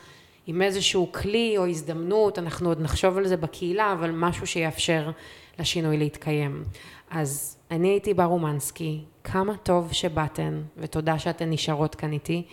עם 0.48 0.62
איזשהו 0.62 1.12
כלי 1.12 1.58
או 1.58 1.66
הזדמנות, 1.68 2.40
אנחנו 2.40 2.70
עוד 2.70 2.82
נחשוב 2.82 3.18
על 3.18 3.28
זה 3.28 3.38
בקהילה, 3.38 3.94
אבל 3.94 4.12
משהו 4.12 4.48
שיאפשר 4.48 5.12
לשינוי 5.60 5.98
להתקיים. 5.98 6.64
אז 7.10 7.58
אני 7.72 7.88
הייתי 7.88 8.14
בר 8.14 8.26
אומנסקי, 8.26 9.02
כמה 9.24 9.58
טוב 9.58 9.92
שבאתן, 9.92 10.62
ותודה 10.78 11.20
שאתן 11.20 11.50
נשארות 11.50 11.96
כאן 11.96 12.12
איתי. 12.12 12.44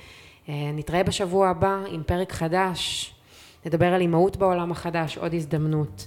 אה, 0.49 0.70
נתראה 0.74 1.03
בשבוע 1.03 1.49
הבא 1.49 1.78
עם 1.90 2.03
פרק 2.07 2.32
חדש, 2.32 3.14
נדבר 3.66 3.86
על 3.86 4.01
אימהות 4.01 4.36
בעולם 4.36 4.72
החדש, 4.72 5.18
עוד 5.18 5.34
הזדמנות. 5.34 6.07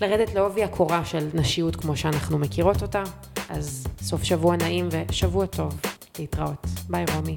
לרדת 0.00 0.34
לעובי 0.34 0.64
הקורה 0.64 1.04
של 1.04 1.28
נשיות 1.34 1.76
כמו 1.76 1.96
שאנחנו 1.96 2.38
מכירות 2.38 2.82
אותה, 2.82 3.02
אז 3.48 3.86
סוף 4.00 4.22
שבוע 4.22 4.56
נעים 4.56 4.88
ושבוע 4.90 5.46
טוב. 5.46 5.80
להתראות. 6.18 6.66
ביי 6.88 7.04
רומי. 7.14 7.36